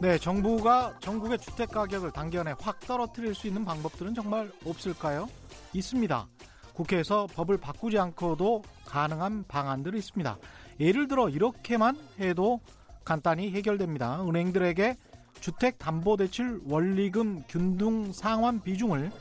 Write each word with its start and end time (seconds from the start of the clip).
네, 0.00 0.16
정부가 0.16 0.94
전국의 1.00 1.38
주택 1.40 1.72
가격을 1.72 2.12
단기간에 2.12 2.54
확 2.58 2.80
떨어뜨릴 2.80 3.34
수 3.34 3.46
있는 3.46 3.66
방법들은 3.66 4.14
정말 4.14 4.50
없을까요? 4.64 5.28
있습니다. 5.74 6.26
국회에서 6.72 7.26
법을 7.34 7.58
바꾸지 7.58 7.98
않고도 7.98 8.62
가능한 8.86 9.44
방안들이 9.46 9.98
있습니다. 9.98 10.38
예를 10.80 11.06
들어 11.06 11.28
이렇게만 11.28 11.98
해도 12.18 12.60
간단히 13.04 13.50
해결됩니다. 13.50 14.26
은행들에게 14.26 14.96
주택담보대출 15.38 16.62
원리금 16.66 17.44
균등 17.46 18.12
상환 18.14 18.62
비중을 18.62 19.12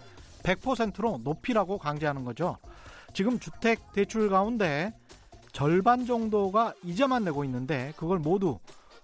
100%로 0.44 1.20
높이라고 1.26 1.78
강제하는 1.78 2.24
거죠. 2.24 2.56
지금 3.14 3.38
주택 3.38 3.92
대출 3.92 4.30
가운데 4.30 4.94
절반 5.52 6.06
정도가 6.06 6.74
이자만 6.86 7.26
내고 7.26 7.44
있는데 7.44 7.92
그걸 7.98 8.20
모두 8.20 8.60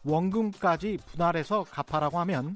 원금까지 0.05 0.99
분할해서 1.05 1.63
갚아라고 1.65 2.19
하면 2.19 2.55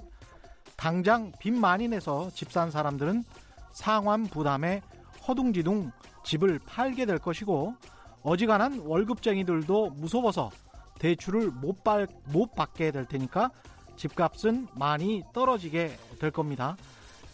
당장 0.78 1.32
빚 1.40 1.52
많이 1.52 1.88
내서 1.88 2.30
집 2.32 2.52
산 2.52 2.72
사람들은 2.72 3.24
상환 3.72 4.24
부담에 4.26 4.82
허둥지둥 5.28 5.92
집을 6.24 6.60
팔게 6.66 7.06
될 7.06 7.20
것이고 7.20 7.76
어지간한 8.24 8.80
월급쟁이들도 8.86 9.92
무서워서 9.92 10.52
대출을 11.00 11.52
못, 11.52 11.84
받, 11.84 12.10
못 12.26 12.54
받게 12.56 12.92
될 12.92 13.06
테니까 13.06 13.52
집값은 13.96 14.68
많이 14.74 15.24
떨어지게 15.34 15.98
될 16.20 16.32
겁니다. 16.32 16.76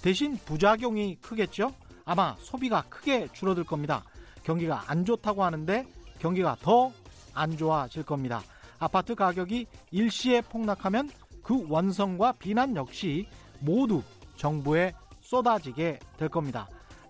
대신 0.01 0.37
부작용이 0.37 1.15
크겠죠? 1.15 1.71
아마 2.05 2.35
소비가 2.39 2.83
크게 2.89 3.27
줄어들 3.33 3.63
겁니다. 3.63 4.03
경기가 4.43 4.83
안 4.87 5.05
좋다고 5.05 5.43
하는데 5.43 5.85
경기가 6.19 6.55
더 6.61 6.91
안 7.35 7.55
좋아질 7.55 8.03
겁니다. 8.03 8.41
아파트 8.79 9.15
가격이 9.15 9.67
일시에 9.91 10.41
폭락하면 10.41 11.09
그 11.43 11.65
원성과 11.69 12.33
비난 12.33 12.75
역시 12.75 13.27
모두 13.59 14.01
정부에 14.35 14.93
쏟아지게 15.21 15.99
될 16.17 16.29
겁니다. 16.29 16.67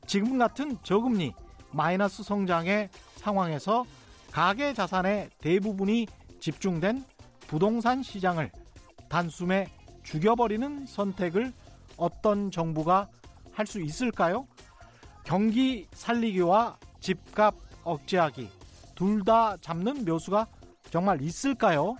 지금 0.08 0.38
같은 0.38 0.78
저금리, 0.84 1.34
마이너스 1.72 2.24
성장의 2.24 2.90
상황에서 3.16 3.86
가계 4.32 4.74
자산의 4.74 5.30
대부분이 5.40 6.08
집중된 6.40 7.04
부동산 7.48 8.04
시장을 8.04 8.52
단숨에 9.10 9.68
죽여버리는 10.04 10.86
선택을 10.86 11.54
어떤 11.98 12.52
정부가 12.52 13.08
할 13.52 13.66
수 13.66 13.82
있을까요? 13.82 14.46
경기 15.24 15.88
살리기와 15.94 16.78
집값 17.00 17.56
억제하기 17.84 18.50
둘 18.96 19.24
다 19.24 19.56
잡는 19.58 20.06
묘수가 20.06 20.46
정말 20.90 21.22
있을까요? 21.22 21.96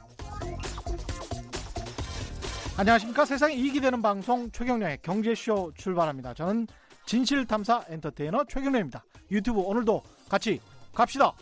안녕하십니까 2.78 3.26
세상에 3.26 3.54
이익이 3.54 3.80
되는 3.80 4.02
방송 4.02 4.52
최경련의 4.52 5.00
경제쇼 5.02 5.72
출발합니다. 5.78 6.34
저는 6.34 6.68
진실탐사 7.06 7.86
엔터테이너 7.88 8.46
최경련입니다. 8.50 9.04
유튜브 9.32 9.60
오늘도 9.60 10.04
같이 10.30 10.60
갑시다. 10.94 11.34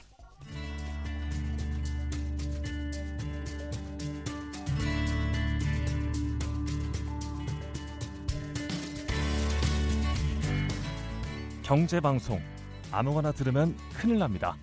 경제방송 11.64 12.42
아무거나 12.92 13.32
들으면 13.32 13.76
큰일 13.96 14.20
납니다. 14.20 14.56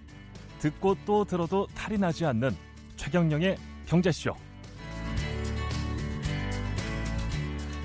듣고 0.61 0.95
또 1.05 1.25
들어도 1.25 1.67
탈이 1.75 1.99
나지 1.99 2.25
않는 2.27 2.55
최경령의 3.01 3.57
경제쇼. 3.87 4.37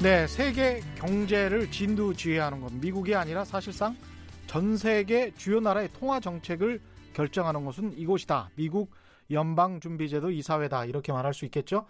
네, 0.03 0.27
세계 0.27 0.81
경제를 0.95 1.71
진두지휘하는 1.71 2.59
건 2.59 2.81
미국이 2.81 3.15
아니라 3.15 3.45
사실상 3.45 3.95
전 4.45 4.75
세계 4.75 5.33
주요 5.35 5.61
나라의 5.61 5.89
통화 5.93 6.19
정책을 6.19 6.81
결정하는 7.13 7.63
것은 7.63 7.97
이곳이다. 7.97 8.49
미국 8.55 8.93
연방준비제도 9.31 10.31
이사회다. 10.31 10.83
이렇게 10.83 11.13
말할 11.13 11.33
수 11.33 11.45
있겠죠. 11.45 11.85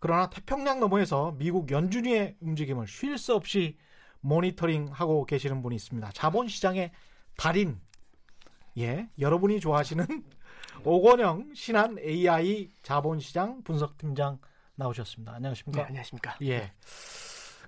그러나 0.00 0.30
태평양 0.30 0.80
너머에서 0.80 1.34
미국 1.38 1.70
연준위의 1.70 2.36
움직임을 2.40 2.86
쉴 2.88 3.18
새 3.18 3.34
없이 3.34 3.76
모니터링하고 4.20 5.26
계시는 5.26 5.60
분이 5.60 5.76
있습니다. 5.76 6.10
자본시장의 6.12 6.90
달인. 7.36 7.78
예, 8.78 9.10
여러분이 9.18 9.60
좋아하시는 9.60 10.06
오건영 10.84 11.52
신한 11.54 11.96
AI 12.00 12.70
자본시장 12.82 13.62
분석팀장 13.62 14.38
나오셨습니다. 14.74 15.34
안녕하십니까? 15.34 15.82
네, 15.82 15.86
안녕하십니까? 15.86 16.36
예. 16.42 16.72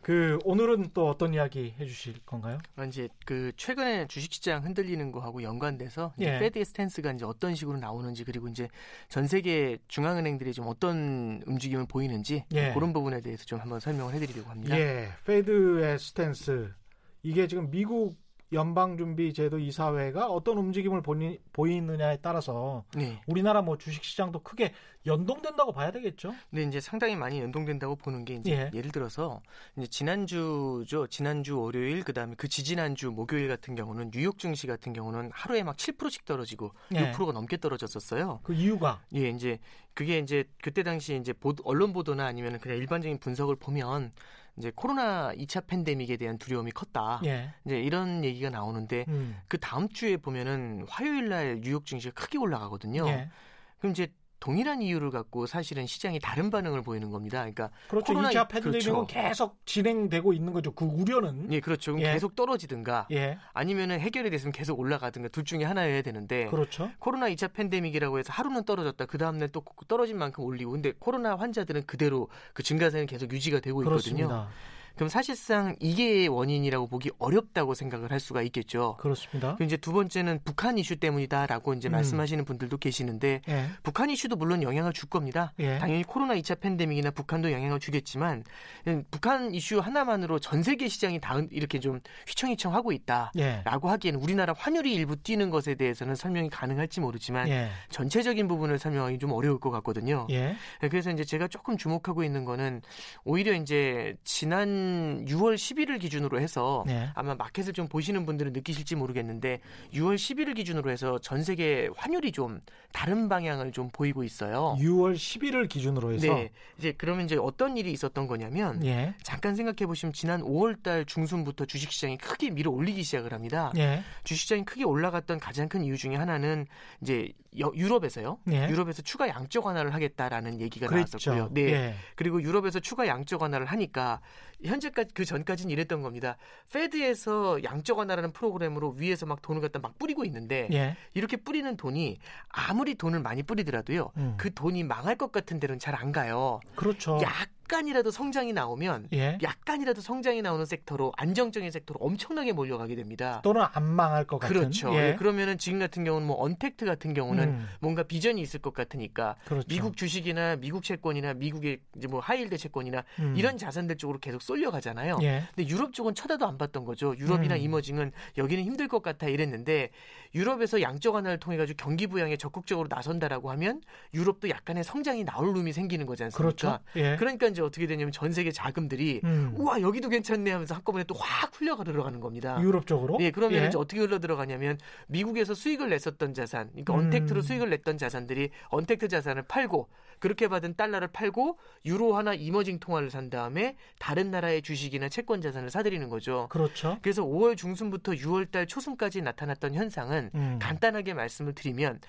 그 0.03 0.39
오늘은 0.45 0.91
또 0.93 1.09
어떤 1.09 1.33
이야기 1.33 1.75
해주실 1.79 2.27
건가요? 2.27 2.59
어, 2.77 2.85
이제 2.85 3.09
그 3.25 3.53
최근에 3.57 4.09
주식시장 4.09 4.65
흔들리는 4.65 5.13
거하고 5.13 5.43
연관돼서 5.45 6.13
이제 6.19 6.35
예. 6.35 6.39
페드의 6.41 6.65
스탠스가 6.65 7.13
이제 7.13 7.25
어떤 7.25 7.55
식으로 7.55 7.79
나오는지 7.79 8.25
그리고 8.25 8.49
이제 8.49 8.69
전 9.09 9.29
세계 9.29 9.79
중앙은행들이 9.87 10.53
좀 10.53 10.67
어떤 10.67 11.41
움직임을 11.47 11.87
보이는지 11.87 12.45
예. 12.53 12.73
그런 12.75 12.93
부분에 12.93 13.21
대해서 13.21 13.45
좀 13.45 13.61
한번 13.61 13.79
설명을 13.79 14.13
해드리려고 14.13 14.51
합니다. 14.51 14.77
예, 14.79 15.09
페드의 15.25 15.99
스탠스 16.01 16.75
이게 17.23 17.47
지금 17.47 17.71
미국 17.71 18.17
연방준비제도 18.54 19.59
이사회가 19.59 20.28
어떤 20.28 20.59
움직임을 20.59 21.03
보니, 21.03 21.38
보이느냐에 21.53 22.19
따라서 22.22 22.84
네. 22.97 23.20
우리나라 23.26 23.62
뭐 23.62 23.76
주식시장도 23.76 24.41
크게 24.41 24.72
연동된다고 25.06 25.72
봐야 25.72 25.91
되겠죠? 25.91 26.34
근데 26.50 26.65
이제 26.65 26.81
상당히 26.81 27.15
많이 27.15 27.41
연동된다고 27.41 27.97
보는 27.97 28.25
게 28.25 28.34
이제 28.37 28.53
예. 28.53 28.70
예. 28.72 28.81
를 28.81 28.91
들어서 28.91 29.42
이제 29.76 29.87
지난주죠. 29.87 31.09
지난주 31.09 31.60
월요일 31.60 32.04
그다음에 32.04 32.34
그 32.37 32.48
지지난주 32.48 33.10
목요일 33.10 33.48
같은 33.48 33.75
경우는 33.75 34.10
뉴욕 34.12 34.38
증시 34.38 34.66
같은 34.66 34.92
경우는 34.92 35.31
하루에 35.32 35.62
막 35.62 35.76
7%씩 35.76 36.25
떨어지고 36.25 36.72
예. 36.94 37.12
6%가 37.12 37.32
넘게 37.32 37.59
떨어졌었어요. 37.59 38.41
그 38.42 38.54
이유가 38.54 39.03
예, 39.15 39.28
이제 39.28 39.59
그게 39.92 40.19
이제 40.19 40.44
그때 40.62 40.82
당시 40.82 41.16
이제 41.16 41.34
언론 41.65 41.92
보도나 41.92 42.25
아니면 42.26 42.59
그냥 42.59 42.78
일반적인 42.78 43.19
분석을 43.19 43.56
보면 43.56 44.12
이제 44.56 44.72
코로나 44.75 45.32
2차 45.34 45.66
팬데믹에 45.66 46.16
대한 46.16 46.38
두려움이 46.38 46.72
컸다. 46.72 47.20
예, 47.25 47.53
이제 47.65 47.81
이런 47.81 48.25
얘기가 48.25 48.50
나오는데 48.50 49.04
음, 49.09 49.37
그 49.48 49.59
다음 49.59 49.88
주에 49.88 50.16
보면은 50.16 50.84
화요일 50.88 51.28
날 51.28 51.60
뉴욕 51.60 51.84
증시가 51.87 52.15
크게 52.15 52.38
올라가거든요. 52.38 53.06
예. 53.09 53.31
그럼 53.78 53.92
이제 53.92 54.09
동일한 54.44 54.82
이유를 54.82 55.10
갖고 55.10 55.47
사실은 55.47 55.87
시장이 55.87 56.19
다른 56.19 56.50
반응을 56.50 56.82
보이는 56.82 57.10
겁니다. 57.10 57.38
그러니까 57.38 57.71
그렇죠. 57.88 58.12
코로나 58.12 58.28
2차 58.28 58.47
팬데믹은 58.47 58.93
그렇죠. 58.93 59.06
계속 59.06 59.56
진행되고 59.65 60.34
있는 60.34 60.53
거죠. 60.53 60.71
그 60.72 60.84
우려는 60.84 61.50
예, 61.50 61.60
그렇죠. 61.60 61.93
그럼 61.93 62.06
예. 62.06 62.12
계속 62.12 62.37
떨어지든가 62.37 63.09
예, 63.12 63.38
아니면은 63.54 63.99
해결이 64.00 64.28
됐으면 64.28 64.53
계속 64.53 64.78
올라가든가 64.78 65.28
둘 65.28 65.47
중에 65.47 65.65
하나여야 65.65 66.03
되는데 66.03 66.44
그렇죠. 66.49 66.91
코로나 66.99 67.31
2차 67.31 67.54
팬데믹이라고 67.54 68.19
해서 68.19 68.34
하루는 68.34 68.65
떨어졌다. 68.65 69.06
그 69.06 69.16
다음날 69.16 69.49
또 69.49 69.65
떨어진 69.88 70.19
만큼 70.19 70.44
올리고. 70.44 70.72
근데 70.72 70.93
코로나 70.99 71.37
환자들은 71.37 71.87
그대로 71.87 72.28
그 72.53 72.62
증가세는 72.62 73.06
계속 73.06 73.33
유지가 73.33 73.60
되고 73.60 73.83
있거든요. 73.83 74.28
그렇습니다. 74.28 74.49
그럼 74.97 75.09
사실상 75.09 75.75
이게 75.81 76.27
원인이라고 76.27 76.87
보기 76.87 77.10
어렵다고 77.19 77.75
생각을 77.75 78.12
할 78.12 78.21
수가 78.21 78.43
있겠죠. 78.43 78.97
그렇습니다. 79.00 79.56
이제 79.60 79.77
두 79.77 79.93
번째는 79.93 80.41
북한 80.44 80.78
이슈 80.78 80.97
때문이다라고 80.97 81.75
이제 81.75 81.88
음. 81.88 81.93
말씀하시는 81.93 82.44
분들도 82.44 82.77
계시는데 82.78 83.41
예, 83.49 83.66
북한 83.83 84.10
이슈도 84.10 84.37
물론 84.37 84.62
영향을 84.62 84.93
줄 84.93 85.09
겁니다. 85.09 85.53
예. 85.59 85.78
당연히 85.78 86.04
코로나 86.04 86.34
2차 86.36 86.60
팬데믹이나 86.60 87.10
북한도 87.10 87.51
영향을 87.51 87.80
주겠지만 87.80 88.45
음, 88.86 89.04
북한 89.10 89.53
이슈 89.53 89.80
하나만으로 89.80 90.39
전 90.39 90.63
세계 90.63 90.89
시장이 90.89 91.21
다 91.21 91.41
이렇게 91.51 91.80
좀 91.80 92.01
휘청휘청 92.28 92.74
하고 92.74 92.92
있다. 92.92 93.33
예, 93.39 93.63
라고 93.65 93.91
하기에는 93.91 94.21
우리나라 94.21 94.54
환율이 94.57 94.95
일부 94.95 95.16
뛰는 95.16 95.51
것에 95.51 95.74
대해서는 95.74 96.15
설명이 96.15 96.51
가능할지 96.51 97.01
모르지만 97.01 97.48
예, 97.48 97.69
전체적인 97.91 98.47
부분을 98.47 98.78
설명하기 98.78 99.19
좀 99.19 99.33
어려울 99.33 99.59
것 99.59 99.71
같거든요. 99.71 100.28
예, 100.30 100.54
그래서 100.80 101.10
이제 101.10 101.24
제가 101.24 101.48
조금 101.48 101.77
주목하고 101.77 102.22
있는 102.22 102.45
거는 102.45 102.83
오히려 103.24 103.54
이제 103.54 104.15
지난 104.22 104.84
6월 105.27 105.54
10일을 105.54 106.01
기준으로 106.01 106.41
해서 106.41 106.84
예. 106.89 107.10
아마 107.15 107.34
마켓을 107.34 107.72
좀 107.72 107.89
보시는 107.89 108.27
분들은 108.27 108.53
느끼실지 108.53 108.97
모르겠는데 108.97 109.60
6월 109.95 110.16
10일을 110.16 110.54
기준으로 110.57 110.91
해서 110.91 111.19
전 111.19 111.42
세계 111.42 111.89
환율이 111.97 112.33
좀 112.33 112.60
다른 112.92 113.28
방향을 113.28 113.72
좀 113.72 113.91
보이고 113.92 114.22
있어요. 114.25 114.77
6월 114.81 115.15
10일을 115.15 115.69
기준으로 115.69 116.13
해서 116.13 116.27
네. 116.34 116.51
이제 116.78 116.92
그러면 116.97 117.25
이제 117.25 117.36
어떤 117.36 117.77
일이 117.77 117.92
있었던 117.92 118.27
거냐면 118.27 118.84
예, 118.84 119.15
잠깐 119.22 119.54
생각해 119.57 119.86
보시면 119.86 120.13
지난 120.13 120.42
5월 120.42 120.83
달 120.83 121.04
중순부터 121.04 121.65
주식 121.66 121.91
시장이 121.92 122.19
크게 122.19 122.51
밀어 122.51 122.71
올리기 122.71 123.03
시작을 123.03 123.33
합니다. 123.33 123.72
예, 123.77 124.03
주식 124.25 124.42
시장이 124.42 124.65
크게 124.65 124.84
올라갔던 124.84 125.39
가장 125.41 125.69
큰 125.69 125.83
이유 125.84 125.97
중에 125.97 126.16
하나는 126.16 126.66
이제 127.01 127.33
여- 127.60 127.72
유럽에서요. 127.75 128.39
예. 128.51 128.69
유럽에서 128.69 129.01
추가 129.03 129.28
양적 129.28 129.65
완화를 129.66 129.95
하겠다라는 129.95 130.60
얘기가 130.60 130.86
그랬죠. 130.89 131.19
나왔었고요. 131.31 131.54
네. 131.54 131.72
예. 131.72 131.95
그리고 132.16 132.42
유럽에서 132.42 132.81
추가 132.81 133.07
양적 133.07 133.42
완화를 133.42 133.66
하니까 133.66 134.21
현재까지 134.65 135.11
그 135.15 135.25
전까지는 135.25 135.71
이랬던 135.72 136.03
겁니다. 136.03 136.37
페드에서 136.72 137.63
양적 137.65 137.99
완화라는 137.99 138.33
프로그램으로 138.33 138.91
위에서 138.99 139.27
막 139.27 139.41
돈을 139.43 139.61
갖다 139.61 139.78
막 139.78 139.99
뿌리고 139.99 140.25
있는데 140.25 140.69
예. 140.72 140.97
이렇게 141.15 141.37
뿌리는 141.37 141.77
돈이 141.77 142.19
아무리 142.49 142.95
돈을 142.95 143.21
많이 143.21 143.43
뿌리더라도요. 143.43 144.11
음. 144.16 144.34
그 144.37 144.53
돈이 144.53 144.84
망할 144.84 145.16
것 145.16 145.33
같은 145.33 145.59
데는 145.61 145.78
잘 145.78 145.95
안 145.95 146.11
가요. 146.11 146.59
그렇죠. 146.75 147.21
약 147.22 147.49
간이라도 147.69 148.11
성장이 148.11 148.53
나오면 148.53 149.09
예. 149.13 149.39
약간이라도 149.43 150.01
성장이 150.01 150.43
나오는 150.43 150.65
섹터로 150.65 151.13
안정적인 151.16 151.71
섹터로 151.71 151.99
엄청나게 152.01 152.53
몰려가게 152.53 152.95
됩니다. 152.95 153.41
또는 153.43 153.65
안 153.72 153.84
망할 153.84 154.25
것 154.25 154.39
같은. 154.39 154.55
그렇죠. 154.55 154.95
예. 154.95 155.11
예, 155.11 155.15
그러면은 155.16 155.59
지금 155.59 155.78
같은 155.78 156.05
경우는 156.05 156.27
뭐 156.27 156.41
언택트 156.43 156.84
같은 156.84 157.15
경우는 157.15 157.45
음, 157.45 157.69
뭔가 157.81 158.03
비전이 158.03 158.41
있을 158.41 158.61
것 158.61 158.75
같으니까 158.75 159.37
그렇죠. 159.45 159.66
미국 159.69 159.97
주식이나 159.97 160.57
미국 160.57 160.83
채권이나 160.83 161.34
미국의 161.34 161.78
이제 161.97 162.07
뭐 162.09 162.21
high 162.21 162.36
yield 162.36 162.57
채권이나 162.57 163.05
음. 163.21 163.34
이런 163.37 163.59
자산들 163.59 163.97
쪽으로 163.97 164.19
계속 164.19 164.43
쏠려가잖아요. 164.43 165.19
예. 165.22 165.45
근데 165.55 165.69
유럽 165.71 165.93
쪽은 165.93 166.15
쳐다도 166.15 166.47
안 166.47 166.59
봤던 166.59 166.84
거죠. 166.84 167.15
유럽이나 167.19 167.55
음. 167.55 167.60
emerging은 167.60 168.13
여기는 168.39 168.65
힘들 168.65 168.89
것 168.89 169.03
같아 169.03 169.28
이랬는데 169.28 169.91
유럽에서 170.34 170.81
양적 170.83 171.15
완화를 171.15 171.39
통해 171.39 171.57
가지고 171.57 171.77
경기 171.83 172.07
부양에 172.07 172.36
적극적으로 172.36 172.89
나선다라고 172.91 173.51
하면 173.53 173.81
유럽도 174.13 174.48
약간의 174.48 174.84
성장이 174.84 175.25
나올 175.25 175.53
room이 175.54 175.72
생기는 175.72 176.07
거지 176.07 176.25
않습니까? 176.25 176.42
그렇죠. 176.42 176.78
예. 176.97 177.16
그러니까 177.16 177.47
이제 177.47 177.63
어떻게 177.63 177.86
되냐면 177.86 178.13
전 178.13 178.33
세계 178.33 178.51
자금들이 178.51 179.21
음. 179.25 179.54
우와 179.57 179.81
여기도 179.81 180.09
괜찮네 180.09 180.51
하면서 180.51 180.75
한꺼번에 180.75 181.04
또 181.04 181.15
확 181.25 181.59
흘려가 181.60 181.84
들어가는 181.84 182.21
겁니다. 182.21 182.59
유럽 182.60 182.86
쪽으로. 182.86 183.16
예, 183.21 183.31
그러면 183.31 183.63
예. 183.63 183.69
이제 183.69 183.78
어떻게 183.78 184.01
흘러 184.01 184.19
들어가냐면 184.19 184.78
미국에서 185.07 185.54
수익을 185.54 185.89
냈었던 185.89 186.34
자산, 186.34 186.69
그러니까 186.71 186.95
음. 186.95 186.98
언택트로 187.01 187.41
수익을 187.41 187.71
냈던 187.71 187.97
자산들이 187.98 188.51
언택트 188.69 189.09
자산을 189.09 189.42
팔고 189.45 189.89
그렇게 190.19 190.49
받은 190.49 190.77
달러를 190.77 191.09
팔고 191.09 191.59
유로 191.84 192.16
하나 192.16 192.34
이머징 192.34 192.78
통화를 192.78 193.11
산 193.11 193.31
다음에 193.31 193.77
다른 193.99 194.31
나라의 194.31 194.63
주식이나 194.63 195.09
채권 195.09 195.41
자산을 195.41 195.71
사들이는 195.71 196.09
거죠. 196.09 196.49
그렇죠. 196.51 196.99
그래서 197.03 197.22
5월 197.22 197.57
중순부터 197.57 198.13
6월 198.13 198.51
달 198.51 198.66
초순까지 198.66 199.22
나타났던 199.22 199.75
현상은 199.75 200.31
음. 200.34 200.59
간단하게 200.61 201.15
말씀을 201.15 201.55
드리면 201.55 202.01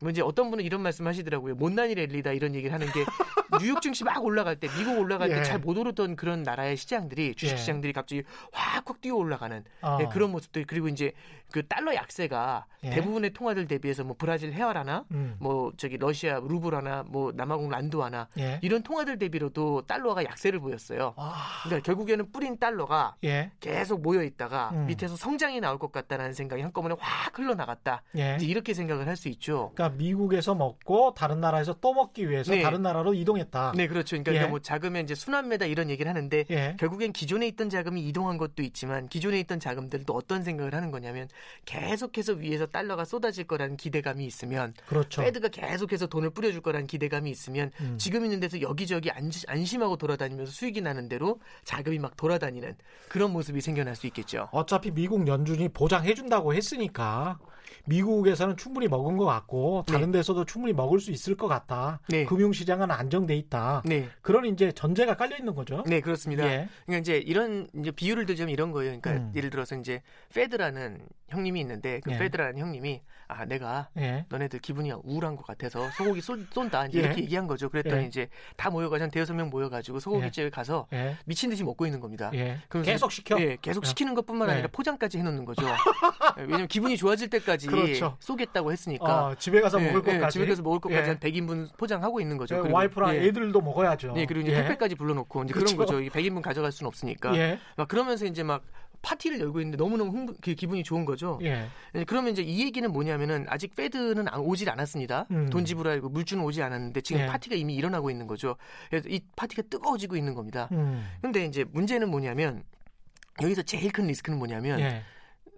뭐 0.00 0.10
이제 0.10 0.22
어떤 0.22 0.50
분은 0.50 0.64
이런 0.64 0.82
말씀 0.82 1.06
하시더라고요. 1.06 1.54
못난이 1.54 1.94
랠리다 1.94 2.32
이런 2.32 2.54
얘기를 2.54 2.72
하는 2.72 2.86
게 2.92 3.04
뉴욕 3.60 3.80
증시 3.82 4.04
막 4.04 4.24
올라갈 4.24 4.56
때 4.56 4.68
미국 4.78 4.98
올라갈 4.98 5.30
예. 5.30 5.34
때잘 5.36 5.58
못 5.58 5.76
오르던 5.76 6.16
그런 6.16 6.42
나라의 6.42 6.76
시장들이 6.76 7.34
주식 7.34 7.54
예. 7.54 7.56
시장들이 7.56 7.92
갑자기 7.92 8.22
확확 8.52 9.00
뛰어 9.00 9.14
올라가는 9.16 9.64
어. 9.82 9.98
예, 10.00 10.06
그런 10.06 10.30
모습들 10.30 10.66
그리고 10.66 10.88
이제 10.88 11.12
그 11.50 11.66
달러 11.66 11.94
약세가 11.94 12.66
예. 12.84 12.90
대부분의 12.90 13.32
통화들 13.32 13.66
대비해서 13.66 14.04
뭐 14.04 14.16
브라질 14.18 14.52
헤아라나 14.52 15.04
음. 15.12 15.36
뭐 15.38 15.72
저기 15.76 15.96
러시아 15.96 16.40
루블하나 16.40 17.04
뭐 17.06 17.32
남아공 17.34 17.70
예. 18.38 18.58
이런 18.62 18.82
통화들 18.82 19.18
대비로도 19.18 19.82
달러가 19.86 20.24
약세를 20.24 20.60
보였어요. 20.60 21.14
아. 21.16 21.62
그러니까 21.64 21.84
결국에는 21.84 22.30
뿌린 22.32 22.58
달러가 22.58 23.16
예. 23.24 23.50
계속 23.60 24.02
모여 24.02 24.22
있다가 24.22 24.70
음. 24.72 24.86
밑에서 24.86 25.16
성장이 25.16 25.60
나올 25.60 25.78
것 25.78 25.92
같다라는 25.92 26.32
생각이 26.32 26.62
한꺼번에 26.62 26.96
확 26.98 27.38
흘러나갔다. 27.38 28.02
예. 28.16 28.36
이제 28.36 28.46
이렇게 28.46 28.74
생각을 28.74 29.08
할 29.08 29.14
수 29.14 29.28
있죠. 29.28 29.70
그러니까 29.74 29.96
미국에서 29.96 30.56
먹고 30.56 31.14
다른 31.14 31.40
나라에서 31.40 31.74
또 31.80 31.94
먹기 31.94 32.28
위해서 32.28 32.52
네. 32.52 32.62
다른 32.62 32.82
나라로 32.82 33.14
이동 33.14 33.33
했다. 33.38 33.72
네, 33.76 33.86
그렇죠. 33.86 34.16
그러니까, 34.16 34.44
예. 34.44 34.48
뭐 34.48 34.58
자금의 34.58 35.02
이제 35.02 35.14
순환매다 35.14 35.66
이런 35.66 35.90
얘기를 35.90 36.08
하는데 36.08 36.44
예. 36.50 36.76
결국엔 36.78 37.12
기존에 37.12 37.46
있던 37.48 37.70
자금이 37.70 38.06
이동한 38.06 38.38
것도 38.38 38.62
있지만 38.62 39.08
기존에 39.08 39.38
있던 39.40 39.60
자금들도 39.60 40.12
어떤 40.12 40.42
생각을 40.42 40.74
하는 40.74 40.90
거냐면 40.90 41.28
계속해서 41.64 42.34
위에서 42.34 42.66
달러가 42.66 43.04
쏟아질 43.04 43.44
거라는 43.44 43.76
기대감이 43.76 44.24
있으면 44.26 44.74
그렇죠. 44.86 45.22
페드가 45.22 45.48
계속해서 45.48 46.06
돈을 46.06 46.30
뿌려줄 46.30 46.60
거라는 46.60 46.86
기대감이 46.86 47.30
있으면 47.30 47.70
음. 47.80 47.96
지금 47.98 48.24
있는 48.24 48.40
데서 48.40 48.60
여기저기 48.60 49.10
안심하고 49.46 49.96
돌아다니면서 49.96 50.52
수익이 50.52 50.80
나는 50.80 51.08
대로 51.08 51.40
자금이 51.64 51.98
막 51.98 52.16
돌아다니는 52.16 52.76
그런 53.08 53.32
모습이 53.32 53.60
생겨날 53.60 53.96
수 53.96 54.06
있겠죠. 54.06 54.48
어차피 54.52 54.90
미국 54.90 55.26
연준이 55.26 55.68
보장해준다고 55.68 56.54
했으니까 56.54 57.38
미국에서는 57.86 58.56
충분히 58.56 58.88
먹은 58.88 59.16
것 59.16 59.24
같고 59.24 59.84
다른 59.86 60.10
데서도 60.10 60.44
충분히 60.44 60.72
먹을 60.72 61.00
수 61.00 61.10
있을 61.10 61.36
것 61.36 61.48
같다. 61.48 62.00
네. 62.08 62.24
금융시장은 62.24 62.90
안정돼 62.90 63.36
있다. 63.36 63.82
네, 63.84 64.08
그런 64.22 64.46
이제 64.46 64.72
전제가 64.72 65.16
깔려 65.16 65.36
있는 65.36 65.54
거죠. 65.54 65.82
네 65.86 66.00
그렇습니다. 66.00 66.44
예. 66.46 66.68
그러니까 66.86 67.00
이제 67.00 67.18
이런 67.18 67.68
이제 67.78 67.90
비유를 67.90 68.26
들자면 68.26 68.52
이런 68.52 68.72
거예요. 68.72 68.98
그러니까 69.00 69.24
음. 69.24 69.32
예를 69.34 69.50
들어서 69.50 69.76
이제 69.76 70.02
페드라는 70.34 71.00
형님이 71.34 71.60
있는데 71.60 72.00
그 72.00 72.12
예. 72.12 72.18
페드라는 72.18 72.58
형님이 72.58 73.02
아 73.26 73.44
내가 73.44 73.88
예. 73.96 74.26
너네들 74.28 74.60
기분이 74.60 74.92
우울한 74.92 75.36
것 75.36 75.46
같아서 75.46 75.90
소고기 75.92 76.20
쏜, 76.20 76.46
쏜다 76.50 76.86
이제 76.86 76.98
예. 76.98 77.04
이렇게 77.04 77.22
얘기한 77.22 77.46
거죠. 77.46 77.68
그랬더니 77.68 78.04
예. 78.04 78.06
이제 78.06 78.28
다 78.56 78.70
모여가지고 78.70 79.02
한 79.04 79.10
대여섯 79.10 79.34
명 79.34 79.50
모여가지고 79.50 80.00
소고기집에 80.00 80.50
가서 80.50 80.86
예. 80.92 81.16
미친 81.24 81.50
듯이 81.50 81.64
먹고 81.64 81.86
있는 81.86 82.00
겁니다. 82.00 82.30
예. 82.34 82.58
그러면서 82.68 82.92
계속 82.92 83.12
시켜. 83.12 83.40
예, 83.40 83.56
계속 83.60 83.86
시키는 83.86 84.14
것뿐만 84.14 84.48
네. 84.48 84.54
아니라 84.54 84.68
포장까지 84.72 85.18
해놓는 85.18 85.44
거죠. 85.44 85.64
예, 86.38 86.42
왜냐면 86.42 86.68
기분이 86.68 86.96
좋아질 86.96 87.30
때까지 87.30 87.66
그렇죠. 87.66 88.16
쏘겠다고 88.20 88.72
했으니까. 88.72 89.26
어, 89.26 89.34
집에 89.34 89.60
가서 89.60 89.80
예, 89.80 89.90
먹을 89.90 90.02
예, 90.12 90.18
것까지. 90.18 90.32
집에 90.34 90.46
가서 90.46 90.62
먹을 90.62 90.80
것까지 90.80 91.02
예. 91.02 91.08
한 91.08 91.18
100인분 91.18 91.76
포장하고 91.76 92.20
있는 92.20 92.36
거죠. 92.36 92.56
예, 92.56 92.60
그리고, 92.60 92.76
와이프랑 92.76 93.14
예. 93.16 93.24
애들도 93.26 93.60
먹어야죠. 93.60 94.12
네, 94.12 94.26
그리고 94.26 94.46
이제 94.46 94.52
예. 94.52 94.60
택배까지 94.62 94.94
불러놓고 94.94 95.44
이제 95.44 95.54
그렇죠. 95.54 95.76
그런 95.76 95.86
거죠. 95.86 95.98
100인분 96.18 96.42
가져갈 96.42 96.72
수는 96.72 96.88
없으니까. 96.88 97.36
예. 97.36 97.58
막 97.76 97.88
그러면서 97.88 98.26
이제 98.26 98.42
막 98.42 98.64
파티를 99.04 99.38
열고 99.38 99.60
있는데 99.60 99.76
너무너무 99.76 100.10
흥분, 100.10 100.34
그 100.40 100.54
기분이 100.54 100.82
좋은 100.82 101.04
거죠. 101.04 101.38
예. 101.42 101.68
예, 101.94 102.04
그러면 102.04 102.32
이제 102.32 102.42
이 102.42 102.62
얘기는 102.64 102.90
뭐냐면은 102.90 103.44
아직 103.48 103.74
Fed는 103.76 104.26
안- 104.28 104.40
오질 104.40 104.70
않았습니다. 104.70 105.26
음. 105.30 105.50
돈 105.50 105.64
지불하고 105.64 106.08
물주는 106.08 106.42
오지 106.42 106.62
않았는데 106.62 107.00
지금 107.02 107.20
예. 107.22 107.26
파티가 107.26 107.54
이미 107.54 107.74
일어나고 107.74 108.10
있는 108.10 108.26
거죠. 108.26 108.56
그래서 108.88 109.08
이 109.08 109.20
파티가 109.36 109.62
뜨거워지고 109.70 110.16
있는 110.16 110.34
겁니다. 110.34 110.68
음. 110.72 111.06
근데 111.20 111.44
이제 111.44 111.64
문제는 111.70 112.10
뭐냐면 112.10 112.64
여기서 113.42 113.62
제일 113.62 113.92
큰 113.92 114.06
리스크는 114.06 114.38
뭐냐면 114.38 114.80
예. 114.80 115.02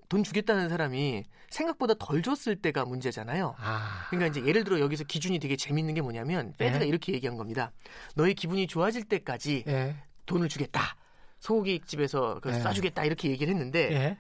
돈 0.09 0.23
주겠다는 0.23 0.69
사람이 0.69 1.25
생각보다 1.51 1.95
덜 1.99 2.23
줬을 2.23 2.57
때가 2.57 2.85
문제잖아요. 2.85 3.55
아. 3.59 4.07
그러니까 4.11 4.29
이제 4.29 4.47
예를 4.47 4.65
들어 4.65 4.81
여기서 4.81 5.05
기준이 5.05 5.39
되게 5.39 5.57
재밌는 5.57 5.95
게 5.95 6.01
뭐냐면 6.01 6.53
Fed가 6.59 6.85
예. 6.85 6.89
이렇게 6.89 7.13
얘기한 7.13 7.37
겁니다. 7.37 7.73
너의 8.15 8.35
기분이 8.35 8.67
좋아질 8.67 9.05
때까지 9.05 9.65
예. 9.69 9.97
돈을 10.27 10.49
주겠다. 10.49 10.97
소고기 11.47 11.81
집에서 11.87 12.41
그 12.43 12.51
예. 12.51 12.59
쏴주겠다 12.59 13.07
이렇게 13.07 13.31
얘기를 13.31 13.53
했는데 13.55 13.93
예. 13.93 14.17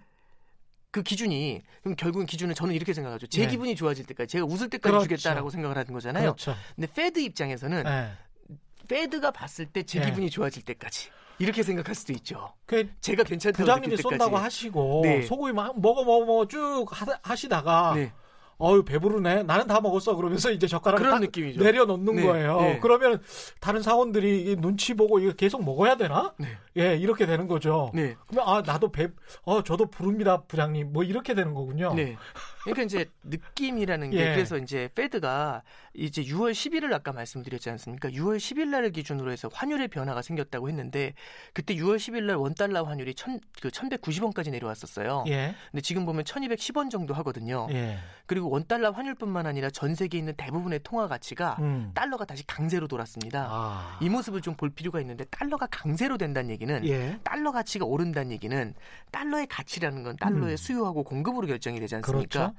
그 0.92 1.02
기준이 1.02 1.62
그럼 1.82 1.96
결국은 1.96 2.24
기준은 2.24 2.54
저는 2.54 2.72
이렇게 2.74 2.94
생각하죠. 2.94 3.26
제 3.26 3.42
예. 3.42 3.46
기분이 3.48 3.74
좋아질 3.74 4.06
때까지 4.06 4.30
제가 4.32 4.44
웃을 4.46 4.70
때까지 4.70 4.92
그렇죠. 4.92 5.16
주겠다라고 5.16 5.50
생각을 5.50 5.76
하는 5.76 5.92
거잖아요. 5.92 6.22
그렇죠. 6.34 6.54
근데 6.76 6.86
페드 6.92 7.18
입장에서는 7.18 7.84
예. 7.84 8.56
페드가 8.88 9.32
봤을 9.32 9.66
때제 9.66 10.00
예. 10.00 10.04
기분이 10.06 10.30
좋아질 10.30 10.62
때까지 10.62 11.10
이렇게 11.40 11.62
생각할 11.64 11.94
수도 11.96 12.12
있죠. 12.14 12.54
그 12.64 12.88
제가 13.00 13.24
괜찮다고 13.24 13.62
부장님이. 13.64 13.96
쏜다고 13.96 14.36
하시고 14.38 15.00
네. 15.04 15.22
소고기 15.22 15.52
막 15.52 15.78
먹어 15.80 16.04
먹어 16.04 16.24
먹어 16.24 16.46
쭉 16.46 16.86
하- 16.90 17.18
하시다가 17.22 17.94
네. 17.96 18.12
어유 18.60 18.84
배부르네. 18.84 19.42
나는 19.42 19.66
다 19.66 19.80
먹었어. 19.80 20.16
그러면서 20.16 20.50
이제 20.50 20.66
젓가락을 20.66 21.10
딱 21.10 21.20
느낌이죠. 21.20 21.62
내려놓는 21.62 22.16
네, 22.16 22.22
거예요. 22.22 22.60
네. 22.60 22.78
그러면 22.80 23.20
다른 23.60 23.82
사원들이 23.82 24.50
이 24.50 24.56
눈치 24.56 24.94
보고 24.94 25.18
이거 25.18 25.32
계속 25.32 25.64
먹어야 25.64 25.96
되나? 25.96 26.32
네. 26.38 26.48
예, 26.78 26.96
이렇게 26.96 27.26
되는 27.26 27.48
거죠. 27.48 27.90
네. 27.94 28.16
그러면 28.26 28.48
아 28.54 28.62
나도 28.62 28.90
배, 28.92 29.08
어 29.42 29.62
저도 29.62 29.86
부릅니다, 29.86 30.42
부장님. 30.42 30.92
뭐 30.92 31.04
이렇게 31.04 31.34
되는 31.34 31.52
거군요. 31.54 31.94
네. 32.66 32.72
그러니까 32.72 32.82
이제 32.82 33.10
느낌이라는 33.22 34.10
게 34.10 34.16
예. 34.18 34.34
그래서 34.34 34.58
이제 34.58 34.88
페드가 34.94 35.62
이제 35.94 36.22
6월 36.22 36.52
10일을 36.52 36.92
아까 36.92 37.12
말씀드렸지 37.12 37.70
않습니까? 37.70 38.08
6월 38.10 38.36
10일 38.38 38.68
날을 38.68 38.90
기준으로 38.90 39.30
해서 39.30 39.48
환율의 39.52 39.88
변화가 39.88 40.22
생겼다고 40.22 40.68
했는데 40.68 41.14
그때 41.52 41.74
6월 41.76 41.96
10일 41.96 42.24
날 42.24 42.36
원달러 42.36 42.82
환율이 42.82 43.14
1그 43.14 43.70
1190원까지 43.70 44.50
내려왔었어요. 44.50 45.24
예, 45.28 45.54
근데 45.70 45.80
지금 45.80 46.04
보면 46.04 46.24
1210원 46.24 46.90
정도 46.90 47.14
하거든요. 47.14 47.68
예, 47.70 47.98
그리고 48.26 48.50
원달러 48.50 48.90
환율뿐만 48.90 49.46
아니라 49.46 49.70
전 49.70 49.94
세계에 49.94 50.18
있는 50.18 50.34
대부분의 50.36 50.80
통화 50.82 51.06
가치가 51.06 51.56
음. 51.60 51.92
달러가 51.94 52.24
다시 52.24 52.44
강세로 52.46 52.88
돌았습니다. 52.88 53.46
아, 53.48 53.98
이 54.02 54.08
모습을 54.08 54.40
좀 54.40 54.56
볼 54.56 54.70
필요가 54.70 55.00
있는데 55.02 55.24
달러가 55.26 55.66
강세로 55.66 56.16
된다는 56.16 56.48
얘기는 56.48 56.82
예, 56.86 57.18
달러 57.22 57.52
가치가 57.52 57.84
오른다는 57.84 58.32
얘기는 58.32 58.74
달러의 59.10 59.46
가치라는 59.48 60.02
건 60.02 60.16
달러의 60.16 60.52
음. 60.52 60.56
수요하고 60.56 61.04
공급으로 61.04 61.46
결정이 61.46 61.78
되지 61.78 61.94
않습니까? 61.96 62.38
그렇죠. 62.38 62.54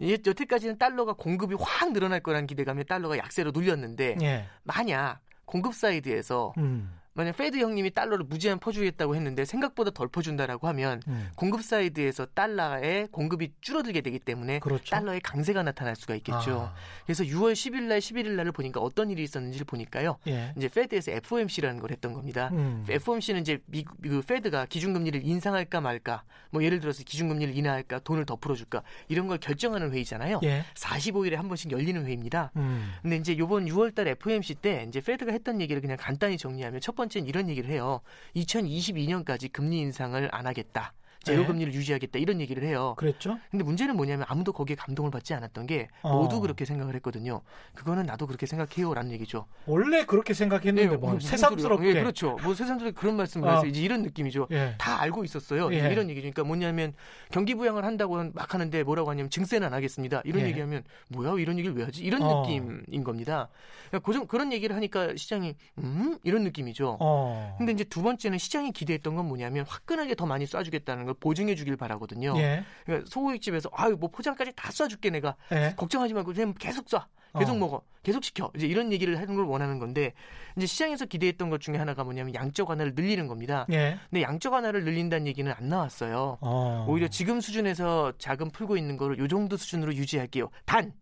예, 0.00 0.12
여태까지는 0.24 0.78
달러가 0.78 1.12
공급이 1.12 1.54
확 1.58 1.92
늘어날 1.92 2.20
거라는 2.20 2.46
기대감에 2.46 2.84
달러가 2.84 3.18
약세로 3.18 3.52
눌렸는데 3.52 4.16
예, 4.22 4.46
만약 4.62 5.20
공급 5.44 5.74
side에서 5.74 6.54
음, 6.58 6.98
만약 7.14 7.36
Fed 7.36 7.58
형님이 7.58 7.90
달러를 7.90 8.24
무제한 8.24 8.58
퍼주겠다고 8.58 9.14
했는데 9.14 9.44
생각보다 9.44 9.90
덜 9.90 10.08
퍼준다라고 10.08 10.66
하면 10.68 11.02
음. 11.08 11.28
공급 11.36 11.62
side에서 11.62 12.26
달러의 12.26 13.08
공급이 13.08 13.52
줄어들게 13.60 14.00
되기 14.00 14.18
때문에 14.18 14.60
그렇죠. 14.60 14.84
달러의 14.84 15.20
강세가 15.20 15.62
나타날 15.62 15.94
수가 15.94 16.14
있겠죠. 16.16 16.72
아, 16.72 16.74
그래서 17.04 17.24
6월 17.24 17.52
10일 17.52 17.82
날 17.82 17.98
11일 17.98 18.30
날을 18.30 18.52
보니까 18.52 18.80
어떤 18.80 19.10
일이 19.10 19.22
있었는지를 19.22 19.66
보니까요. 19.66 20.16
예, 20.26 20.54
이제 20.56 20.68
Fed에서 20.68 21.12
FOMC라는 21.12 21.80
걸 21.80 21.90
했던 21.90 22.14
겁니다. 22.14 22.48
음. 22.52 22.86
FOMC는 22.88 23.42
이제 23.42 23.60
미국 23.66 24.00
그 24.00 24.22
Fed가 24.22 24.66
기준금리를 24.66 25.20
인상할까 25.22 25.82
말까, 25.82 26.22
뭐 26.50 26.64
예를 26.64 26.80
들어서 26.80 27.02
기준금리를 27.04 27.54
인하할까, 27.56 27.98
돈을 28.00 28.24
더 28.24 28.36
풀어줄까 28.36 28.82
이런 29.08 29.26
걸 29.26 29.36
결정하는 29.38 29.92
회의잖아요. 29.92 30.40
예, 30.44 30.64
45일에 30.74 31.34
한 31.34 31.48
번씩 31.48 31.72
열리는 31.72 32.02
회의입니다. 32.06 32.52
음, 32.56 32.92
근데 33.02 33.16
이제 33.16 33.36
요번 33.36 33.66
6월 33.66 33.94
달 33.94 34.08
FOMC 34.08 34.54
때 34.56 34.86
이제 34.88 35.00
페드가 35.02 35.32
했던 35.32 35.60
얘기를 35.60 35.82
그냥 35.82 35.98
간단히 36.00 36.38
정리하면 36.38 36.80
첫 36.80 36.94
번째 36.94 37.01
는 37.08 37.26
이런 37.26 37.48
얘기를 37.48 37.70
해요. 37.70 38.00
2022년까지 38.36 39.52
금리 39.52 39.78
인상을 39.78 40.28
안 40.32 40.46
하겠다. 40.46 40.94
제로 41.22 41.42
네. 41.42 41.46
금리를 41.46 41.74
유지하겠다 41.74 42.18
이런 42.18 42.40
얘기를 42.40 42.62
해요. 42.64 42.94
그랬죠? 42.96 43.38
근데 43.50 43.64
문제는 43.64 43.96
뭐냐면 43.96 44.26
아무도 44.28 44.52
거기에 44.52 44.76
감동을 44.76 45.10
받지 45.10 45.34
않았던 45.34 45.66
게 45.66 45.88
어. 46.02 46.22
모두 46.22 46.40
그렇게 46.40 46.64
생각을 46.64 46.94
했거든요. 46.96 47.42
그거는 47.74 48.06
나도 48.06 48.26
그렇게 48.26 48.46
생각해요라는 48.46 49.12
얘기죠. 49.12 49.46
원래 49.66 50.04
그렇게 50.04 50.34
생각했는데 50.34 50.96
뭐 50.96 51.14
무슨 51.14 51.30
새삼스럽게. 51.30 51.88
예, 51.88 51.94
그렇죠. 51.94 52.36
뭐 52.42 52.54
새삼스럽게 52.54 52.98
그런 52.98 53.16
말씀을 53.16 53.48
어. 53.48 53.52
해서 53.54 53.66
이제 53.66 53.80
이런 53.80 54.02
느낌이죠. 54.02 54.48
예. 54.50 54.74
다 54.78 55.00
알고 55.00 55.24
있었어요. 55.24 55.72
예. 55.72 55.78
이런 55.78 56.10
얘기죠. 56.10 56.22
그러니까 56.22 56.44
뭐냐면 56.44 56.94
경기 57.30 57.54
부양을 57.54 57.84
한다고 57.84 58.22
막 58.32 58.54
하는데 58.54 58.82
뭐라고 58.82 59.10
하냐면 59.10 59.30
증세는 59.30 59.66
안 59.66 59.74
하겠습니다. 59.74 60.22
이런 60.24 60.42
예. 60.42 60.48
얘기하면 60.48 60.82
뭐야 61.08 61.38
이런 61.38 61.58
얘기를 61.58 61.76
왜 61.76 61.84
하지? 61.84 62.02
이런 62.02 62.22
어. 62.22 62.42
느낌인 62.42 63.04
겁니다. 63.04 63.48
그러니까 63.90 64.26
그런 64.26 64.52
얘기를 64.52 64.74
하니까 64.74 65.14
시장이 65.16 65.54
음 65.78 66.18
이런 66.22 66.44
느낌이죠. 66.44 66.98
어. 67.00 67.54
근데 67.58 67.72
이제 67.72 67.84
두 67.84 68.02
번째는 68.02 68.38
시장이 68.38 68.72
기대했던 68.72 69.14
건 69.14 69.26
뭐냐면 69.26 69.64
화끈하게 69.68 70.14
더 70.14 70.26
많이 70.26 70.44
쏴주겠다는 70.44 71.06
걸 71.12 71.14
보증해 71.20 71.54
주길 71.54 71.76
바라거든요. 71.76 72.34
예. 72.38 72.64
그러니까 72.84 73.08
소고기집에서 73.08 73.70
아유 73.72 73.96
뭐 73.98 74.10
포장까지 74.10 74.52
다 74.56 74.70
쏴줄게 74.70 75.10
내가 75.10 75.36
예. 75.52 75.74
걱정하지 75.76 76.14
말고 76.14 76.32
그냥 76.32 76.54
계속 76.58 76.86
쏴. 76.86 77.04
계속 77.38 77.52
어. 77.52 77.56
먹어. 77.56 77.82
계속 78.02 78.22
시켜. 78.24 78.50
이제 78.54 78.66
이런 78.66 78.92
얘기를 78.92 79.18
하는 79.18 79.34
걸 79.36 79.46
원하는 79.46 79.78
건데 79.78 80.12
이제 80.56 80.66
시장에서 80.66 81.06
기대했던 81.06 81.48
것 81.48 81.60
중에 81.60 81.76
하나가 81.76 82.04
뭐냐면 82.04 82.34
양적 82.34 82.68
완화를 82.68 82.92
늘리는 82.94 83.26
겁니다. 83.26 83.66
예. 83.72 83.98
근데 84.10 84.22
양적 84.22 84.52
완화를 84.52 84.84
늘린다는 84.84 85.26
얘기는 85.26 85.50
안 85.50 85.68
나왔어요. 85.68 86.38
어. 86.40 86.86
오히려 86.88 87.08
지금 87.08 87.40
수준에서 87.40 88.12
자금 88.18 88.50
풀고 88.50 88.76
있는 88.76 88.96
거를 88.96 89.18
요 89.18 89.28
정도 89.28 89.56
수준으로 89.56 89.94
유지할게요. 89.94 90.50
단, 90.66 90.92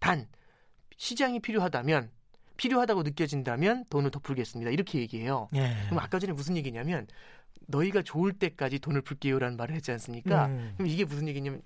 단 0.00 0.26
시장이 0.96 1.38
필요하다면 1.40 2.10
필요하다고 2.56 3.04
느껴진다면 3.04 3.84
돈을 3.88 4.10
더 4.10 4.18
풀겠습니다. 4.18 4.72
이렇게 4.72 4.98
얘기해요. 4.98 5.48
예. 5.54 5.76
그럼 5.86 6.00
아까 6.00 6.18
전에 6.18 6.32
무슨 6.32 6.56
얘기냐면 6.56 7.06
너희가 7.66 8.02
좋을 8.02 8.32
때까지 8.32 8.78
돈을 8.78 9.02
풀게요라는 9.02 9.56
말을 9.56 9.74
했지 9.74 9.90
않습니까? 9.92 10.46
음. 10.46 10.74
그럼 10.76 10.88
이게 10.88 11.04
무슨 11.04 11.28
얘기냐면 11.28 11.62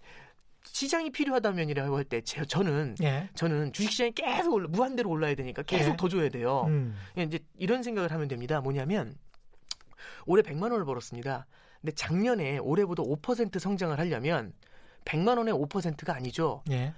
시장이 0.64 1.10
필요하다면이라고 1.10 1.96
할 1.96 2.04
때 2.04 2.20
저는 2.22 2.94
예. 3.02 3.28
저는 3.34 3.72
주식시장이 3.72 4.12
계속 4.12 4.54
올라, 4.54 4.68
무한대로 4.68 5.10
올라야 5.10 5.34
되니까 5.34 5.62
계속 5.62 5.92
예. 5.92 5.96
더 5.96 6.08
줘야 6.08 6.28
돼요. 6.28 6.64
음. 6.68 6.94
예, 7.18 7.22
이제 7.24 7.38
이런 7.58 7.82
생각을 7.82 8.12
하면 8.12 8.28
됩니다. 8.28 8.60
뭐냐면 8.60 9.16
올해 10.26 10.42
100만 10.42 10.70
원을 10.70 10.84
벌었습니다. 10.84 11.46
근데 11.80 11.92
작년에 11.94 12.58
올해보다 12.58 13.02
5% 13.02 13.58
성장을 13.58 13.98
하려면 13.98 14.52
100만 15.04 15.36
원의 15.36 15.52
5%가 15.54 16.14
아니죠. 16.14 16.62
예. 16.70 16.92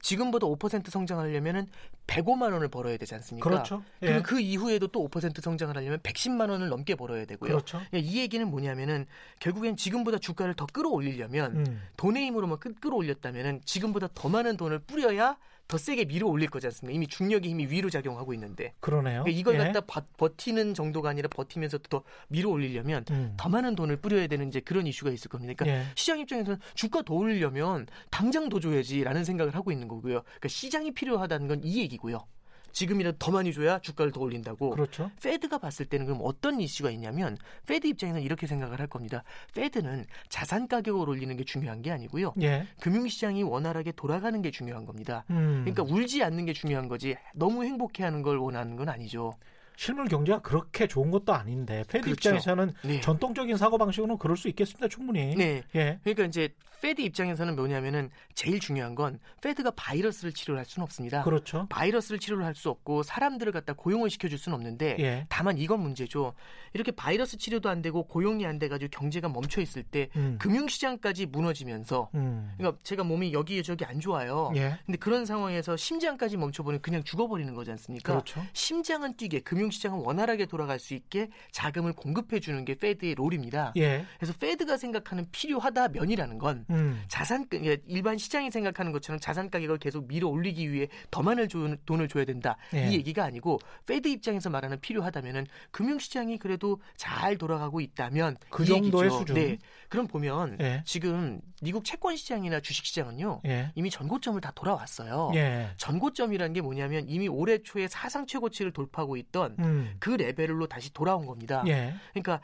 지금보다 0.00 0.46
5% 0.46 0.90
성장하려면은 0.90 1.66
105만 2.06 2.52
원을 2.52 2.68
벌어야 2.68 2.96
되지 2.96 3.14
않습니까? 3.16 3.48
그렇죠. 3.48 3.82
예. 4.02 4.06
그리고 4.06 4.22
그 4.22 4.40
이후에도 4.40 4.86
또 4.88 5.08
5% 5.08 5.42
성장을 5.42 5.76
하려면 5.76 5.98
110만 6.00 6.50
원을 6.50 6.68
넘게 6.68 6.94
벌어야 6.94 7.24
되고요. 7.24 7.50
그렇죠. 7.50 7.80
예, 7.94 7.98
이 7.98 8.18
얘기는 8.18 8.46
뭐냐면은 8.48 9.06
결국엔 9.40 9.76
지금보다 9.76 10.18
주가를 10.18 10.54
더 10.54 10.66
끌어올리려면 10.66 11.56
음. 11.56 11.82
돈의 11.96 12.26
힘으로만 12.26 12.58
끌, 12.58 12.74
끌어올렸다면은 12.74 13.60
지금보다 13.64 14.08
더 14.14 14.28
많은 14.28 14.56
돈을 14.56 14.80
뿌려야 14.80 15.36
더 15.68 15.76
세게 15.76 16.06
밀어 16.06 16.26
올릴 16.26 16.48
거지 16.48 16.66
않습니까? 16.66 16.94
이미 16.94 17.06
중력의 17.06 17.50
힘이 17.50 17.66
위로 17.66 17.90
작용하고 17.90 18.32
있는데 18.34 18.72
그러네요. 18.80 19.22
그러니까 19.22 19.38
이걸 19.38 19.54
예. 19.54 19.58
갖다 19.58 19.82
버, 19.82 20.02
버티는 20.16 20.72
정도가 20.74 21.10
아니라 21.10 21.28
버티면서 21.28 21.78
더 21.90 22.02
밀어 22.28 22.48
올리려면 22.48 23.04
음. 23.10 23.34
더 23.36 23.50
많은 23.50 23.76
돈을 23.76 23.98
뿌려야 23.98 24.26
되는 24.26 24.48
이제 24.48 24.60
그런 24.60 24.86
이슈가 24.86 25.10
있을 25.10 25.28
겁니다. 25.28 25.52
그러니까 25.56 25.80
예. 25.80 25.86
시장 25.94 26.18
입장에서는 26.18 26.58
주가 26.74 27.02
더 27.02 27.14
올리려면 27.14 27.86
당장 28.10 28.48
더 28.48 28.58
줘야지라는 28.60 29.24
생각을 29.24 29.54
하고 29.54 29.70
있는 29.70 29.88
거고요. 29.88 30.22
그러니까 30.22 30.48
시장이 30.48 30.92
필요하다는 30.92 31.46
건 31.48 31.58
이 31.62 31.80
얘기고요. 31.80 32.24
지금이라도 32.72 33.18
더 33.18 33.32
많이 33.32 33.52
줘야 33.52 33.78
주가를 33.78 34.12
더 34.12 34.20
올린다고. 34.20 34.70
그렇죠. 34.70 35.10
Fed가 35.22 35.58
봤을 35.58 35.86
때는 35.86 36.06
그럼 36.06 36.20
어떤 36.22 36.60
이슈가 36.60 36.90
있냐면 36.90 37.36
Fed 37.66 37.86
입장에서는 37.86 38.22
이렇게 38.22 38.46
생각을 38.46 38.78
할 38.78 38.86
겁니다. 38.86 39.22
Fed는 39.54 40.06
자산 40.28 40.68
가격을 40.68 41.08
올리는 41.08 41.34
게 41.36 41.44
중요한 41.44 41.82
게 41.82 41.90
아니고요. 41.90 42.34
예. 42.42 42.66
금융시장이 42.80 43.42
원활하게 43.42 43.92
돌아가는 43.92 44.40
게 44.42 44.50
중요한 44.50 44.84
겁니다. 44.84 45.24
음. 45.30 45.64
그러니까 45.64 45.82
울지 45.82 46.22
않는 46.22 46.46
게 46.46 46.52
중요한 46.52 46.88
거지 46.88 47.16
너무 47.34 47.64
행복해하는 47.64 48.22
걸 48.22 48.38
원하는 48.38 48.76
건 48.76 48.88
아니죠. 48.88 49.34
실물 49.78 50.08
경제가 50.08 50.40
그렇게 50.40 50.88
좋은 50.88 51.12
것도 51.12 51.32
아닌데 51.32 51.84
Fed 51.86 52.02
그렇죠. 52.06 52.10
입장에서는 52.10 52.72
네. 52.82 53.00
전통적인 53.00 53.56
사고 53.56 53.78
방식으로는 53.78 54.18
그럴 54.18 54.36
수 54.36 54.48
있겠습니다. 54.48 54.88
충분히. 54.88 55.36
네. 55.36 55.62
예. 55.76 56.00
그러니까 56.02 56.24
이제 56.24 56.48
Fed 56.80 57.00
입장에서는 57.00 57.54
뭐냐면은 57.56 58.10
제일 58.34 58.60
중요한 58.60 58.94
건 58.94 59.18
Fed가 59.40 59.72
바이러스를 59.72 60.32
치료할 60.32 60.64
수는 60.64 60.84
없습니다. 60.84 61.22
그렇죠. 61.22 61.66
바이러스를 61.70 62.18
치료를 62.18 62.44
할 62.44 62.58
수 62.58 62.70
없고 62.70 63.04
사람들을 63.04 63.52
갖다 63.52 63.72
고용을 63.72 64.10
시켜줄 64.10 64.36
수는 64.36 64.56
없는데 64.56 64.96
예. 64.98 65.26
다만 65.28 65.58
이건 65.58 65.80
문제죠. 65.80 66.34
이렇게 66.72 66.90
바이러스 66.90 67.36
치료도 67.36 67.68
안 67.68 67.82
되고 67.82 68.02
고용이 68.02 68.44
안 68.46 68.58
돼가지고 68.58 68.90
경제가 68.90 69.28
멈춰 69.28 69.60
있을 69.60 69.84
때 69.84 70.08
음. 70.16 70.38
금융시장까지 70.40 71.26
무너지면서 71.26 72.10
음. 72.14 72.52
그러니까 72.56 72.80
제가 72.82 73.04
몸이 73.04 73.32
여기 73.32 73.62
저기 73.62 73.84
안 73.84 74.00
좋아요. 74.00 74.50
예. 74.56 74.76
근데 74.86 74.98
그런 74.98 75.24
상황에서 75.24 75.76
심장까지 75.76 76.36
멈춰버리면 76.36 76.82
그냥 76.82 77.04
죽어버리는 77.04 77.54
거지 77.54 77.70
않습니까? 77.70 78.12
그렇죠. 78.14 78.44
심장은 78.54 79.16
뛰게 79.16 79.38
금융 79.40 79.67
시장은 79.70 80.00
원활하게 80.00 80.46
돌아갈 80.46 80.78
수 80.78 80.94
있게 80.94 81.28
자금을 81.52 81.92
공급해 81.92 82.40
주는 82.40 82.64
게 82.64 82.74
Fed의 82.74 83.14
role입니다. 83.14 83.72
예. 83.76 84.04
그래서 84.18 84.32
Fed가 84.38 84.76
생각하는 84.76 85.26
필요하다 85.30 85.88
면이라는 85.88 86.38
건 86.38 86.64
음. 86.70 87.02
자산 87.08 87.46
그러니까 87.48 87.82
일반 87.86 88.18
시장이 88.18 88.50
생각하는 88.50 88.92
것처럼 88.92 89.18
자산 89.20 89.50
가격을 89.50 89.78
계속 89.78 90.06
밀어 90.08 90.28
올리기 90.28 90.70
위해 90.72 90.88
더 91.10 91.22
많은 91.22 91.48
조- 91.48 91.76
돈을 91.86 92.08
줘야 92.08 92.24
된다 92.24 92.56
예. 92.74 92.88
이 92.88 92.94
얘기가 92.94 93.24
아니고 93.24 93.58
Fed 93.86 94.08
입장에서 94.08 94.50
말하는 94.50 94.80
필요하다면은 94.80 95.46
금융시장이 95.70 96.38
그래도 96.38 96.80
잘 96.96 97.36
돌아가고 97.38 97.80
있다면 97.80 98.36
그이 98.50 98.66
정도의 98.66 99.04
얘기죠. 99.04 99.18
수준. 99.18 99.34
네, 99.34 99.58
그럼 99.88 100.06
보면 100.06 100.58
예. 100.60 100.82
지금 100.84 101.40
미국 101.62 101.84
채권 101.84 102.16
시장이나 102.16 102.60
주식 102.60 102.84
시장은요 102.86 103.42
예. 103.46 103.72
이미 103.74 103.90
전고점을 103.90 104.40
다 104.40 104.52
돌아왔어요. 104.54 105.32
예. 105.34 105.68
전고점이라는 105.76 106.52
게 106.52 106.60
뭐냐면 106.60 107.04
이미 107.08 107.28
올해 107.28 107.58
초에 107.62 107.88
사상 107.88 108.26
최고치를 108.26 108.72
돌파하고 108.72 109.16
있던 109.16 109.56
음. 109.58 109.96
그 109.98 110.10
레벨로 110.10 110.66
다시 110.66 110.92
돌아온 110.92 111.26
겁니다. 111.26 111.62
예. 111.66 111.94
그러니까 112.12 112.40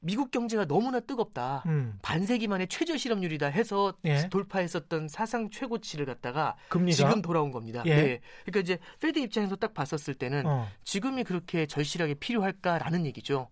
미국 0.00 0.30
경제가 0.30 0.66
너무나 0.66 1.00
뜨겁다. 1.00 1.64
음. 1.66 1.98
반세기 2.02 2.46
만에 2.46 2.66
최저 2.66 2.96
실업률이다 2.96 3.46
해서 3.46 3.94
예. 4.04 4.28
돌파했었던 4.28 5.08
사상 5.08 5.50
최고치를 5.50 6.06
갖다가 6.06 6.56
거의 6.68 6.96
지금 6.96 7.22
돌아온 7.22 7.50
겁니다. 7.50 7.82
예. 7.86 7.94
네. 7.96 8.20
그러니까 8.44 8.60
이제 8.60 8.78
Fed 9.00 9.18
입장에서 9.18 9.56
딱 9.56 9.74
봤었을 9.74 10.14
때는 10.14 10.46
어. 10.46 10.68
지금이 10.84 11.24
그렇게 11.24 11.66
절실하게 11.66 12.14
필요할까라는 12.14 13.06
얘기죠. 13.06 13.48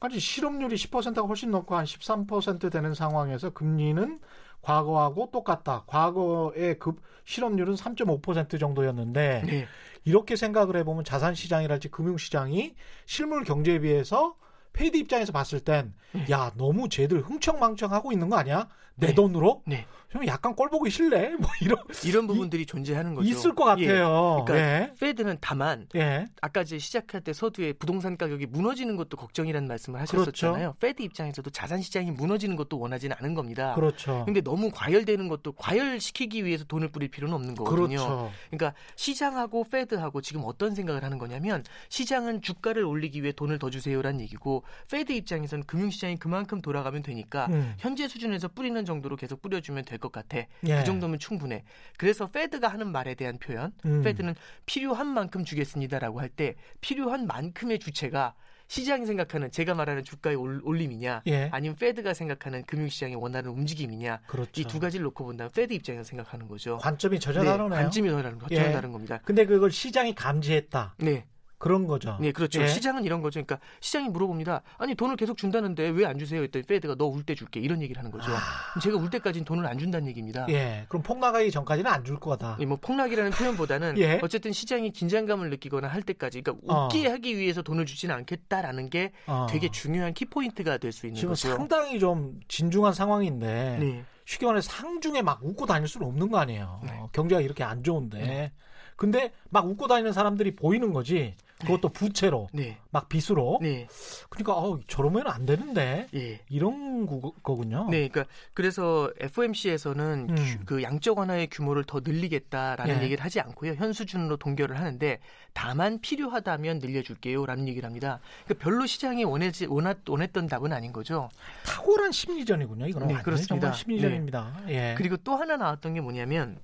아니 0.00 0.18
실업률이 0.18 0.76
10%가 0.76 1.20
훨씬 1.22 1.50
넘고 1.50 1.76
한 1.76 1.84
13% 1.84 2.72
되는 2.72 2.94
상황에서 2.94 3.50
금리는 3.50 4.18
과거하고 4.62 5.30
똑같다. 5.30 5.84
과거의 5.86 6.78
급 6.78 7.00
실업률은 7.24 7.74
3.5% 7.74 8.58
정도였는데 8.58 9.42
네. 9.46 9.66
이렇게 10.04 10.36
생각을 10.36 10.76
해보면 10.76 11.04
자산 11.04 11.34
시장이랄지 11.34 11.88
금융 11.88 12.16
시장이 12.16 12.74
실물 13.06 13.44
경제에 13.44 13.80
비해서 13.80 14.36
Fed 14.72 14.96
입장에서 14.96 15.32
봤을 15.32 15.60
땐 15.60 16.26
야 16.26 16.52
너무 16.56 16.88
쟤들 16.88 17.20
흥청망청 17.20 17.92
하고 17.92 18.12
있는 18.12 18.28
거 18.28 18.36
아니야? 18.36 18.68
내 18.96 19.08
네. 19.08 19.14
돈으로? 19.14 19.62
네. 19.66 19.86
좀 20.10 20.26
약간 20.26 20.56
꼴 20.56 20.68
보기 20.68 20.90
싫네. 20.90 21.36
뭐 21.38 21.48
이런 21.62 21.78
이런 22.04 22.26
부분들이 22.26 22.66
존재하는 22.66 23.14
거죠. 23.14 23.28
있을 23.28 23.54
것 23.54 23.78
예. 23.78 23.86
같아요. 23.86 24.44
그러니까 24.44 24.92
Fed는 24.94 25.38
다만 25.40 25.86
예. 25.94 26.00
예. 26.00 26.26
아까 26.40 26.62
이제 26.62 26.78
시작할 26.78 27.20
때 27.20 27.32
서두에 27.32 27.72
부동산 27.74 28.16
가격이 28.16 28.46
무너지는 28.46 28.96
것도 28.96 29.16
걱정이라는 29.16 29.68
말씀을 29.68 30.00
그렇죠. 30.00 30.18
하셨었잖아요. 30.18 30.74
Fed 30.80 31.02
입장에서도 31.02 31.48
자산 31.50 31.80
시장이 31.80 32.10
무너지는 32.10 32.56
것도 32.56 32.78
원하지는 32.80 33.14
않은 33.20 33.34
겁니다. 33.34 33.74
그렇죠. 33.74 34.24
근데 34.24 34.40
너무 34.40 34.70
과열되는 34.72 35.28
것도 35.28 35.52
과열시키기 35.52 36.44
위해서 36.44 36.64
돈을 36.64 36.88
뿌릴 36.88 37.08
필요는 37.08 37.34
없는 37.34 37.54
거거든요. 37.54 37.86
그렇죠. 37.86 38.32
그러니까 38.50 38.74
시장하고 38.96 39.64
Fed하고 39.64 40.22
지금 40.22 40.42
어떤 40.44 40.74
생각을 40.74 41.04
하는 41.04 41.18
거냐면 41.18 41.62
시장은 41.88 42.42
주가를 42.42 42.82
올리기 42.82 43.22
위해 43.22 43.32
돈을 43.32 43.60
더 43.60 43.70
주세요라는 43.70 44.20
얘기고 44.22 44.59
Fed 44.90 45.12
입장에서는 45.12 45.64
금융시장이 45.64 46.16
그만큼 46.16 46.60
돌아가면 46.60 47.02
되니까 47.02 47.46
음. 47.50 47.74
현재 47.78 48.08
수준에서 48.08 48.48
뿌리는 48.48 48.84
정도로 48.84 49.16
계속 49.16 49.42
뿌려주면 49.42 49.84
될 49.84 49.98
것 49.98 50.12
같아. 50.12 50.38
예. 50.38 50.46
그 50.78 50.84
정도면 50.84 51.18
충분해. 51.18 51.62
그래서 51.98 52.26
Fed가 52.30 52.68
하는 52.68 52.90
말에 52.90 53.14
대한 53.14 53.38
표현, 53.38 53.72
음. 53.84 54.02
Fed는 54.02 54.34
필요한 54.66 55.06
만큼 55.08 55.44
주겠습니다라고 55.44 56.20
할 56.20 56.30
때 56.30 56.54
필요한 56.80 57.26
만큼의 57.26 57.78
주체가 57.80 58.34
시장이 58.68 59.04
생각하는 59.04 59.50
제가 59.50 59.74
말하는 59.74 60.04
주가의 60.04 60.36
올- 60.36 60.60
올림이냐, 60.62 61.22
예. 61.26 61.48
아니면 61.50 61.74
Fed가 61.74 62.14
생각하는 62.14 62.62
금융시장의 62.66 63.16
원하는 63.16 63.50
움직임이냐, 63.50 64.20
그렇죠. 64.28 64.60
이 64.60 64.66
두 64.66 64.78
가지를 64.78 65.02
놓고 65.04 65.24
본다면 65.24 65.50
Fed 65.52 65.72
입장에서 65.74 66.04
생각하는 66.04 66.46
거죠. 66.46 66.78
관점이 66.78 67.18
전혀 67.18 67.40
네, 67.40 67.46
다르네요. 67.46 67.70
관점이 67.70 68.08
전혀 68.08 68.22
다른, 68.22 68.38
전혀 68.38 68.56
예. 68.68 68.70
다른 68.72 68.92
겁니다. 68.92 69.18
근데 69.24 69.44
그걸 69.44 69.72
시장이 69.72 70.14
감지했다. 70.14 70.94
네, 70.98 71.26
그런 71.60 71.86
거죠. 71.86 72.16
네, 72.18 72.32
그렇죠. 72.32 72.62
예. 72.62 72.66
시장은 72.66 73.04
이런 73.04 73.20
거죠. 73.20 73.34
그러니까 73.44 73.60
시장이 73.80 74.08
물어봅니다. 74.08 74.62
아니 74.78 74.94
돈을 74.94 75.16
계속 75.16 75.36
준다는데 75.36 75.90
왜 75.90 76.06
안 76.06 76.18
주세요? 76.18 76.40
했더니 76.42 76.64
Fed가 76.64 76.94
너 76.96 77.06
울 77.10 77.22
때 77.22 77.34
줄게 77.34 77.60
이런 77.60 77.82
얘기를 77.82 77.98
하는 78.00 78.10
거죠. 78.10 78.24
그럼 78.30 78.80
제가 78.82 78.96
울 78.96 79.10
때까지는 79.10 79.44
돈을 79.44 79.66
안 79.66 79.78
준다는 79.78 80.08
얘기입니다. 80.08 80.44
아. 80.44 80.46
예. 80.48 80.86
그럼 80.88 81.02
폭락하기 81.02 81.50
전까지는 81.50 81.90
안 81.90 82.02
줄 82.02 82.18
거다. 82.18 82.56
예, 82.60 82.64
뭐 82.64 82.78
폭락이라는 82.80 83.30
표현보다는 83.32 83.98
예. 83.98 84.20
어쨌든 84.22 84.52
시장이 84.52 84.90
긴장감을 84.92 85.50
느끼거나 85.50 85.86
할 85.86 86.02
때까지 86.02 86.40
그러니까 86.40 86.72
어. 86.74 86.86
웃게 86.86 87.06
하기 87.06 87.36
위해서 87.36 87.60
돈을 87.60 87.84
주지는 87.84 88.14
않겠다라는 88.14 88.88
게 88.88 89.12
어. 89.26 89.46
되게 89.50 89.70
중요한 89.70 90.14
키 90.14 90.24
포인트가 90.24 90.78
될 90.78 90.92
수 90.92 91.06
있는 91.06 91.16
지금 91.20 91.32
거죠. 91.32 91.48
상당히 91.54 91.98
좀 92.00 92.40
진중한 92.48 92.94
상황인데 92.94 93.76
네. 93.78 94.04
쉽게 94.24 94.46
말해 94.46 94.62
상중에 94.62 95.20
막 95.20 95.44
웃고 95.44 95.66
다닐 95.66 95.86
수는 95.86 96.06
없는 96.06 96.30
거 96.30 96.38
아니에요. 96.38 96.80
네. 96.84 96.90
어, 96.94 97.10
경제가 97.12 97.42
이렇게 97.42 97.62
안 97.64 97.82
좋은데. 97.84 98.50
근데 98.96 99.32
막 99.50 99.66
웃고 99.66 99.86
다니는 99.88 100.12
사람들이 100.12 100.56
보이는 100.56 100.92
거지. 100.92 101.34
그것도 101.60 101.90
부채로, 101.90 102.48
네. 102.52 102.78
막 102.90 103.08
빚으로. 103.08 103.58
네. 103.62 103.86
그러니까 104.28 104.54
어, 104.56 104.78
저러면 104.88 105.26
안 105.26 105.46
되는데 105.46 106.08
예. 106.14 106.40
이런 106.48 107.06
구- 107.06 107.32
거군요. 107.42 107.86
네, 107.90 108.08
그러니까 108.08 108.24
그래서 108.54 109.10
FOMC에서는 109.20 110.26
음. 110.30 110.58
그 110.66 110.82
양적 110.82 111.18
완화의 111.18 111.48
규모를 111.50 111.84
더 111.84 112.00
늘리겠다라는 112.00 112.98
예. 112.98 113.02
얘기를 113.04 113.24
하지 113.24 113.40
않고요. 113.40 113.74
현 113.74 113.92
수준으로 113.92 114.36
동결을 114.36 114.78
하는데 114.78 115.18
다만 115.52 116.00
필요하다면 116.00 116.78
늘려줄게요라는 116.78 117.68
얘기를 117.68 117.86
합니다. 117.86 118.20
그러니까 118.44 118.64
별로 118.64 118.86
시장이 118.86 119.24
원하지 119.24 119.66
원했, 119.66 119.98
원했던 120.08 120.46
답은 120.46 120.72
아닌 120.72 120.92
거죠. 120.92 121.28
탁월한 121.64 122.12
심리전이군요. 122.12 122.86
이거는 122.88 123.08
네, 123.08 123.14
그렇습니다. 123.22 123.72
심리전입니다. 123.72 124.62
예. 124.68 124.94
그리고 124.96 125.16
또 125.18 125.36
하나 125.36 125.56
나왔던 125.56 125.94
게 125.94 126.00
뭐냐면 126.00 126.58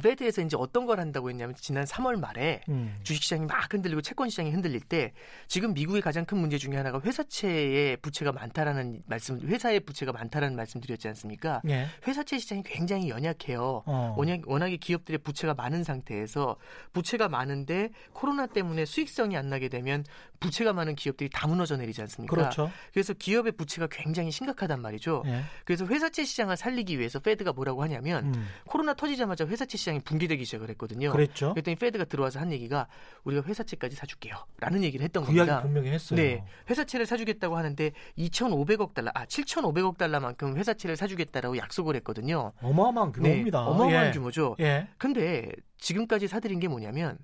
페드에서 0.00 0.40
이제 0.42 0.56
어떤 0.58 0.86
걸 0.86 1.00
한다고 1.00 1.28
했냐면 1.28 1.54
지난 1.54 1.84
3월 1.84 2.18
말에 2.18 2.62
음. 2.68 2.98
주식시장이 3.02 3.44
막 3.46 3.72
흔들리고 3.72 4.00
채권 4.00 4.30
시장이 4.30 4.50
흔들릴 4.50 4.80
때 4.80 5.12
지금 5.48 5.74
미국의 5.74 6.00
가장 6.00 6.24
큰 6.24 6.38
문제 6.38 6.56
중에 6.56 6.76
하나가 6.76 7.00
회사채의 7.00 7.98
부채가 7.98 8.32
많다라는 8.32 9.02
말씀, 9.06 9.40
회사의 9.40 9.80
부채가 9.80 10.12
많다라는 10.12 10.56
말씀드렸지 10.56 11.08
않습니까? 11.08 11.60
예. 11.68 11.88
회사채 12.06 12.38
시장이 12.38 12.62
굉장히 12.64 13.10
연약해요. 13.10 13.82
어. 13.84 14.14
워낙, 14.16 14.40
워낙 14.46 14.68
에 14.68 14.76
기업들의 14.76 15.18
부채가 15.18 15.54
많은 15.54 15.84
상태에서 15.84 16.56
부채가 16.92 17.28
많은데 17.28 17.90
코로나 18.12 18.46
때문에 18.46 18.86
수익성이 18.86 19.36
안 19.36 19.50
나게 19.50 19.68
되면 19.68 20.04
부채가 20.40 20.72
많은 20.72 20.94
기업들이 20.96 21.28
다 21.30 21.46
무너져 21.46 21.76
내리지 21.76 22.00
않습니까? 22.02 22.34
그렇죠. 22.34 22.70
그래서 22.92 23.12
기업의 23.12 23.52
부채가 23.52 23.88
굉장히 23.90 24.30
심각하단 24.30 24.80
말이죠. 24.80 25.22
예. 25.26 25.42
그래서 25.64 25.86
회사채 25.86 26.24
시장을 26.24 26.56
살리기 26.56 26.98
위해서 26.98 27.20
페드가 27.20 27.52
뭐라고 27.52 27.82
하냐면 27.82 28.34
음. 28.34 28.48
코로나 28.66 28.94
터지자마자 28.94 29.46
회사채 29.46 29.76
시장이 29.82 30.00
붕괴되기 30.00 30.44
시작을 30.44 30.70
했거든요. 30.70 31.10
그랬죠. 31.10 31.52
그랬더니 31.52 31.74
페드가 31.76 32.04
들어와서 32.04 32.40
한 32.40 32.52
얘기가 32.52 32.86
우리가 33.24 33.42
회사채까지 33.42 33.96
사줄게요. 33.96 34.34
라는 34.58 34.84
얘기를 34.84 35.04
했던 35.04 35.24
그 35.24 35.28
겁니다. 35.28 35.62
분명히 35.62 35.90
했어요. 35.90 36.16
네. 36.16 36.44
회사채를 36.70 37.06
사주겠다고 37.06 37.56
하는데 37.56 37.92
2,500억 38.16 38.94
달러, 38.94 39.10
아, 39.14 39.26
7,500억 39.26 39.98
달러만큼 39.98 40.56
회사채를 40.56 40.96
사주겠다라고 40.96 41.56
약속을 41.56 41.96
했거든요. 41.96 42.52
어마어마한 42.62 43.12
규모입니다. 43.12 43.60
네, 43.60 43.66
어마어마한 43.66 44.06
예. 44.06 44.10
규모죠. 44.12 44.56
예. 44.60 44.88
근데 44.98 45.50
지금까지 45.78 46.28
사들인 46.28 46.60
게 46.60 46.68
뭐냐면 46.68 47.18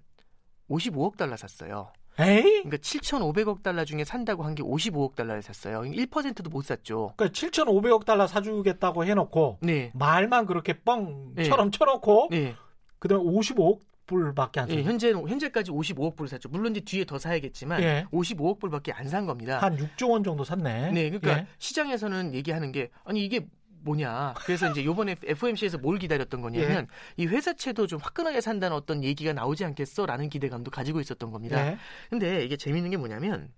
55억 0.69 1.17
달러 1.17 1.37
샀어요. 1.37 1.93
에이? 2.21 2.43
그러니까 2.43 2.77
7,500억 2.79 3.63
달러 3.63 3.85
중에 3.85 4.05
산다고 4.05 4.43
한 4.45 4.55
게 4.55 4.63
55억 4.63 5.15
달러를 5.15 5.41
샀어요. 5.43 5.83
1%도 5.83 6.51
못 6.51 6.65
샀죠. 6.65 7.13
그러니까 7.17 7.39
7,500억 7.39 8.05
달러 8.05 8.27
사주겠다고 8.27 9.05
해놓고 9.05 9.59
네. 9.63 9.93
말만 9.95 10.47
그렇게 10.47 10.73
뻥처럼 10.81 11.71
쳐놓고 11.71 12.29
네. 12.31 12.55
그다음에 12.99 13.23
55억 13.25 13.81
불밖에 14.07 14.61
안 14.61 14.71
예. 14.71 14.83
현재 14.83 15.13
현재까지 15.13 15.71
55억 15.71 16.17
불을 16.17 16.29
샀죠. 16.31 16.49
물론 16.49 16.73
이제 16.75 16.81
뒤에 16.81 17.05
더 17.05 17.19
사야겠지만 17.19 17.83
예. 17.83 18.07
55억 18.11 18.59
불밖에 18.59 18.91
안 18.93 19.07
산 19.07 19.27
겁니다. 19.27 19.59
한 19.59 19.77
6조 19.77 20.11
원 20.11 20.25
정도 20.25 20.45
샀네. 20.45 20.93
네, 20.93 21.11
그러니까 21.11 21.41
예. 21.43 21.47
시장에서는 21.59 22.35
얘기하는 22.35 22.73
게 22.73 22.89
아니 23.05 23.23
이게 23.25 23.47
뭐냐. 23.83 24.35
그래서 24.45 24.71
이제 24.71 24.85
요번에 24.85 25.17
FOMC에서 25.25 25.79
뭘 25.79 25.99
기다렸던 25.99 26.41
거냐면 26.41 26.87
예. 27.19 27.23
이 27.23 27.27
회사채도 27.27 27.87
좀 27.87 27.99
화끈하게 28.03 28.41
산다는 28.41 28.77
어떤 28.77 29.05
얘기가 29.05 29.33
나오지 29.33 29.65
않겠어라는 29.65 30.29
기대감도 30.29 30.71
가지고 30.71 31.01
있었던 31.01 31.31
겁니다. 31.31 31.67
예. 31.67 31.79
근데 32.11 32.45
이게 32.45 32.57
재밌는 32.57 32.91
게 32.91 32.97
뭐냐면 32.97 33.53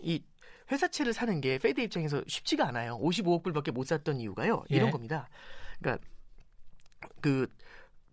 이 0.00 0.22
회사채를 0.70 1.12
사는 1.12 1.40
게 1.40 1.58
페드 1.58 1.80
입장에서 1.80 2.22
쉽지가 2.26 2.66
않아요. 2.68 2.98
55억 2.98 3.42
불밖에 3.42 3.70
못 3.70 3.86
샀던 3.86 4.20
이유가요. 4.20 4.64
이런 4.68 4.88
예. 4.88 4.90
겁니다. 4.90 5.28
그러니까 5.78 6.04
그 7.20 7.46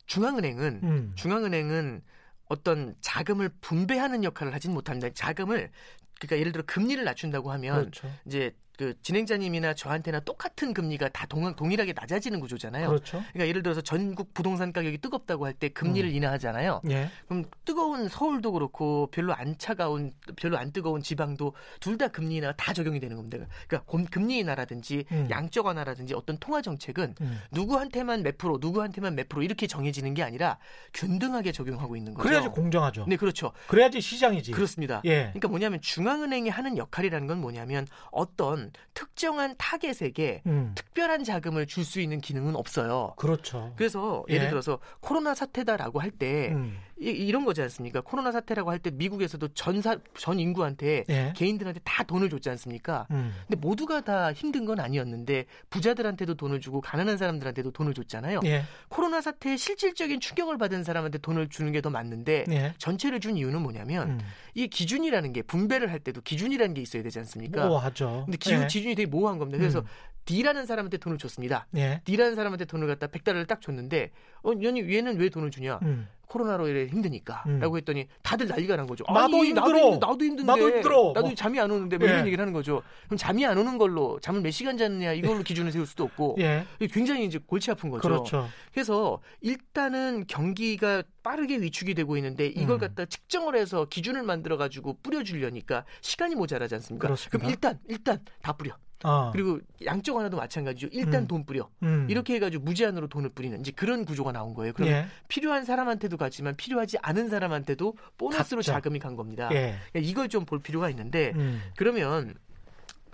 중앙은행은 0.06 0.80
음. 0.84 1.12
중앙은행은 1.16 2.02
어떤 2.46 2.96
자금을 3.02 3.50
분배하는 3.62 4.24
역할을 4.24 4.54
하진 4.54 4.74
못합니다. 4.74 5.10
자금을 5.14 5.72
그러니까 6.20 6.40
예를 6.40 6.52
들어 6.52 6.64
금리를 6.66 7.04
낮춘다고 7.04 7.52
하면 7.52 7.92
그렇죠. 7.92 8.10
이제 8.26 8.56
그 8.78 8.96
진행자님이나 9.04 9.76
저한테나 9.76 10.22
똑같은 10.22 10.74
금리가 10.74 11.10
다 11.10 11.28
동, 11.28 11.56
동일하게 11.56 11.94
낮아지는 11.94 12.40
구조잖아요. 12.40 12.88
그렇죠. 12.90 13.24
그러니까 13.32 13.48
예를 13.48 13.62
들어서 13.62 13.82
전국 13.82 14.34
부동산 14.34 14.74
가격이 14.74 14.98
뜨겁다고 14.98 15.46
할 15.46 15.54
때 15.54 15.70
금리를 15.70 16.10
음. 16.10 16.16
인하하잖아요. 16.16 16.82
예. 16.90 17.10
그럼 17.28 17.46
뜨거운 17.64 18.10
서울도 18.10 18.54
그렇고 18.54 19.08
별로 19.12 19.34
안 19.36 19.56
차가운 19.60 20.12
별로 20.36 20.58
안 20.58 20.72
뜨거운 20.72 21.04
지방도 21.04 21.54
둘 21.80 21.94
다 22.00 22.08
금리 22.08 22.38
인하가 22.38 22.56
다 22.58 22.74
적용이 22.74 23.00
되는 23.00 23.16
겁니다. 23.16 23.38
그러니까 23.68 23.82
곰- 23.86 24.06
금리 24.06 24.40
인하라든지 24.40 25.06
음. 25.12 25.28
양적 25.30 25.68
완화라든지 25.68 26.16
어떤 26.16 26.38
통화 26.40 26.64
정책은 26.64 27.14
음. 27.22 27.40
누구한테만 27.52 28.24
몇 28.24 28.40
프로, 28.40 28.58
누구한테만 28.60 29.14
몇 29.16 29.30
프로 29.30 29.44
이렇게 29.44 29.68
정해지는 29.68 30.16
게 30.16 30.24
아니라 30.24 30.58
균등하게 30.96 31.52
적용하고 31.52 31.96
있는 31.96 32.16
거죠. 32.16 32.28
그래야지 32.28 32.48
공정하죠. 32.48 33.06
네, 33.08 33.16
그렇죠. 33.16 33.52
그래야지 33.68 34.02
시장이지. 34.02 34.52
그렇습니다. 34.52 35.02
예. 35.06 35.26
그러니까 35.26 35.48
뭐냐면 35.50 35.80
중앙은행이 35.82 36.50
하는 36.50 36.78
역할이라는 36.78 37.28
건 37.28 37.40
뭐냐면 37.40 37.86
어떤 38.12 38.63
특정한 38.94 39.56
타겟에게 39.58 40.42
음. 40.46 40.72
특별한 40.76 41.24
자금을 41.24 41.66
줄 41.68 41.84
수 41.84 42.00
있는 42.00 42.22
기능은 42.22 42.56
없어요. 42.56 43.14
그렇죠. 43.18 43.74
그래서 43.76 44.24
예를 44.30 44.46
예. 44.46 44.50
들어서 44.50 44.80
코로나 45.02 45.36
사태다라고 45.36 46.00
할때 46.00 46.52
음. 46.54 46.78
이, 47.00 47.32
런 47.32 47.44
거지 47.46 47.62
않습니까? 47.62 48.02
코로나 48.02 48.32
사태라고 48.32 48.70
할 48.72 48.80
때 48.80 48.92
미국에서도 48.92 49.48
전사 49.50 49.98
전 50.18 50.40
인구한테 50.40 51.04
예. 51.10 51.34
개인들한테 51.36 51.80
다 51.84 52.04
돈을 52.04 52.30
줬지 52.30 52.50
않습니까? 52.50 53.08
음. 53.12 53.34
근데 53.48 53.60
모두가 53.60 54.02
다 54.02 54.32
힘든 54.34 54.66
건 54.66 54.80
아니었는데 54.80 55.46
부자들한테도 55.70 56.36
돈을 56.36 56.60
주고 56.60 56.82
가난한 56.82 57.18
사람들한테도 57.18 57.72
돈을 57.72 57.94
줬잖아요. 57.94 58.42
예. 58.46 58.64
코로나 58.90 59.22
사태에 59.22 59.58
실질적인 59.58 60.20
충격을 60.20 60.58
받은 60.58 60.84
사람한테 60.84 61.18
돈을 61.20 61.50
주는 61.50 61.72
게 61.72 61.82
더 61.84 61.90
맞는데 61.90 62.46
예. 62.50 62.74
전체를 62.78 63.20
준 63.20 63.36
이유는 63.36 63.62
뭐냐면 63.62 64.12
음. 64.12 64.20
이 64.54 64.68
기준이라는 64.70 65.34
게 65.34 65.42
분배를 65.42 65.92
할 65.92 66.00
때도 66.00 66.22
기준이라는 66.22 66.74
게 66.74 66.82
있어야 66.82 67.04
되지 67.04 67.20
않습니까? 67.20 67.66
모호하죠. 67.68 68.24
근데 68.26 68.38
기, 68.38 68.52
예. 68.54 68.68
기준이 68.68 68.96
되게 68.96 69.06
모호한 69.06 69.38
겁니다. 69.38 69.58
그래서 69.58 69.80
음. 69.80 69.86
D라는 70.26 70.66
사람한테 70.66 70.98
돈을 71.00 71.18
줬습니다. 71.18 71.68
예. 71.76 72.00
D라는 72.06 72.36
사람한테 72.36 72.64
돈을 72.66 72.88
갖다 72.88 73.08
100달러를 73.08 73.46
딱 73.46 73.60
줬는데 73.60 74.12
어, 74.44 74.52
연이 74.62 74.80
얘는 74.96 75.18
왜 75.20 75.28
돈을 75.28 75.52
주냐? 75.52 75.80
음. 75.82 76.08
코로나로 76.34 76.68
이래 76.68 76.88
힘드니까 76.88 77.44
음. 77.46 77.60
라고 77.60 77.78
했더니 77.78 78.08
다들 78.24 78.48
난리가 78.48 78.76
난 78.76 78.88
거죠. 78.88 79.04
나도 79.08 79.38
아니, 79.38 79.48
힘들어. 79.50 79.68
나도, 79.68 79.78
힘- 79.78 80.00
나도 80.00 80.26
힘든데 80.26 80.44
나도 80.52 80.70
힘들어. 80.70 81.12
나도 81.14 81.28
뭐. 81.28 81.36
잠이 81.36 81.60
안 81.60 81.70
오는데 81.70 81.98
뭐 82.00 82.08
예. 82.08 82.12
이런 82.12 82.26
얘기를 82.26 82.42
하는 82.42 82.54
거죠. 82.54 82.82
그럼 83.06 83.18
잠이 83.18 83.46
안 83.46 83.58
오는 83.58 83.78
걸로 83.78 84.20
잠을 84.20 84.42
몇 84.42 84.50
시간 84.52 84.78
잤느냐 84.78 85.14
이걸로 85.14 85.44
기준을 85.44 85.72
세울 85.72 85.86
수도 85.86 86.04
없고 86.06 86.38
예. 86.40 86.66
굉장히 86.92 87.26
이제 87.26 87.40
골치 87.46 87.70
아픈 87.70 87.90
거죠. 87.92 88.02
그렇죠. 88.02 88.48
그래서 88.74 89.22
일단은 89.42 90.26
경기가 90.28 91.04
빠르게 91.22 91.58
위축이 91.62 91.94
되고 91.94 92.18
있는데 92.18 92.48
이걸 92.48 92.78
음. 92.78 92.80
갖다 92.80 93.06
측정을 93.06 93.56
해서 93.56 93.86
기준을 93.86 94.24
만들어 94.24 94.58
가지고 94.58 94.98
뿌려 95.04 95.24
주려니까 95.24 95.86
시간이 96.02 96.36
모자라지 96.36 96.74
않습니까? 96.76 97.08
그렇습니다. 97.08 97.38
럼 97.38 97.50
일단 97.50 97.80
일단 97.88 98.20
다 98.42 98.54
뿌려. 98.54 98.74
아. 99.04 99.30
그리고 99.34 99.60
양쪽 99.86 100.18
하나도 100.18 100.38
마찬가지죠. 100.38 100.88
일단 100.92 101.24
음. 101.24 101.28
돈 101.28 101.46
뿌려. 101.46 101.70
음. 101.84 102.08
이렇게 102.10 102.36
해가지고 102.36 102.64
무제한으로 102.64 103.08
돈을 103.08 103.30
뿌리는 103.30 103.60
이제 103.60 103.72
그런 103.72 104.06
구조가 104.06 104.32
나온 104.32 104.54
거예요. 104.54 104.74
그럼 104.74 104.90
예. 104.90 105.06
필요한 105.28 105.66
사람한테도 105.66 106.18
가지만 106.18 106.56
필요하지 106.56 106.98
않은 107.02 107.30
사람한테도 107.30 107.96
보너스로 108.18 108.60
갔죠. 108.60 108.72
자금이 108.72 109.00
간 109.00 109.16
겁니다. 109.16 109.50
예. 109.54 109.76
이걸 109.96 110.30
좀 110.30 110.44
볼 110.46 110.60
필요가 110.60 110.90
있는데 110.90 111.32
음. 111.36 111.62
그러면 111.78 112.34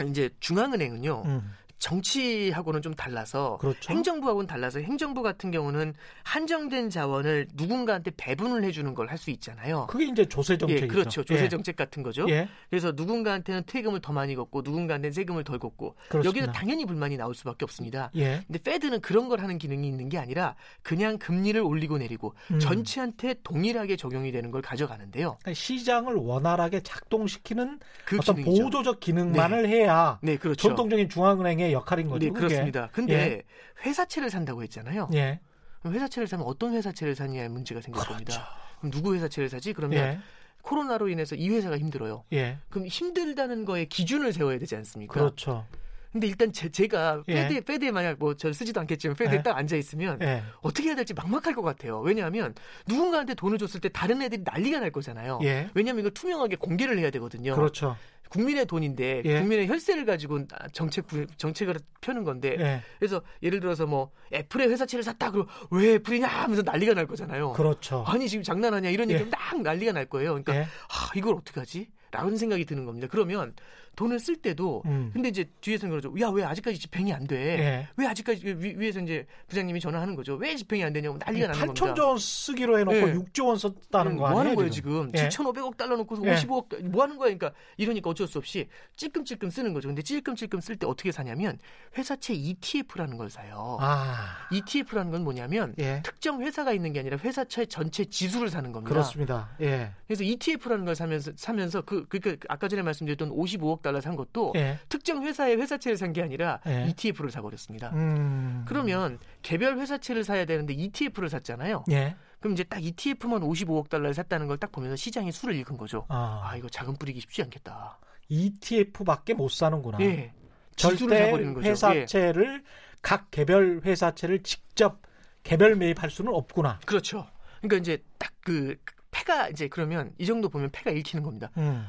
이제 0.08 0.30
중앙은행은요 0.40 1.24
음. 1.26 1.52
정치하고는 1.80 2.82
좀 2.82 2.94
달라서 2.94 3.58
그렇죠. 3.60 3.92
행정부하고는 3.94 4.48
달라서 4.48 4.80
행정부 4.80 5.22
같은 5.24 5.52
경우는 5.52 5.94
한정된 6.24 6.90
자원을 6.90 7.48
누군가한테 7.56 8.12
배분을 8.16 8.64
해주는 8.64 8.94
걸 8.94 9.10
할 9.10 9.18
수 9.20 9.32
있잖아요. 9.32 9.88
그게 9.90 10.06
이제 10.06 10.26
조세 10.26 10.58
정책이죠. 10.58 10.86
예, 10.86 10.88
그렇죠. 10.88 11.24
조세 11.24 11.46
예. 11.46 11.50
정책 11.50 11.76
같은 11.76 12.04
거죠. 12.04 12.26
예. 12.30 12.48
그래서 12.70 12.94
누군가한테는 12.96 13.64
세금을 13.68 14.00
더 14.02 14.14
많이 14.14 14.36
걷고 14.36 14.62
누군가한테는 14.62 15.12
세금을 15.14 15.44
덜 15.44 15.58
걷고. 15.60 15.96
여기서 16.24 16.52
당연히 16.52 16.86
불만이 16.86 17.18
나올 17.18 17.34
수밖에 17.36 17.66
없습니다. 17.66 18.12
예. 18.16 18.44
근데 18.48 18.60
페드는 18.60 19.02
그런 19.02 19.28
걸 19.30 19.42
하는 19.42 19.58
기능이 19.58 19.88
있는 19.88 20.10
게 20.10 20.18
아니라 20.20 20.56
그냥 20.84 21.18
금리를 21.18 21.60
올리고 21.60 21.98
내리고 21.98 22.34
음. 22.52 22.60
전체한테 22.60 23.36
동일하게 23.44 23.96
적용이 23.96 24.32
되는 24.32 24.52
걸 24.52 24.62
가져가는데요. 24.62 25.38
그러니까 25.42 25.54
시장을 25.54 26.14
원활하게 26.16 26.82
작동시키는 26.82 27.80
그 28.06 28.18
어떤 28.20 28.36
기능이죠. 28.36 28.64
보조적 28.64 29.00
기능만을 29.00 29.68
해야 29.68 30.20
네, 30.22 30.38
그렇죠. 30.38 30.68
전통적인 30.68 31.10
중앙은행의 31.10 31.69
역할인 31.72 32.08
거죠. 32.08 32.20
네, 32.26 32.32
그게. 32.32 32.40
그렇습니다. 32.48 32.90
근데 32.92 33.44
회사채를 33.86 34.30
산다고 34.30 34.64
했잖아요. 34.64 35.10
예. 35.14 35.40
그럼 35.80 35.94
회사채를 35.96 36.28
사면 36.28 36.46
어떤 36.46 36.74
회사채를 36.74 37.16
사느냐의 37.16 37.50
문제가 37.50 37.82
생길 37.82 38.02
그렇죠. 38.02 38.14
겁니다. 38.14 38.50
그럼 38.80 38.92
누구 38.92 39.16
회사채를 39.16 39.50
사지? 39.50 39.74
그러면 39.74 40.00
예. 40.00 40.20
코로나로 40.62 41.08
인해서 41.08 41.36
이 41.36 41.50
회사가 41.50 41.78
힘들어요. 41.78 42.26
예. 42.34 42.58
그럼 42.70 42.88
힘들다는 42.88 43.66
거에 43.66 43.86
기준을 43.86 44.34
세워야 44.34 44.60
되지 44.60 44.76
않습니까? 44.76 45.14
그렇죠. 45.14 45.66
근데 46.12 46.26
일단 46.26 46.52
제, 46.52 46.70
제가 46.70 47.24
예. 47.28 47.34
페드에, 47.34 47.62
페드에 47.62 47.92
만약 47.92 48.18
뭐 48.18 48.34
저 48.34 48.52
쓰지도 48.52 48.80
않겠지만 48.82 49.16
페드에 49.16 49.38
예. 49.38 49.44
딱 49.44 49.56
앉아 49.56 49.76
있으면 49.76 50.20
예. 50.24 50.44
어떻게 50.62 50.88
해야 50.90 50.96
될지 50.96 51.14
막막할 51.14 51.54
것 51.54 51.62
같아요. 51.62 52.00
왜냐하면 52.02 52.56
누군가한테 52.88 53.36
돈을 53.36 53.60
줬을 53.60 53.80
때 53.80 53.90
다른 53.90 54.22
애들이 54.22 54.42
난리가 54.44 54.80
날 54.80 54.92
거잖아요. 54.92 55.40
예. 55.44 55.70
왜냐하면 55.76 56.00
이걸 56.02 56.12
투명하게 56.14 56.56
공개를 56.56 56.98
해야 56.98 57.12
되거든요. 57.12 57.54
그렇죠. 57.56 57.96
국민의 58.30 58.66
돈인데 58.66 59.24
예. 59.26 59.40
국민의 59.40 59.68
혈세를 59.68 60.06
가지고 60.06 60.46
정책 60.72 61.08
구- 61.08 61.26
정책을 61.38 61.76
펴는 62.02 62.24
건데 62.24 62.56
예. 62.60 62.82
그래서 63.00 63.22
예를 63.44 63.60
들어서 63.60 63.86
뭐 63.86 64.12
애플의 64.34 64.70
회사채를 64.70 65.04
샀다 65.04 65.32
그러면 65.32 65.52
왜 65.72 65.96
애플이냐 65.96 66.28
하면서 66.28 66.62
난리가 66.64 66.94
날 66.94 67.08
거잖아요. 67.08 67.54
그렇죠. 67.54 68.04
아니 68.08 68.30
지금 68.30 68.44
장난하냐 68.44 68.90
이런 68.90 69.10
예. 69.10 69.16
얘기면 69.16 69.32
딱 69.32 69.62
난리가 69.62 69.92
날 69.92 70.06
거예요. 70.06 70.30
그러니까 70.32 70.56
예. 70.56 70.62
아, 70.62 71.10
이걸 71.16 71.36
어떻게 71.36 71.60
하지? 71.60 71.90
라는 72.12 72.38
생각이 72.38 72.66
드는 72.66 72.86
겁니다. 72.86 73.08
그러면 73.10 73.54
돈을 73.96 74.20
쓸 74.20 74.36
때도 74.36 74.84
음. 74.86 75.10
근데 75.14 75.30
이제 75.30 75.46
뒤에서는 75.62 75.92
그러죠. 75.92 76.14
야 76.20 76.30
왜 76.30 76.44
아직까지 76.44 76.80
집행이 76.80 77.12
안 77.12 77.26
돼? 77.28 77.36
예. 77.60 77.88
왜 77.98 78.08
아직까지 78.08 78.46
위, 78.46 78.76
위에서 78.78 79.00
이제 79.02 79.26
부장님이 79.48 79.80
전화하는 79.80 80.16
거죠. 80.16 80.36
왜 80.36 80.56
집행이 80.56 80.84
안 80.84 80.94
되냐고 80.94 81.18
난리가 81.18 81.48
나는 81.48 81.68
겁니다. 81.68 81.94
8천조 81.94 82.08
원 82.08 82.18
쓰기로 82.18 82.80
해놓고 82.80 82.98
예. 82.98 83.14
6조 83.14 83.48
원 83.48 83.58
썼다는 83.58 84.16
거뭐 84.16 84.28
아니에요? 84.30 84.40
하는 84.40 84.56
거예요 84.56 84.70
지금? 84.70 85.12
예. 85.16 85.28
7,500억 85.30 85.76
달러 85.78 85.98
놓고서 85.98 86.26
예. 86.26 86.36
55억 86.36 86.84
뭐 86.84 87.04
하는 87.04 87.18
거야? 87.18 87.36
그러니까 87.36 87.52
이러니까 87.78 88.10
어쩔 88.12 88.28
수 88.28 88.38
없이 88.38 88.68
찔끔찔끔 88.96 89.50
쓰는 89.50 89.74
거죠. 89.74 89.88
근데 89.88 90.02
찔끔찔끔 90.02 90.60
쓸 90.62 90.76
때 90.76 90.86
어떻게 90.86 91.12
사냐면 91.12 91.58
회사채 91.98 92.34
ETF라는 92.34 93.18
걸 93.18 93.30
사요. 93.30 93.78
아, 93.82 94.48
ETF라는 94.52 95.12
건 95.12 95.24
뭐냐면 95.24 95.74
예. 95.80 96.02
특정 96.04 96.42
회사가 96.42 96.74
있는 96.74 96.94
게 96.94 97.00
아니라 97.00 97.18
회사채 97.18 97.66
전체 97.66 98.06
지수를 98.06 98.50
사는 98.50 98.72
겁니다. 98.72 98.90
그렇습니다. 98.94 99.50
예. 99.62 99.92
그래서 100.08 100.24
ETF라는 100.24 100.86
걸 100.86 100.96
사면서 100.96 101.32
사면서 101.36 101.82
그 101.82 102.06
그러니까 102.08 102.46
아까 102.50 102.68
전에 102.68 102.82
말씀드렸던 102.82 103.30
55억 103.32 103.79
달러 103.82 104.02
산 104.02 104.16
것도 104.16 104.54
예. 104.56 104.80
특정 104.90 105.24
회사의 105.24 105.58
회사채를 105.58 105.98
산 105.98 106.14
게 106.14 106.22
아니라 106.24 106.60
예. 106.68 106.88
ETF를 106.90 107.30
사버렸습니다. 107.32 107.90
음. 107.94 108.66
그러면 108.68 109.20
개별 109.42 109.78
회사채를 109.78 110.24
사야 110.24 110.46
되는데 110.46 110.74
ETF를 110.74 111.30
샀잖아요. 111.30 111.86
예. 111.92 112.16
그럼 112.40 112.54
이제 112.54 112.64
딱 112.64 112.84
ETF만 112.84 113.42
55억 113.42 113.90
달러를 113.90 114.14
샀다는 114.14 114.48
걸 114.48 114.58
딱 114.58 114.72
보면서 114.72 114.96
시장이 114.96 115.32
술을 115.32 115.56
읽은 115.56 115.78
거죠. 115.78 116.06
아, 116.10 116.42
아 116.44 116.56
이거 116.58 116.68
자금 116.70 116.96
뿌리기 116.96 117.20
쉽지 117.22 117.42
않겠다. 117.44 118.00
ETF밖에 118.30 119.34
못 119.34 119.50
사는구나. 119.52 119.98
예. 120.02 120.32
절대. 120.76 121.32
회사채를 121.62 122.64
각 123.02 123.30
개별 123.32 123.82
회사채를 123.84 124.44
직접 124.44 125.02
개별 125.44 125.76
매입할 125.76 126.10
수는 126.10 126.34
없구나. 126.34 126.80
그렇죠. 126.86 127.28
그러니까 127.62 127.78
이제 127.78 128.04
딱 128.18 128.30
그 128.42 128.78
패가 129.12 129.50
이제 129.50 129.68
그러면 129.68 130.12
이 130.18 130.26
정도 130.26 130.50
보면 130.50 130.72
패가 130.72 130.90
읽히는 130.92 131.24
겁니다. 131.24 131.52
음. 131.58 131.86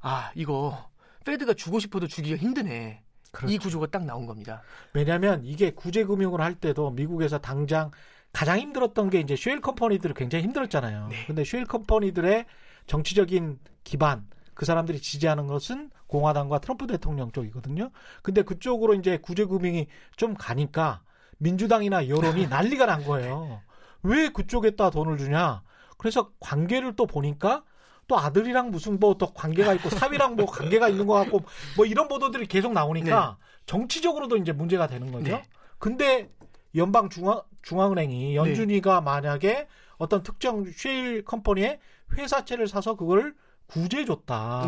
아 0.00 0.30
이거 0.36 0.88
페드가 1.24 1.54
주고 1.54 1.78
싶어도 1.78 2.06
주기가 2.06 2.36
힘드네. 2.36 3.02
그렇죠. 3.32 3.52
이 3.52 3.58
구조가 3.58 3.88
딱 3.88 4.04
나온 4.04 4.26
겁니다. 4.26 4.62
왜냐하면 4.92 5.42
이게 5.44 5.70
구제 5.70 6.04
금융을 6.04 6.40
할 6.40 6.54
때도 6.54 6.90
미국에서 6.90 7.38
당장 7.38 7.90
가장 8.32 8.58
힘들었던 8.58 9.10
게 9.10 9.20
이제 9.20 9.36
쉐일 9.36 9.60
컴퍼니들이 9.60 10.14
굉장히 10.14 10.44
힘들었잖아요. 10.44 11.08
네. 11.08 11.24
근데 11.26 11.44
쉐일 11.44 11.66
컴퍼니들의 11.66 12.46
정치적인 12.86 13.58
기반 13.82 14.26
그 14.54 14.64
사람들이 14.64 15.00
지지하는 15.00 15.46
것은 15.46 15.90
공화당과 16.06 16.60
트럼프 16.60 16.86
대통령 16.86 17.32
쪽이거든요. 17.32 17.90
근데 18.22 18.42
그쪽으로 18.42 18.94
이제 18.94 19.18
구제 19.18 19.44
금융이 19.44 19.88
좀 20.16 20.34
가니까 20.34 21.02
민주당이나 21.38 22.08
여론이 22.08 22.46
난리가 22.48 22.86
난 22.86 23.04
거예요. 23.04 23.62
왜 24.02 24.28
그쪽에다 24.28 24.90
돈을 24.90 25.18
주냐? 25.18 25.62
그래서 25.98 26.30
관계를 26.40 26.94
또 26.96 27.06
보니까 27.06 27.64
또 28.06 28.18
아들이랑 28.18 28.70
무슨 28.70 28.98
뭐 29.00 29.14
또 29.14 29.32
관계가 29.32 29.74
있고 29.74 29.88
사위랑 29.90 30.36
뭐 30.36 30.46
관계가 30.50 30.88
있는 30.88 31.06
것 31.06 31.14
같고 31.14 31.42
뭐 31.76 31.86
이런 31.86 32.08
보도들이 32.08 32.46
계속 32.46 32.72
나오니까 32.72 33.36
정치적으로도 33.66 34.36
이제 34.36 34.52
문제가 34.52 34.86
되는 34.86 35.10
거죠. 35.12 35.32
네. 35.36 35.42
근데 35.78 36.30
연방 36.76 37.08
중앙 37.08 37.42
중앙은행이 37.62 38.36
연준이가 38.36 39.00
만약에 39.00 39.68
어떤 39.96 40.22
특정 40.22 40.64
쉐일 40.70 41.24
컴퍼니의 41.24 41.78
회사채를 42.16 42.68
사서 42.68 42.96
그걸 42.96 43.34
구제해 43.66 44.04
줬다. 44.04 44.64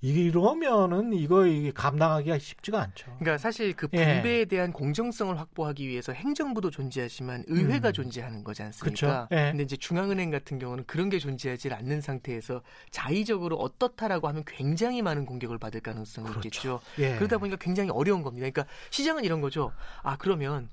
네. 0.00 0.08
이러면은 0.08 1.12
이거 1.12 1.44
감당하기가 1.74 2.38
쉽지가 2.38 2.80
않죠. 2.80 3.06
그러니까 3.18 3.38
사실 3.38 3.74
그 3.74 3.88
예. 3.94 4.14
분배에 4.14 4.44
대한 4.44 4.72
공정성을 4.72 5.36
확보하기 5.38 5.88
위해서 5.88 6.12
행정부도 6.12 6.70
존재하지만 6.70 7.44
의회가 7.48 7.88
음. 7.88 7.92
존재하는 7.92 8.44
거지. 8.44 8.62
않습니까? 8.62 9.28
예. 9.32 9.50
근데 9.50 9.64
이제 9.64 9.76
중앙은행 9.76 10.30
같은 10.30 10.58
경우는 10.58 10.84
그런 10.86 11.08
게 11.08 11.18
존재하지 11.18 11.72
않는 11.72 12.00
상태에서 12.00 12.62
자의적으로 12.90 13.56
어떻다라고 13.56 14.28
하면 14.28 14.44
굉장히 14.46 15.02
많은 15.02 15.26
공격을 15.26 15.58
받을 15.58 15.80
가능성이 15.80 16.28
그렇죠. 16.28 16.48
있겠죠. 16.48 16.80
예. 16.98 17.16
그러다 17.16 17.38
보니까 17.38 17.56
굉장히 17.56 17.90
어려운 17.90 18.22
겁니다. 18.22 18.48
그러니까 18.48 18.72
시장은 18.90 19.24
이런 19.24 19.40
거죠. 19.40 19.72
아 20.02 20.16
그러면 20.16 20.68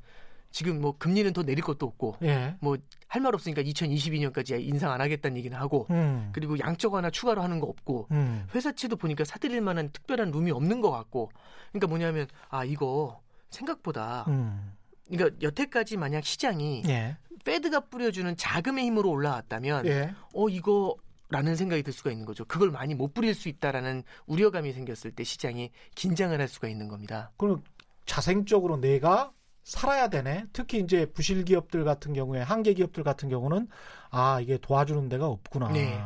지금 0.51 0.79
뭐 0.79 0.95
금리는 0.97 1.33
더 1.33 1.43
내릴 1.43 1.63
것도 1.63 1.85
없고 1.85 2.17
예. 2.21 2.55
뭐 2.61 2.77
할 3.07 3.21
말 3.21 3.33
없으니까 3.33 3.61
2022년까지 3.63 4.61
인상 4.61 4.91
안 4.91 5.01
하겠다는 5.01 5.37
얘기는 5.37 5.57
하고 5.57 5.87
음. 5.89 6.29
그리고 6.33 6.59
양적 6.59 6.93
완화 6.93 7.09
추가로 7.09 7.41
하는 7.41 7.59
거 7.59 7.67
없고 7.67 8.07
음. 8.11 8.45
회사채도 8.53 8.97
보니까 8.97 9.23
사들일 9.23 9.61
만한 9.61 9.89
특별한 9.91 10.31
룸이 10.31 10.51
없는 10.51 10.81
것 10.81 10.91
같고 10.91 11.31
그러니까 11.71 11.87
뭐냐면 11.87 12.27
아 12.49 12.63
이거 12.65 13.21
생각보다 13.49 14.25
음. 14.27 14.73
그러니까 15.07 15.37
여태까지 15.41 15.97
만약 15.97 16.23
시장이 16.25 16.83
예. 16.87 17.17
페드가 17.43 17.81
뿌려주는 17.81 18.35
자금의 18.37 18.85
힘으로 18.85 19.11
올라왔다면 19.11 19.85
예. 19.85 20.13
어 20.33 20.49
이거 20.49 20.95
라는 21.29 21.55
생각이 21.55 21.83
들 21.83 21.91
수가 21.91 22.11
있는 22.11 22.25
거죠. 22.25 22.45
그걸 22.45 22.69
많이 22.69 22.93
못 22.93 23.13
뿌릴 23.13 23.33
수 23.33 23.49
있다라는 23.49 24.03
우려감이 24.27 24.71
생겼을 24.73 25.11
때 25.11 25.23
시장이 25.23 25.71
긴장을 25.95 26.39
할 26.39 26.47
수가 26.47 26.67
있는 26.67 26.87
겁니다. 26.87 27.31
그럼 27.37 27.63
자생적으로 28.05 28.77
내가 28.77 29.31
살아야 29.65 30.10
되네. 30.10 30.45
특히 30.54 30.80
이제 30.80 31.08
부실 31.08 31.43
기업들 31.43 31.84
같은 31.84 32.13
경우에 32.13 32.39
한계 32.41 32.73
기업들 32.73 33.04
같은 33.04 33.30
경우는 33.30 33.67
아 34.12 34.39
이게 34.39 34.60
도와주는 34.60 35.10
데가 35.10 35.28
없구나. 35.28 35.69
네. 35.69 35.99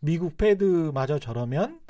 미국 0.00 0.36
페드마저 0.36 1.18
저러면 1.18 1.80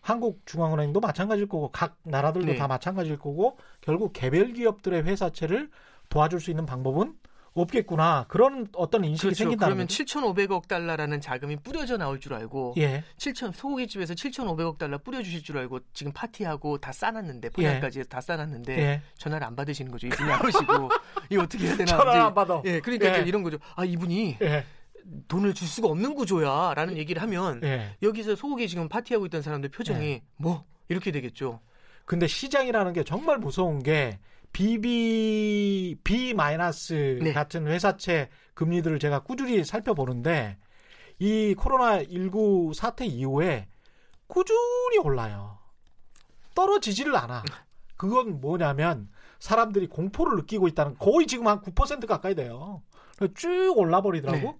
한국 0.00 0.40
중앙은행도 0.46 1.00
마찬가지일 1.00 1.48
거고 1.48 1.70
각 1.70 1.96
나라들도 2.02 2.52
네. 2.52 2.56
다 2.56 2.66
마찬가지일 2.66 3.18
거고 3.18 3.58
결국 3.82 4.14
개별 4.14 4.54
기업들의 4.54 5.04
회사채를 5.04 5.70
도와줄 6.08 6.40
수 6.40 6.50
있는 6.50 6.64
방법은 6.64 7.14
없겠구나. 7.54 8.26
그런 8.28 8.68
어떤 8.74 9.04
인식이 9.04 9.22
그렇죠. 9.28 9.38
생긴다는 9.38 9.74
그러면 9.74 9.86
거죠. 9.86 10.04
7,500억 10.04 10.68
달러라는 10.68 11.20
자금이 11.20 11.56
뿌려져 11.56 11.96
나올 11.96 12.18
줄 12.20 12.34
알고 12.34 12.74
예. 12.78 13.04
7천 13.16 13.52
소고기 13.54 13.86
집에서 13.86 14.14
7,500억 14.14 14.78
달러 14.78 14.98
뿌려주실 14.98 15.42
줄 15.44 15.58
알고 15.58 15.80
지금 15.92 16.12
파티하고 16.12 16.78
다 16.78 16.92
싸놨는데 16.92 17.50
포장까지 17.50 18.00
해서 18.00 18.08
다 18.08 18.20
싸놨는데 18.20 18.78
예. 18.78 19.02
전화를 19.18 19.46
안 19.46 19.54
받으시는 19.54 19.90
거죠. 19.92 20.08
이분이 20.08 20.30
안 20.30 20.44
오시고 20.44 20.90
이거 21.30 21.42
어떻게 21.42 21.66
해야 21.66 21.76
되나? 21.76 21.96
전화 21.96 22.26
안 22.26 22.34
받아. 22.34 22.60
예, 22.64 22.80
그러니까 22.80 23.20
예. 23.20 23.22
이런 23.22 23.42
거죠. 23.42 23.58
아 23.76 23.84
이분이 23.84 24.38
예. 24.42 24.64
돈을 25.28 25.54
줄 25.54 25.68
수가 25.68 25.88
없는 25.88 26.14
구조야라는 26.14 26.96
얘기를 26.96 27.22
하면 27.22 27.60
예. 27.62 27.96
여기서 28.02 28.34
소고기 28.34 28.68
지금 28.68 28.88
파티하고 28.88 29.26
있던 29.26 29.42
사람들 29.42 29.70
표정이 29.70 30.22
뭐 30.36 30.64
이렇게 30.88 31.12
되겠죠. 31.12 31.60
근데 32.04 32.26
시장이라는 32.26 32.92
게 32.92 33.04
정말 33.04 33.38
무서운 33.38 33.82
게 33.82 34.18
BB 34.54 35.96
B 36.04 36.32
마이너스 36.32 37.18
네. 37.20 37.32
같은 37.32 37.66
회사채 37.66 38.30
금리들을 38.54 39.00
제가 39.00 39.24
꾸준히 39.24 39.64
살펴보는데 39.64 40.56
이 41.18 41.54
코로나 41.58 42.02
19 42.04 42.72
사태 42.72 43.04
이후에 43.04 43.68
꾸준히 44.28 44.98
올라요. 45.02 45.58
떨어지지를 46.54 47.16
않아. 47.16 47.42
그건 47.96 48.40
뭐냐면 48.40 49.08
사람들이 49.40 49.88
공포를 49.88 50.36
느끼고 50.36 50.68
있다는 50.68 50.96
거의 50.98 51.26
지금 51.26 51.48
한 51.48 51.60
9% 51.60 52.06
가까이 52.06 52.36
돼요. 52.36 52.82
쭉 53.34 53.74
올라 53.76 54.02
버리더라고. 54.02 54.52
네. 54.52 54.58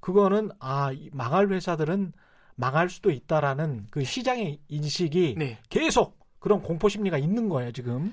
그거는 0.00 0.50
아, 0.58 0.92
이 0.92 1.08
망할 1.12 1.50
회사들은 1.50 2.12
망할 2.56 2.90
수도 2.90 3.10
있다라는 3.10 3.86
그 3.90 4.04
시장의 4.04 4.60
인식이 4.68 5.36
네. 5.38 5.58
계속 5.70 6.18
그런 6.38 6.62
공포 6.62 6.90
심리가 6.90 7.16
있는 7.16 7.48
거예요, 7.48 7.72
지금. 7.72 8.12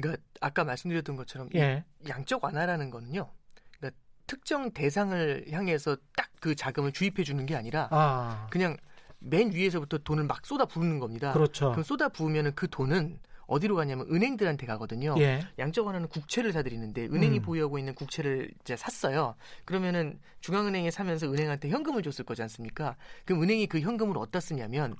그러니까 0.00 0.22
아까 0.40 0.64
말씀드렸던 0.64 1.16
것처럼 1.16 1.48
이 1.52 1.58
예. 1.58 1.84
양적 2.08 2.44
완화라는 2.44 2.90
거는요. 2.90 3.30
그러니까 3.78 3.98
특정 4.26 4.70
대상을 4.70 5.46
향해서 5.50 5.96
딱 6.16 6.26
그 6.40 6.54
자금을 6.54 6.92
주입해 6.92 7.24
주는 7.24 7.44
게 7.46 7.56
아니라 7.56 7.88
아. 7.90 8.46
그냥 8.50 8.76
맨 9.18 9.52
위에서부터 9.52 9.98
돈을 9.98 10.24
막 10.24 10.46
쏟아 10.46 10.64
부는 10.64 10.98
겁니다. 10.98 11.32
그렇죠. 11.32 11.70
그럼 11.70 11.82
쏟아 11.82 12.08
부으면은 12.08 12.52
그 12.54 12.68
돈은 12.68 13.18
어디로 13.46 13.76
가냐면 13.76 14.06
은행들한테 14.10 14.66
가거든요. 14.66 15.14
예. 15.18 15.40
양적 15.58 15.86
완화는 15.86 16.08
국채를 16.08 16.52
사들이는데 16.52 17.06
은행이 17.06 17.38
음. 17.38 17.42
보유하고 17.42 17.78
있는 17.78 17.94
국채를 17.94 18.50
이제 18.60 18.76
샀어요. 18.76 19.34
그러면은 19.64 20.20
중앙은행에 20.40 20.90
사면서 20.90 21.26
은행한테 21.32 21.68
현금을 21.70 22.02
줬을 22.02 22.24
거지 22.24 22.42
않습니까? 22.42 22.96
그럼 23.24 23.42
은행이 23.42 23.66
그 23.66 23.80
현금을 23.80 24.18
어디다 24.18 24.40
쓰냐면 24.40 24.94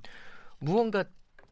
무언가 0.59 1.03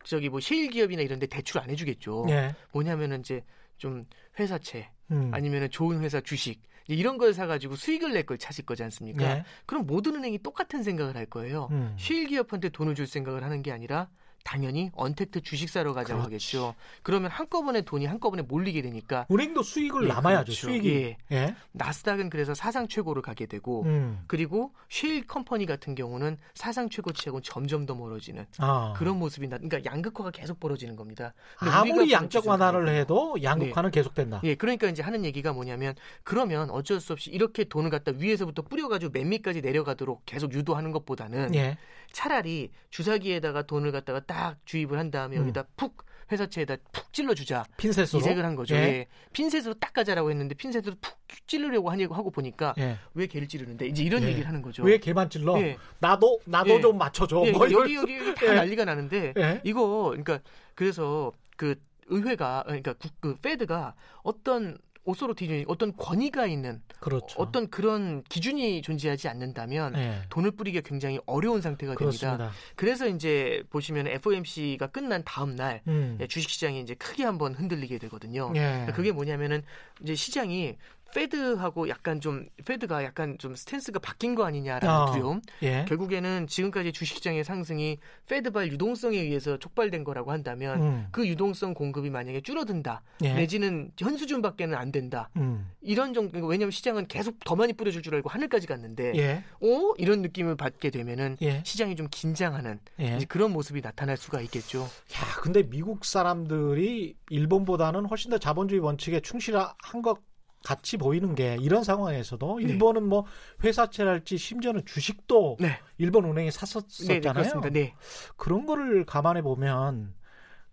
저기 0.06 0.30
뭐 0.30 0.40
셰일 0.40 0.70
기업이나 0.70 1.02
이런 1.02 1.20
데 1.20 1.28
대출 1.28 1.60
안 1.60 1.70
해주겠죠. 1.70 2.26
예. 2.30 2.56
뭐냐면은 2.72 3.20
이제 3.22 3.44
좀 3.78 4.06
회사채 4.40 4.90
음. 5.12 5.32
아니면은 5.34 5.70
좋은 5.70 6.02
회사 6.02 6.22
주식 6.22 6.62
이런 6.88 7.18
걸 7.18 7.34
사가지고 7.34 7.76
수익을 7.76 8.14
낼 8.14 8.26
걸 8.26 8.38
찾을 8.38 8.66
거지 8.66 8.84
않습니까? 8.84 9.24
예. 9.38 9.44
그럼 9.66 9.86
모든 9.86 10.16
은행이 10.16 10.40
똑같은 10.40 10.84
생각을 10.84 11.16
할 11.16 11.26
거예요. 11.26 11.68
음. 11.72 11.96
쉐일 12.00 12.28
기업한테 12.28 12.70
돈을 12.70 12.96
줄 12.96 13.08
생각을 13.08 13.44
하는 13.44 13.62
게 13.64 13.72
아니라 13.72 14.10
당연히 14.46 14.92
언택트 14.94 15.42
주식 15.42 15.70
사러 15.70 15.94
가자고 15.94 16.22
그렇지. 16.24 16.56
하겠죠. 16.58 16.76
그러면 17.02 17.32
한꺼번에 17.32 17.82
돈이 17.82 18.06
한꺼번에 18.06 18.44
몰리게 18.44 18.84
되니까 18.84 19.26
은행도 19.32 19.64
수익을 19.64 20.04
예, 20.04 20.08
남아야죠. 20.08 20.46
그렇죠. 20.46 20.68
수익이. 20.68 21.16
예. 21.32 21.36
예. 21.36 21.56
나스닥은 21.72 22.30
그래서 22.30 22.54
사상 22.54 22.88
최고를 22.88 23.24
가게 23.24 23.48
되고 23.48 23.84
음. 23.86 24.24
그리고 24.28 24.72
쉐일 24.90 25.26
컴퍼니 25.26 25.66
같은 25.66 25.96
경우는 25.96 26.38
사상 26.54 26.90
최고치하고는 26.90 27.42
점점 27.44 27.88
더 27.88 27.96
멀어지는 27.96 28.46
아. 28.60 28.94
그런 28.96 29.18
모습이 29.18 29.48
나. 29.48 29.58
그러니까 29.58 29.92
양극화가 29.92 30.30
계속 30.30 30.60
벌어지는 30.60 30.96
겁니다. 30.96 31.34
아무리 31.58 32.12
양적 32.12 32.48
완화를 32.48 32.88
해도 32.90 33.36
양극화는 33.42 33.90
계속된다. 33.90 34.42
예, 34.44 34.54
그러니까 34.54 34.88
이제 34.88 35.02
하는 35.02 35.26
얘기가 35.26 35.54
뭐냐면 35.54 35.96
그러면 36.24 36.70
어쩔 36.70 37.00
수 37.00 37.14
없이 37.14 37.32
이렇게 37.32 37.64
돈을 37.64 37.90
갖다 37.90 38.12
위에서부터 38.16 38.62
뿌려가지고 38.62 39.12
맨 39.12 39.30
밑까지 39.30 39.62
내려가도록 39.62 40.22
계속 40.28 40.54
유도하는 40.54 40.92
것보다는 40.92 41.56
예. 41.56 41.80
차라리 42.12 42.70
주사기에다가 42.92 43.64
돈을 43.64 43.92
갖다가 43.92 44.20
딱 44.20 44.35
주입을 44.66 44.98
한 44.98 45.12
다음에 45.12 45.38
음. 45.38 45.42
여기다 45.42 45.64
푹 45.76 46.06
회사채에다 46.32 46.78
푹 46.92 47.14
찔러주자 47.14 47.66
핀셋으로. 47.78 48.20
이색을 48.20 48.44
한 48.44 48.56
거죠. 48.56 48.76
예. 48.76 48.80
예. 48.80 49.08
핀셋으로 49.34 49.76
닦아자라고 49.76 50.32
했는데 50.32 50.56
핀셋으로 50.56 50.96
푹 51.00 51.18
찌르려고 51.48 51.92
하냐고 51.92 52.16
하고 52.16 52.32
보니까 52.32 52.74
예. 52.80 52.98
왜 53.14 53.28
걔를 53.28 53.48
찌르는데 53.48 53.88
이제 53.88 54.04
이런 54.04 54.24
예. 54.24 54.28
얘기를 54.30 54.48
하는 54.48 54.62
거죠. 54.62 54.84
왜 54.84 54.98
개만 54.98 55.30
찔러? 55.30 55.60
예. 55.62 55.78
나도 56.00 56.40
나도 56.46 56.72
예. 56.72 56.82
좀 56.82 56.98
맞춰줘. 56.98 57.44
예, 57.46 57.52
뭐 57.52 57.72
여기 57.72 57.94
이럴 57.94 58.10
여기 58.10 58.34
다 58.36 58.48
예. 58.48 58.56
난리가 58.56 58.86
나는데 58.86 59.34
예. 59.38 59.62
이거 59.64 60.06
그러니까 60.10 60.40
그래서 60.74 61.32
그 61.58 61.76
의회가 62.08 62.64
그러니까 62.66 62.94
국, 62.94 63.12
그 63.20 63.36
페드가 63.36 63.94
어떤 64.24 64.78
오소로티즌 65.06 65.66
어떤 65.68 65.96
권위가 65.96 66.48
있는 66.48 66.82
그렇죠. 67.00 67.40
어떤 67.40 67.70
그런 67.70 68.24
기준이 68.24 68.82
존재하지 68.82 69.28
않는다면 69.28 69.96
예. 69.96 70.22
돈을 70.30 70.52
뿌리기가 70.52 70.88
굉장히 70.88 71.20
어려운 71.26 71.62
상태가 71.62 71.96
됩니다. 71.96 71.98
그렇습니다. 71.98 72.52
그래서 72.76 73.08
이제 73.08 73.64
보시면 73.70 74.08
FOMC가 74.08 74.88
끝난 74.88 75.24
다음 75.24 75.56
날 75.56 75.82
음. 75.88 76.18
예, 76.20 76.28
주식시장이 76.28 76.82
이제 76.82 76.96
크게 76.96 77.24
한번 77.24 77.54
흔들리게 77.54 78.00
되거든요. 78.00 78.52
예. 78.56 78.88
그게 78.94 79.12
뭐냐면은 79.12 79.64
이제 80.02 80.16
시장이 80.16 80.76
페드하고 81.16 81.88
약간 81.88 82.20
좀 82.20 82.46
페드가 82.66 83.06
약간 83.06 83.38
좀 83.38 83.56
스탠스가 83.56 84.00
바뀐 84.00 84.36
거 84.36 84.44
아니냐라는 84.44 84.90
아. 84.90 85.12
두려움. 85.12 85.42
예. 85.62 85.86
결국에는 85.88 86.46
지금까지 86.48 86.92
주식시장의 86.92 87.46
상승이 87.46 88.00
페드발 88.28 88.70
유동성에 88.72 89.18
의해서 89.18 89.58
촉발된 89.58 90.04
거라고 90.04 90.32
한다면 90.32 90.82
음. 90.82 91.08
그 91.12 91.26
유동성 91.26 91.74
공급이 91.74 92.10
만약에 92.10 92.42
줄어든다 92.42 93.02
예. 93.24 93.34
내지는 93.34 93.92
현 93.98 94.18
수준밖에는 94.18 94.76
안 94.76 94.92
된다 94.92 95.30
음. 95.38 95.70
이런 95.80 96.14
정도 96.14 96.46
왜냐하면 96.46 96.72
시장은 96.72 97.08
계속 97.08 97.40
더 97.46 97.56
많이 97.56 97.72
뿌려줄 97.72 98.02
줄 98.02 98.14
알고 98.16 98.30
하늘까지 98.30 98.68
갔는데 98.68 99.14
예. 99.16 99.44
어 99.62 99.94
이런 99.98 100.22
느낌을 100.22 100.58
받게 100.58 100.90
되면은 100.90 101.38
예. 101.42 101.62
시장이 101.64 101.96
좀 101.96 102.08
긴장하는 102.12 102.80
예. 103.00 103.20
그런 103.30 103.54
모습이 103.54 103.80
나타날 103.80 104.18
수가 104.18 104.42
있겠죠. 104.42 104.82
야, 104.82 105.42
근데 105.42 105.64
미국 105.64 106.04
사람들이 106.04 107.16
일본보다는 107.30 108.06
훨씬 108.06 108.32
더 108.32 108.38
자본주의 108.38 108.82
원칙에 108.82 109.22
충실한 109.22 110.02
것 110.04 110.20
같이 110.66 110.98
보이는 110.98 111.36
게 111.36 111.58
이런 111.62 111.84
상황에서도 111.84 112.58
네. 112.58 112.64
일본은 112.64 113.04
뭐 113.04 113.26
회사채랄지 113.64 114.40
심지어는 114.40 114.84
주식도 114.86 115.58
네, 115.60 115.80
일본 116.00 116.26
은행에 116.26 116.50
네, 116.50 116.52
네 116.52 116.52
샀었잖아요. 116.52 117.62
네, 117.72 117.94
그런 118.36 118.66
거를 118.66 119.06
감안해 119.06 119.44
보면 119.44 120.16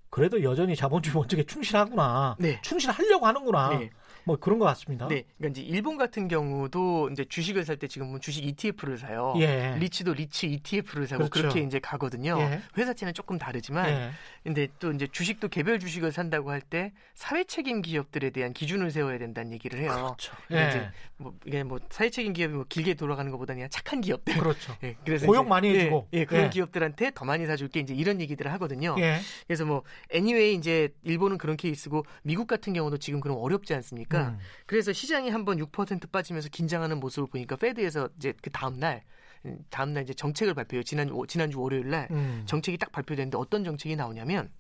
그래도 0.09 0.43
여전히 0.43 0.75
자본주의 0.75 1.15
원칙에 1.15 1.45
충실하구나. 1.45 2.37
네. 2.39 2.59
충실하려고 2.63 3.27
하는구나. 3.27 3.81
네. 4.23 4.25
뭐 4.25 4.37
그런 4.37 4.59
것 4.59 4.65
같습니다. 4.67 5.09
네, 5.09 5.25
그러니까 5.39 5.61
이제 5.61 5.69
일본 5.69 5.97
같은 5.99 6.29
경우도 6.29 7.11
이제 7.11 7.25
주식을 7.25 7.65
살 7.65 7.77
때 7.77 7.89
지금은 7.89 8.21
주식 8.21 8.45
ETF를 8.45 8.99
사요. 8.99 9.35
예. 9.39 9.75
리츠도 9.79 10.15
리츠 10.15 10.47
ETF를 10.47 11.07
사고 11.09 11.29
그렇죠. 11.29 11.49
그렇게 11.49 11.61
이제 11.67 11.79
가거든요. 11.81 12.37
예. 12.39 12.61
회사채는 12.77 13.15
조금 13.15 13.39
다르지만 13.39 13.89
예. 13.91 14.11
근데 14.45 14.69
또 14.79 14.93
이제 14.93 15.07
주식도 15.11 15.49
개별 15.49 15.79
주식을 15.81 16.13
산다고 16.13 16.51
할 16.51 16.63
때 16.63 16.93
사회 17.15 17.43
책임 17.45 17.83
기업들에 17.83 18.31
대한 18.31 18.53
기준을 18.53 18.93
세워야 18.93 19.19
된다는 19.19 19.53
얘기를 19.53 19.81
해요. 19.81 19.91
그렇죠. 20.17 20.33
예. 20.53 20.69
이제 20.69 20.89
뭐 21.17 21.35
이게 21.45 21.63
뭐 21.65 21.81
사회 21.91 22.09
책임 22.09 22.33
기업이 22.33 22.55
뭐 22.55 22.65
길게 22.69 22.95
돌아가는 22.95 23.31
것보다 23.33 23.55
그냥 23.55 23.69
착한 23.71 24.01
기업들. 24.01 24.37
그렇죠. 24.39 24.77
예, 24.85 24.95
그래서 25.05 25.27
고용 25.27 25.49
많이 25.49 25.69
예, 25.69 25.81
해주고. 25.81 26.09
예, 26.13 26.25
그런 26.25 26.45
예. 26.45 26.51
기업들한테 26.51 27.11
더 27.15 27.25
많이 27.25 27.47
사줄게 27.47 27.81
이제 27.81 27.95
이런 27.95 28.21
얘기들을 28.21 28.51
하거든요. 28.53 28.95
예. 28.99 29.19
그래서 29.47 29.65
뭐 29.65 29.83
anyway 30.15 30.55
이제 30.55 30.91
일본은 31.03 31.37
그런 31.39 31.57
케이스고 31.57 32.05
미국 32.23 32.47
같은 32.47 32.73
경우도 32.73 32.99
지금 32.99 33.21
그럼 33.21 33.39
어렵지 33.39 33.75
않습니까? 33.75 34.12
음. 34.21 34.39
그래서 34.67 34.93
시장이 34.93 35.31
한번 35.31 35.59
6% 35.59 36.11
빠지면서 36.11 36.49
긴장하는 36.51 37.01
모습을 37.01 37.29
보니까 37.29 37.57
페드에서 37.57 38.09
이제 38.17 38.33
그 38.43 38.51
다음 38.51 38.79
날 38.79 39.03
음, 39.45 39.59
다음 39.71 39.93
날 39.93 40.05
이제 40.05 40.15
정책을 40.15 40.55
발표해요. 40.55 40.83
지난 40.83 41.11
지난주 41.29 41.61
월요일 41.61 41.91
날 41.91 42.09
음. 42.11 42.43
정책이 42.47 42.79
딱 42.79 42.93
발표됐는데 42.93 43.37
어떤 43.39 43.65
정책이 43.65 43.97
나오냐면 43.97 44.51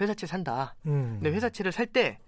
회사채 0.00 0.26
산다. 0.26 0.76
음. 0.86 1.18
근데 1.20 1.30
회사채를 1.30 1.72
살 1.72 1.86
때 1.86 2.18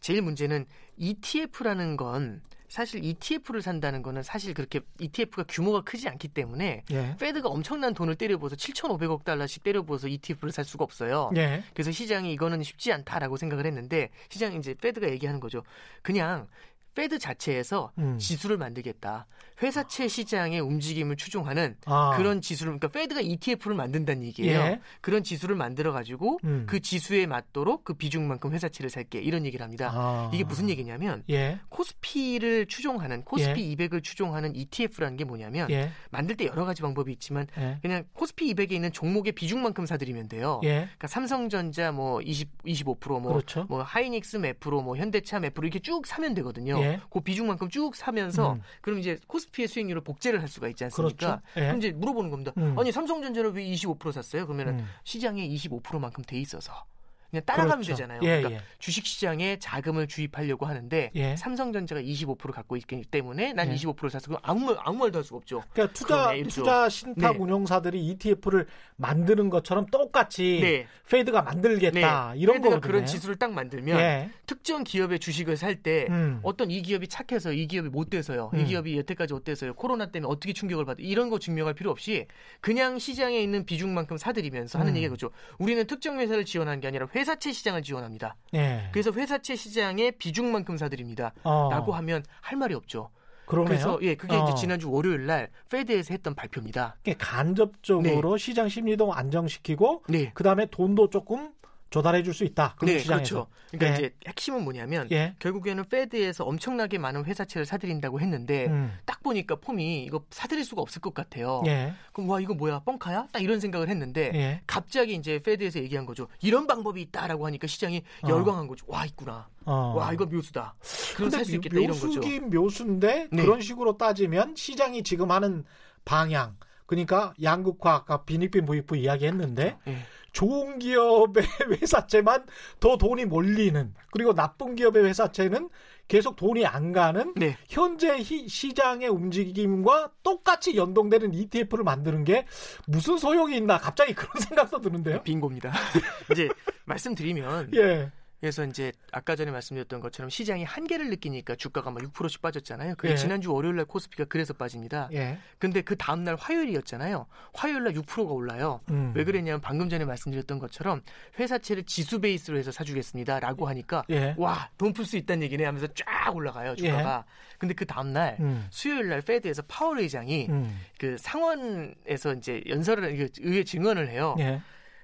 제일 0.00 0.22
문제는 0.22 0.66
ETF라는 0.96 1.96
건 1.96 2.42
사실 2.68 3.04
ETF를 3.04 3.62
산다는 3.62 4.02
거는 4.02 4.22
사실 4.22 4.54
그렇게 4.54 4.80
ETF가 4.98 5.44
규모가 5.48 5.82
크지 5.82 6.08
않기 6.08 6.28
때문에 6.28 6.84
예. 6.90 7.16
Fed가 7.18 7.48
엄청난 7.48 7.94
돈을 7.94 8.16
때려부어서 8.16 8.56
7,500억 8.56 9.24
달러씩 9.24 9.62
때려부어서 9.62 10.08
ETF를 10.08 10.52
살 10.52 10.64
수가 10.64 10.84
없어요. 10.84 11.30
예. 11.36 11.62
그래서 11.74 11.90
시장이 11.90 12.32
이거는 12.32 12.62
쉽지 12.62 12.92
않다라고 12.92 13.36
생각을 13.36 13.66
했는데 13.66 14.10
시장이 14.28 14.56
이제 14.58 14.74
Fed가 14.74 15.08
얘기하는 15.10 15.40
거죠. 15.40 15.62
그냥 16.02 16.48
Fed 16.96 17.18
자체에서 17.20 17.92
음. 17.98 18.18
지수를 18.18 18.56
만들겠다. 18.56 19.26
회사채 19.62 20.08
시장의 20.08 20.60
움직임을 20.60 21.16
추종하는 21.16 21.76
아. 21.86 22.14
그런 22.16 22.40
지수를 22.42 22.72
그러니까 22.78 22.88
Fed가 22.88 23.20
ETF를 23.22 23.74
만든다는 23.74 24.24
얘기예요. 24.24 24.58
예. 24.58 24.80
그런 25.00 25.22
지수를 25.22 25.56
만들어 25.56 25.92
가지고 25.92 26.38
음. 26.44 26.64
그 26.68 26.80
지수에 26.80 27.26
맞도록 27.26 27.84
그 27.84 27.94
비중만큼 27.94 28.52
회사채를 28.52 28.90
살게 28.90 29.20
이런 29.20 29.46
얘기를 29.46 29.64
합니다. 29.64 29.90
아. 29.94 30.30
이게 30.34 30.44
무슨 30.44 30.68
얘기냐면 30.68 31.22
예. 31.30 31.58
코스피를 31.70 32.66
추종하는 32.66 33.22
코스피 33.24 33.74
200을 33.76 34.02
추종하는 34.02 34.54
ETF라는 34.54 35.16
게 35.16 35.24
뭐냐면 35.24 35.70
예. 35.70 35.90
만들 36.10 36.36
때 36.36 36.46
여러 36.46 36.64
가지 36.64 36.82
방법이 36.82 37.10
있지만 37.12 37.46
예. 37.58 37.78
그냥 37.80 38.04
코스피 38.12 38.52
200에 38.54 38.72
있는 38.72 38.92
종목의 38.92 39.32
비중만큼 39.32 39.86
사들이면 39.86 40.28
돼요. 40.28 40.60
예. 40.64 40.74
그러니까 40.80 41.08
삼성전자 41.08 41.92
뭐 41.92 42.20
20, 42.20 42.64
25%뭐 42.64 43.32
그렇죠. 43.32 43.64
뭐 43.70 43.82
하이닉스 43.82 44.36
몇 44.38 44.60
프로, 44.60 44.82
뭐 44.82 44.96
현대차 44.96 45.40
몇 45.40 45.54
프로 45.54 45.66
이렇게 45.66 45.78
쭉 45.78 46.06
사면 46.06 46.34
되거든요. 46.34 46.78
예. 46.86 47.00
그 47.10 47.20
비중만큼 47.20 47.68
쭉 47.68 47.94
사면서 47.94 48.54
음. 48.54 48.62
그럼 48.80 48.98
이제 48.98 49.18
코스피의 49.26 49.68
수익률을 49.68 50.02
복제를 50.02 50.40
할 50.40 50.48
수가 50.48 50.68
있지 50.68 50.84
않습니까? 50.84 51.16
그렇죠. 51.16 51.42
예. 51.56 51.60
그럼 51.66 51.78
이제 51.78 51.92
물어보는 51.92 52.30
겁니다. 52.30 52.52
음. 52.56 52.78
아니 52.78 52.92
삼성전자를 52.92 53.52
왜 53.52 53.64
25% 53.64 54.12
샀어요? 54.12 54.46
그러면은 54.46 54.80
음. 54.80 54.86
시장에 55.04 55.46
25%만큼 55.48 56.24
돼 56.24 56.38
있어서 56.38 56.84
그냥 57.30 57.44
따라가면 57.44 57.84
그렇죠. 57.84 57.92
되잖아요. 57.92 58.20
예, 58.22 58.40
그러니까 58.40 58.52
예. 58.52 58.60
주식시장에 58.78 59.58
자금을 59.58 60.06
주입하려고 60.06 60.66
하는데 60.66 61.10
예. 61.14 61.36
삼성전자가 61.36 62.00
25% 62.00 62.52
갖고 62.52 62.76
있기 62.76 63.02
때문에 63.10 63.52
난 63.52 63.70
예. 63.70 63.74
25% 63.74 64.10
샀어. 64.10 64.26
그럼 64.26 64.40
아무 64.42 64.66
말 64.66 64.76
아무 64.80 64.98
말도 64.98 65.18
할 65.18 65.24
수가 65.24 65.38
없죠. 65.38 65.62
그러니까 65.72 65.92
투자. 65.92 66.32
투자 66.48 66.88
신탁 66.88 67.32
네. 67.32 67.38
운용사들이 67.38 68.06
ETF를 68.08 68.66
만드는 68.96 69.50
것처럼 69.50 69.86
똑같이 69.86 70.60
네. 70.62 70.86
Fed가 71.08 71.42
만들겠다 71.42 72.34
이런 72.36 72.56
Fed가 72.56 72.74
거거든요. 72.76 72.80
그런 72.80 73.06
지수를 73.06 73.36
딱 73.36 73.52
만들면 73.52 73.98
예. 73.98 74.30
특정 74.46 74.84
기업의 74.84 75.18
주식을 75.18 75.56
살때 75.56 76.06
음. 76.10 76.40
어떤 76.42 76.70
이 76.70 76.82
기업이 76.82 77.08
착해서 77.08 77.52
이 77.52 77.66
기업이 77.66 77.88
못돼서요. 77.88 78.50
음. 78.54 78.60
이 78.60 78.64
기업이 78.64 78.96
여태까지 78.98 79.34
어때서요. 79.34 79.74
코로나 79.74 80.06
때문에 80.06 80.30
어떻게 80.30 80.52
충격을 80.52 80.84
받아 80.84 80.98
이런 81.00 81.30
거 81.30 81.38
증명할 81.38 81.74
필요 81.74 81.90
없이 81.90 82.26
그냥 82.60 82.98
시장에 82.98 83.38
있는 83.40 83.64
비중만큼 83.66 84.16
사들이면서 84.16 84.78
하는 84.78 84.92
음. 84.92 84.96
얘기가 84.96 85.12
그죠. 85.12 85.30
우리는 85.58 85.86
특정 85.86 86.18
회사를 86.18 86.44
지원하는 86.44 86.80
게 86.80 86.88
아니라 86.88 87.06
회사채 87.16 87.52
시장을 87.52 87.82
지원합니다. 87.82 88.36
예. 88.54 88.88
그래서 88.92 89.10
회사채 89.10 89.56
시장의 89.56 90.12
비중만큼 90.18 90.76
사들입니다. 90.76 91.32
어. 91.44 91.68
라고 91.70 91.92
하면 91.92 92.22
할 92.42 92.58
말이 92.58 92.74
없죠. 92.74 93.10
그러네요. 93.46 93.68
그래서 93.68 93.98
예, 94.02 94.14
그게 94.16 94.36
어. 94.36 94.44
이제 94.44 94.54
지난주 94.60 94.90
월요일 94.90 95.26
날 95.26 95.48
Fed에서 95.70 96.12
했던 96.12 96.34
발표입니다. 96.34 96.96
간접적으로 97.18 98.36
시장 98.36 98.68
심리도 98.68 99.14
안정시키고 99.14 100.02
네. 100.08 100.32
그다음에 100.34 100.66
돈도 100.66 101.10
조금 101.10 101.52
조달해 101.90 102.22
줄 102.22 102.34
수 102.34 102.44
있다. 102.44 102.74
그런 102.76 102.94
네, 102.94 103.00
시장에서. 103.00 103.34
그렇죠. 103.34 103.46
그러니까 103.70 103.90
예. 103.90 103.94
이제 104.06 104.14
핵심은 104.28 104.64
뭐냐면 104.64 105.08
예. 105.10 105.34
결국에는 105.38 105.84
페드에서 105.84 106.44
엄청나게 106.44 106.98
많은 106.98 107.24
회사채를 107.24 107.64
사들인다고 107.64 108.20
했는데 108.20 108.66
음. 108.66 108.92
딱 109.04 109.22
보니까 109.22 109.56
폼이 109.56 110.04
이거 110.04 110.22
사들일 110.30 110.64
수가 110.64 110.82
없을 110.82 111.00
것 111.00 111.14
같아요. 111.14 111.62
예. 111.66 111.94
그럼 112.12 112.28
와 112.30 112.40
이거 112.40 112.54
뭐야 112.54 112.80
뻥카야? 112.80 113.28
딱 113.32 113.42
이런 113.42 113.60
생각을 113.60 113.88
했는데 113.88 114.30
예. 114.34 114.60
갑자기 114.66 115.14
이제 115.14 115.38
페드에서 115.38 115.78
얘기한 115.80 116.06
거죠. 116.06 116.28
이런 116.42 116.66
방법이 116.66 117.00
있다라고 117.02 117.46
하니까 117.46 117.66
시장이 117.66 118.02
어. 118.22 118.28
열광한 118.28 118.66
거죠. 118.66 118.84
와 118.88 119.04
있구나. 119.06 119.48
어. 119.64 119.94
와 119.96 120.12
이거 120.12 120.26
묘수다. 120.26 120.74
그럼 121.14 121.30
근데 121.30 121.36
살수 121.38 121.54
있겠다 121.56 121.76
이런 121.78 121.90
거죠. 121.90 122.06
묘수긴 122.06 122.50
묘수인데 122.50 123.28
네. 123.30 123.42
그런 123.42 123.60
식으로 123.60 123.96
따지면 123.96 124.54
시장이 124.56 125.02
지금 125.02 125.30
하는 125.30 125.64
방향 126.04 126.56
그러니까 126.86 127.34
양극화 127.42 127.94
아까 127.94 128.24
빈익빈 128.24 128.64
부익부 128.64 128.96
이야기했는데 128.96 129.76
예. 129.88 129.96
좋은 130.36 130.78
기업의 130.78 131.44
회사채만 131.80 132.44
더 132.78 132.98
돈이 132.98 133.24
몰리는 133.24 133.94
그리고 134.12 134.34
나쁜 134.34 134.74
기업의 134.74 135.02
회사채는 135.06 135.70
계속 136.08 136.36
돈이 136.36 136.66
안 136.66 136.92
가는 136.92 137.32
네. 137.36 137.56
현재 137.70 138.18
히- 138.18 138.46
시장의 138.46 139.08
움직임과 139.08 140.10
똑같이 140.22 140.76
연동되는 140.76 141.32
ETF를 141.32 141.84
만드는 141.84 142.24
게 142.24 142.44
무슨 142.86 143.16
소용이 143.16 143.56
있나 143.56 143.78
갑자기 143.78 144.12
그런 144.14 144.30
생각도 144.38 144.82
드는데요. 144.82 145.22
빙고입니다. 145.22 145.72
이제 146.30 146.50
말씀드리면 146.84 147.70
예. 147.74 148.12
그래서 148.40 148.64
이제 148.64 148.92
아까 149.12 149.34
전에 149.34 149.50
말씀드렸던 149.50 150.00
것처럼 150.00 150.28
시장이 150.28 150.62
한계를 150.64 151.08
느끼니까 151.10 151.54
주가가 151.56 151.90
막 151.90 152.02
6%씩 152.02 152.42
빠졌잖아요. 152.42 152.94
그게 152.96 153.12
예. 153.12 153.16
지난주 153.16 153.52
월요일 153.52 153.76
날 153.76 153.86
코스피가 153.86 154.26
그래서 154.26 154.52
빠집니다. 154.52 155.08
예. 155.12 155.38
근데 155.58 155.80
그 155.80 155.96
다음 155.96 156.22
날 156.22 156.36
화요일이었잖아요. 156.36 157.26
화요일 157.54 157.84
날 157.84 157.94
6%가 157.94 158.32
올라요. 158.32 158.80
음. 158.90 159.12
왜 159.16 159.24
그랬냐면 159.24 159.60
방금 159.62 159.88
전에 159.88 160.04
말씀드렸던 160.04 160.58
것처럼 160.58 161.00
회사채를 161.38 161.84
지수 161.84 162.20
베이스로 162.20 162.58
해서 162.58 162.70
사주겠습니다라고 162.72 163.66
하니까 163.68 164.04
예. 164.10 164.34
와 164.36 164.68
돈 164.76 164.92
풀 164.92 165.06
수 165.06 165.16
있다는 165.16 165.42
얘기네 165.44 165.64
하면서 165.64 165.86
쫙 165.94 166.34
올라가요 166.34 166.76
주가가. 166.76 167.24
근데 167.58 167.74
그 167.74 167.86
다음 167.86 168.12
날 168.12 168.36
음. 168.40 168.66
수요일 168.70 169.08
날 169.08 169.22
Fed에서 169.22 169.62
파월 169.62 170.00
의장이 170.00 170.48
음. 170.50 170.78
그 170.98 171.16
상원에서 171.18 172.34
이제 172.34 172.62
연설을 172.68 173.30
의회 173.40 173.64
증언을 173.64 174.08
해요. 174.10 174.34
예. 174.40 174.60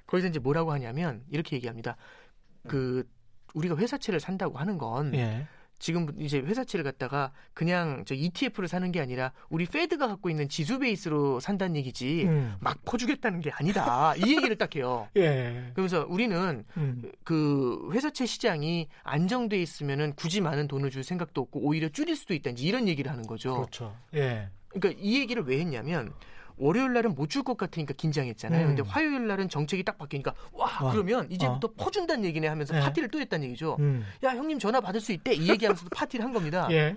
거기서 0.07 0.29
이제 0.29 0.39
뭐라고 0.39 0.73
하냐면 0.73 1.23
이렇게 1.31 1.57
얘기합니다. 1.57 1.97
그 2.69 3.09
우리가 3.55 3.77
회사채를 3.77 4.21
산다고 4.21 4.59
하는 4.59 4.79
건 4.79 5.15
예. 5.15 5.47
지금 5.83 6.07
이제 6.17 6.39
회사채를 6.39 6.85
갖다가 6.85 7.33
그냥 7.55 8.05
저 8.07 8.15
ETF를 8.15 8.69
사는 8.69 8.93
게 8.93 9.01
아니라 9.01 9.33
우리 9.49 9.67
Fed가 9.67 10.07
갖고 10.07 10.31
있는 10.31 10.49
지수 10.49 10.79
베이스로 10.79 11.41
산다는 11.41 11.75
얘기지 11.75 12.23
음. 12.23 12.55
막 12.61 12.85
퍼주겠다는 12.85 13.41
게 13.41 13.51
아니다. 13.51 14.15
이 14.15 14.37
얘기를 14.37 14.57
딱 14.57 14.77
해요. 14.77 15.09
예. 15.17 15.71
그러면서 15.75 16.07
우리는 16.09 16.65
음. 16.77 17.11
그 17.25 17.91
회사채 17.93 18.27
시장이 18.27 18.89
안정돼 19.03 19.61
있으면은 19.61 20.13
굳이 20.15 20.41
많은 20.41 20.69
돈을 20.69 20.91
줄 20.91 21.03
생각도 21.03 21.41
없고 21.41 21.59
오히려 21.61 21.89
줄일 21.89 22.15
수도 22.15 22.33
있다. 22.33 22.51
이제 22.51 22.65
이런 22.65 22.87
얘기를 22.87 23.11
하는 23.11 23.27
거죠. 23.27 23.57
그렇죠. 23.57 23.97
예. 24.15 24.51
그러니까 24.69 25.01
이 25.03 25.19
얘기를 25.19 25.43
왜 25.43 25.59
했냐면 25.59 26.13
월요일 26.63 26.93
날은 26.93 27.15
못 27.15 27.29
줄 27.29 27.43
것 27.43 27.57
같으니까 27.57 27.95
긴장했잖아요. 27.95 28.67
음. 28.67 28.77
근데 28.77 28.83
화요일 28.89 29.27
날은 29.27 29.49
정책이 29.49 29.83
딱 29.85 29.99
바뀌니까 29.99 30.35
와, 30.53 30.67
와. 30.81 30.93
그러면 30.93 31.31
이제부터 31.31 31.73
퍼준다는 31.77 32.25
얘기네 32.25 32.47
하면서 32.47 32.75
네. 32.75 32.81
파티를 32.81 33.09
또 33.09 33.19
했다는 33.21 33.47
얘기죠. 33.47 33.77
음. 33.81 34.05
야 34.23 34.31
형님 34.31 34.59
전화 34.59 34.81
받을 34.81 35.01
수 35.01 35.13
있대 35.13 35.33
이 35.35 35.49
얘기하면서도 35.49 35.91
파티를 35.97 36.25
한 36.25 36.33
겁니다. 36.33 36.69
예. 36.71 36.97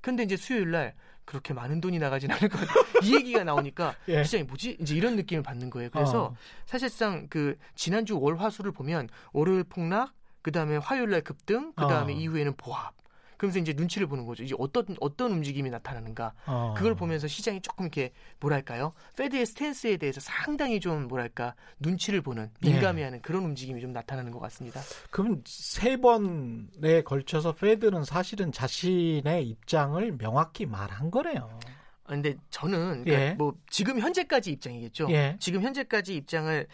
근데 0.00 0.22
이제 0.22 0.36
수요일 0.36 0.70
날 0.70 0.94
그렇게 1.24 1.52
많은 1.54 1.80
돈이 1.80 1.98
나가진 1.98 2.30
않을 2.30 2.48
것 2.48 2.58
같아. 2.60 2.72
이 3.02 3.14
얘기가 3.14 3.44
나오니까 3.44 3.94
예. 4.08 4.24
시장이 4.24 4.44
뭐지? 4.44 4.78
이제 4.80 4.94
이런 4.94 5.16
느낌을 5.16 5.42
받는 5.42 5.70
거예요. 5.70 5.90
그래서 5.90 6.24
어. 6.26 6.36
사실상 6.66 7.26
그 7.28 7.56
지난주 7.74 8.18
월화수를 8.18 8.72
보면 8.72 9.08
월요일 9.32 9.64
폭락, 9.64 10.14
그 10.42 10.52
다음에 10.52 10.76
화요일 10.78 11.10
날 11.10 11.20
급등, 11.22 11.72
그 11.74 11.86
다음에 11.86 12.12
어. 12.12 12.16
이후에는 12.16 12.54
보합. 12.56 12.94
그러면서 13.36 13.58
이제 13.58 13.72
눈치를 13.72 14.06
보는 14.06 14.26
거죠. 14.26 14.42
이제 14.42 14.54
어떤 14.58 14.84
어떤 15.00 15.32
움직임이 15.32 15.70
나타나는가. 15.70 16.32
어. 16.46 16.74
그걸 16.76 16.94
보면서 16.94 17.26
시장이 17.26 17.60
조금 17.60 17.86
이렇게 17.86 18.12
뭐랄까요? 18.40 18.92
페드의 19.16 19.46
스탠스에 19.46 19.96
대해서 19.96 20.20
상당히 20.20 20.80
좀 20.80 21.08
뭐랄까 21.08 21.54
눈치를 21.78 22.20
보는 22.20 22.50
예. 22.64 22.70
민감해하는 22.70 23.22
그런 23.22 23.44
움직임이 23.44 23.80
좀 23.80 23.92
나타나는 23.92 24.32
것 24.32 24.38
같습니다. 24.40 24.80
그럼 25.10 25.42
세 25.46 25.96
번에 25.96 27.02
걸쳐서 27.04 27.54
페드는 27.54 28.04
사실은 28.04 28.52
자신의 28.52 29.46
입장을 29.48 30.16
명확히 30.18 30.66
말한 30.66 31.10
거네요. 31.10 31.58
아, 32.06 32.10
근데 32.10 32.36
저는 32.50 33.04
그러니까 33.04 33.12
예. 33.12 33.34
뭐 33.34 33.54
지금 33.68 33.98
현재까지 34.00 34.52
입장이겠죠. 34.52 35.08
예. 35.10 35.36
지금 35.40 35.62
현재까지 35.62 36.14
입장을 36.14 36.66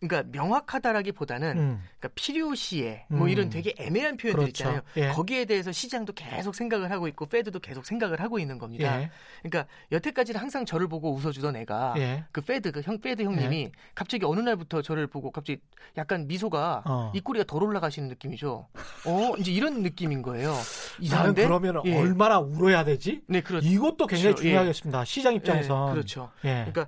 그러니까 0.00 0.30
명확하다라기보다는 0.30 1.58
음. 1.58 1.82
그러니까 1.98 2.08
필요시에 2.14 3.06
뭐 3.08 3.22
음. 3.22 3.28
이런 3.30 3.50
되게 3.50 3.74
애매한 3.78 4.16
표현들 4.16 4.44
그렇죠. 4.44 4.48
있잖아요. 4.50 4.80
예. 4.96 5.08
거기에 5.08 5.44
대해서 5.46 5.72
시장도 5.72 6.12
계속 6.12 6.54
생각을 6.54 6.90
하고 6.90 7.08
있고 7.08 7.26
Fed도 7.26 7.58
계속 7.60 7.84
생각을 7.86 8.20
하고 8.20 8.38
있는 8.38 8.58
겁니다. 8.58 9.00
예. 9.00 9.10
그러니까 9.42 9.66
여태까지는 9.90 10.40
항상 10.40 10.64
저를 10.66 10.86
보고 10.86 11.12
웃어주던 11.14 11.56
애가 11.56 11.94
예. 11.96 12.24
그 12.30 12.42
Fed 12.42 12.72
그 12.72 12.82
형 12.86 13.00
Fed 13.00 13.22
형님이 13.22 13.72
갑자기 13.94 14.24
어느 14.24 14.38
날부터 14.40 14.82
저를 14.82 15.08
보고 15.08 15.32
갑자기 15.32 15.60
약간 15.96 16.28
미소가 16.28 16.82
어. 16.86 17.12
입꼬리가 17.14 17.44
덜 17.44 17.64
올라가시는 17.64 18.08
느낌이죠. 18.10 18.68
어 19.06 19.32
이제 19.38 19.50
이런 19.50 19.82
느낌인 19.82 20.22
거예요. 20.22 20.54
이상한데? 21.00 21.44
그러면 21.44 21.80
예. 21.86 21.98
얼마나 21.98 22.38
울어야 22.38 22.84
되지? 22.84 23.22
네 23.26 23.40
그렇죠. 23.40 23.66
이것도 23.66 24.06
굉장히 24.06 24.34
그렇죠. 24.34 24.42
중요하겠습니다. 24.42 25.04
시장 25.06 25.34
입장에선. 25.34 25.88
예, 25.88 25.92
그렇죠. 25.92 26.30
예. 26.44 26.66
그러니까 26.70 26.86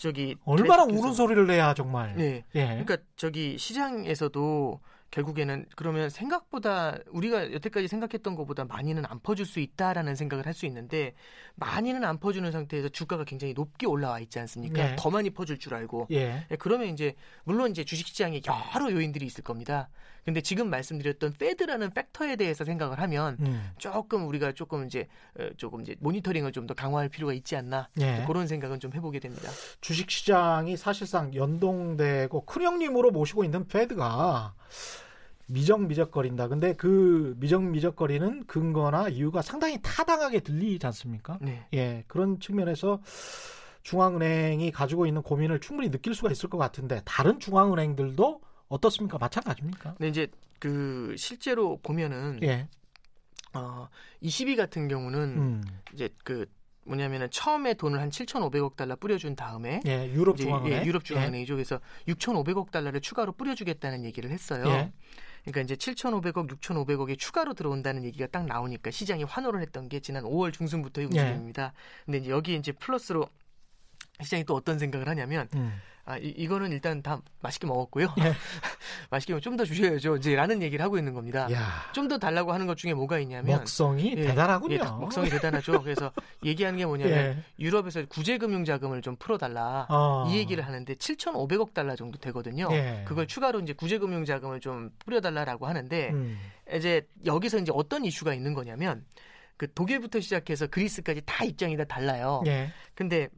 저기 0.00 0.36
얼마나 0.44 0.84
우는 0.84 1.12
소리를 1.12 1.46
내야 1.46 1.74
정말. 1.74 2.14
네. 2.16 2.44
예. 2.54 2.66
그러니까 2.66 2.98
저기 3.16 3.58
시장에서도 3.58 4.80
결국에는 5.10 5.66
그러면 5.74 6.10
생각보다 6.10 6.98
우리가 7.10 7.52
여태까지 7.52 7.88
생각했던 7.88 8.34
것보다 8.34 8.64
많이는 8.64 9.04
안 9.06 9.20
퍼줄 9.20 9.46
수 9.46 9.60
있다라는 9.60 10.14
생각을 10.14 10.44
할 10.46 10.54
수 10.58 10.66
있는데 10.66 11.14
많이는 11.54 12.04
안 12.04 12.18
퍼주는 12.18 12.50
상태에서 12.50 12.88
주가가 12.88 13.24
굉장히 13.24 13.54
높게 13.54 13.86
올라와 13.86 14.18
있지 14.20 14.38
않습니까? 14.40 14.82
네. 14.82 14.96
더 14.98 15.10
많이 15.10 15.30
퍼줄 15.30 15.58
줄 15.58 15.74
알고. 15.74 16.08
예. 16.10 16.46
예, 16.50 16.56
그러면 16.56 16.88
이제 16.88 17.14
물론 17.44 17.70
이제 17.70 17.84
주식시장에 17.84 18.40
여러 18.74 18.90
요인들이 18.92 19.24
있을 19.26 19.44
겁니다. 19.44 19.88
근데 20.24 20.42
지금 20.42 20.68
말씀드렸던 20.68 21.34
페드라는 21.38 21.90
팩터에 21.94 22.36
대해서 22.36 22.62
생각을 22.64 23.00
하면 23.00 23.38
음. 23.40 23.70
조금 23.78 24.26
우리가 24.28 24.52
조금 24.52 24.84
이제 24.84 25.08
어, 25.38 25.48
조금 25.56 25.80
이제 25.80 25.96
모니터링을 26.00 26.52
좀 26.52 26.66
더 26.68 26.74
강화할 26.74 27.08
필요가 27.08 27.32
있지 27.32 27.56
않나 27.56 27.88
예. 27.98 28.24
그런 28.26 28.46
생각은 28.46 28.78
좀 28.78 28.92
해보게 28.92 29.20
됩니다. 29.20 29.50
주식 29.80 30.10
시장이 30.10 30.76
사실상 30.76 31.34
연동되고 31.34 32.44
큰 32.44 32.62
형님으로 32.62 33.10
모시고 33.10 33.42
있는 33.44 33.66
페드가 33.66 34.54
미적미적거린다. 35.48 36.48
근데 36.48 36.74
그 36.74 37.34
미적미적거리는 37.38 38.46
근거나 38.46 39.08
이유가 39.08 39.42
상당히 39.42 39.78
타당하게 39.82 40.40
들리지 40.40 40.84
않습니까? 40.86 41.38
네. 41.40 41.66
예, 41.72 42.04
그런 42.06 42.38
측면에서 42.38 43.00
중앙은행이 43.82 44.70
가지고 44.70 45.06
있는 45.06 45.22
고민을 45.22 45.60
충분히 45.60 45.90
느낄 45.90 46.14
수가 46.14 46.30
있을 46.30 46.50
것 46.50 46.58
같은데 46.58 47.00
다른 47.04 47.40
중앙은행들도 47.40 48.40
어떻습니까? 48.68 49.16
마찬가지입니까? 49.16 49.94
근데 49.94 50.08
이제 50.08 50.26
그 50.58 51.14
실제로 51.16 51.78
보면은 51.82 52.40
예, 52.42 52.68
어, 53.54 53.88
22 54.20 54.56
같은 54.56 54.88
경우는 54.88 55.20
음, 55.20 55.64
이제 55.94 56.10
그 56.24 56.46
뭐냐면은 56.88 57.28
처음에 57.30 57.74
돈을 57.74 58.00
한 58.00 58.10
7,500억 58.10 58.76
달러 58.76 58.96
뿌려준 58.96 59.36
다음에 59.36 59.80
예, 59.86 60.10
유럽 60.10 60.36
중앙은행, 60.36 60.82
예, 60.82 60.84
유럽 60.84 61.04
중앙은행이죠. 61.04 61.54
그래서 61.54 61.80
6,500억 62.08 62.70
달러를 62.70 63.00
추가로 63.00 63.32
뿌려주겠다는 63.32 64.04
얘기를 64.04 64.30
했어요. 64.30 64.66
예. 64.66 64.92
그러니까 65.44 65.60
이제 65.60 65.76
7,500억, 65.76 66.48
6,500억이 66.48 67.18
추가로 67.18 67.54
들어온다는 67.54 68.04
얘기가 68.04 68.26
딱 68.26 68.46
나오니까 68.46 68.90
시장이 68.90 69.24
환호를 69.24 69.60
했던 69.62 69.88
게 69.88 70.00
지난 70.00 70.24
5월 70.24 70.52
중순부터의 70.52 71.08
예. 71.12 71.20
움직임입니다. 71.20 71.72
근데 72.04 72.18
이제 72.18 72.30
여기 72.30 72.56
이제 72.56 72.72
플러스로 72.72 73.28
시장이 74.22 74.44
또 74.44 74.54
어떤 74.54 74.78
생각을 74.78 75.08
하냐면 75.08 75.48
음, 75.54 75.80
아 76.04 76.16
이, 76.16 76.28
이거는 76.36 76.72
일단 76.72 77.02
다 77.02 77.20
맛있게 77.40 77.66
먹었고요. 77.66 78.06
예. 78.20 78.32
맛있게 79.10 79.34
먹좀더 79.34 79.64
주셔야죠. 79.64 80.16
이제라는 80.16 80.62
얘기를 80.62 80.82
하고 80.82 80.96
있는 80.96 81.12
겁니다. 81.12 81.46
야, 81.52 81.90
좀더 81.92 82.18
달라고 82.18 82.52
하는 82.52 82.66
것 82.66 82.78
중에 82.78 82.94
뭐가 82.94 83.18
있냐면 83.20 83.58
먹성이 83.58 84.14
예, 84.16 84.22
대단하군요. 84.22 84.74
예, 84.74 84.78
먹성이 84.78 85.28
대단하죠. 85.28 85.82
그래서 85.82 86.10
얘기하는 86.44 86.78
게 86.78 86.86
뭐냐면 86.86 87.14
예. 87.14 87.44
유럽에서 87.58 88.06
구제금융 88.06 88.64
자금을 88.64 89.02
좀 89.02 89.16
풀어달라 89.16 89.86
어. 89.90 90.26
이 90.30 90.38
얘기를 90.38 90.64
하는데 90.64 90.94
7,500억 90.94 91.74
달러 91.74 91.94
정도 91.94 92.18
되거든요. 92.18 92.68
예. 92.72 93.04
그걸 93.06 93.26
추가로 93.26 93.60
이제 93.60 93.74
구제금융 93.74 94.24
자금을 94.24 94.60
좀 94.60 94.90
뿌려달라라고 95.00 95.66
하는데 95.66 96.10
음, 96.10 96.38
이제 96.74 97.06
여기서 97.26 97.58
이제 97.58 97.70
어떤 97.74 98.06
이슈가 98.06 98.32
있는 98.32 98.54
거냐면 98.54 99.04
그 99.58 99.70
독일부터 99.74 100.20
시작해서 100.20 100.68
그리스까지 100.68 101.20
다 101.26 101.44
입장이 101.44 101.76
다 101.76 101.84
달라요. 101.84 102.42
예, 102.46 102.72
근데 102.94 103.28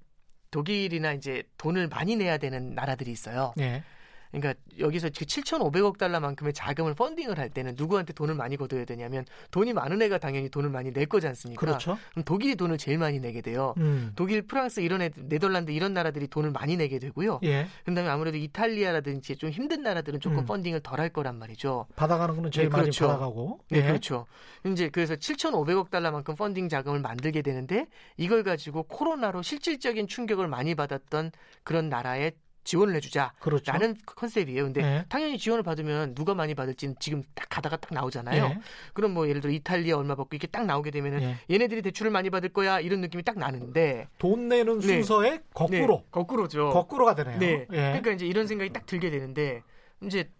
독일이나 0.51 1.13
이제 1.13 1.43
돈을 1.57 1.89
많이 1.89 2.17
내야 2.17 2.39
되는 2.39 2.75
나라들이 2.75 3.11
있어요. 3.11 3.55
예, 3.59 3.83
그러니까 4.31 4.55
여기서 4.79 5.09
그 5.09 5.25
7,500억 5.25 5.99
달러만큼의 5.99 6.53
자금을 6.53 6.95
펀딩을 6.95 7.39
할 7.39 7.51
때는 7.51 7.75
누구한테 7.77 8.13
돈을 8.13 8.35
많이 8.35 8.57
걷어야 8.57 8.85
되냐면 8.85 9.25
돈이 9.51 9.73
많은 9.73 10.01
애가 10.03 10.19
당연히 10.19 10.49
돈을 10.49 10.71
많이 10.71 10.93
낼 10.93 11.07
거지 11.07 11.27
않습니까? 11.27 11.59
그렇죠. 11.61 11.99
그럼 12.13 12.25
독일이 12.25 12.55
돈을 12.55 12.79
제일 12.79 12.99
많이 12.99 13.19
내게 13.19 13.41
돼요. 13.41 13.75
음, 13.79 14.13
독일, 14.15 14.43
프랑스 14.43 14.81
이런 14.81 15.03
애, 15.03 15.11
네덜란드 15.17 15.73
이런 15.73 15.93
나라들이 15.93 16.29
돈을 16.29 16.53
많이 16.53 16.77
내게 16.77 16.99
되고요. 16.99 17.41
예, 17.45 17.67
그다음에 17.85 18.09
아무래도 18.09 18.37
이탈리아라든지 18.37 19.37
좀 19.37 19.51
힘든 19.51 19.83
나라들은 19.83 20.21
조금 20.21 20.41
음. 20.41 20.47
펀딩을 20.47 20.81
덜 20.81 21.01
할 21.01 21.09
거란 21.09 21.39
말이죠. 21.39 21.87
받아가는 21.97 22.37
거는 22.37 22.51
제일 22.51 22.69
네, 22.69 22.73
많이 22.73 22.83
그렇죠. 22.83 23.07
받아가고. 23.07 23.61
네, 23.71 23.79
예. 23.79 23.83
그렇죠. 23.85 24.27
이제 24.67 24.91
그래서 24.91 25.15
7,500억 25.17 25.89
달러만큼 25.89 26.37
펀딩 26.37 26.69
자금을 26.69 27.01
만들게 27.01 27.41
되는데 27.41 27.87
이걸 28.19 28.43
가지고 28.43 28.83
코로나로 28.83 29.41
실질적인 29.41 30.07
충격을 30.07 30.47
많이 30.47 30.75
받았던 30.75 31.33
그런 31.65 31.89
나라에 31.89 32.33
지원을 32.65 32.95
해주자. 32.97 33.33
그렇죠. 33.41 33.73
라는 33.73 33.97
컨셉이에요. 34.05 34.65
근데 34.65 34.83
예. 34.83 35.05
당연히 35.09 35.39
지원을 35.39 35.63
받으면 35.63 36.15
누가 36.15 36.35
많이 36.35 36.55
받을지는 36.55 36.95
지금 37.01 37.23
딱 37.35 37.49
가다가 37.49 37.77
딱 37.77 37.93
나오잖아요. 37.95 38.45
예. 38.45 38.59
그럼 38.93 39.13
뭐 39.13 39.29
예를 39.29 39.41
들어 39.41 39.53
이탈리아 39.53 39.97
얼마 39.97 40.15
받고 40.15 40.29
이렇게 40.33 40.47
딱 40.47 40.67
나오게 40.67 40.91
되면은 40.91 41.23
예. 41.23 41.37
얘네들이 41.51 41.83
대출을 41.83 42.11
많이 42.11 42.31
받을 42.31 42.51
거야 42.51 42.81
이런 42.81 43.01
느낌이 43.01 43.23
딱 43.23 43.39
나는데 43.39 44.09
돈 44.19 44.49
내는 44.49 44.81
네. 44.81 44.87
순서에 44.87 45.41
거꾸로 45.55 45.97
네, 45.97 46.05
거꾸로죠. 46.11 46.71
거꾸로가 46.71 47.15
되네요. 47.15 47.39
네. 47.39 47.67
예. 47.71 47.77
그러니까 47.77 48.13
이제 48.13 48.27
이런 48.27 48.47
생각이 48.47 48.73
딱 48.73 48.87
들게 48.87 49.11
되는데 49.11 49.63
이제 50.03 50.31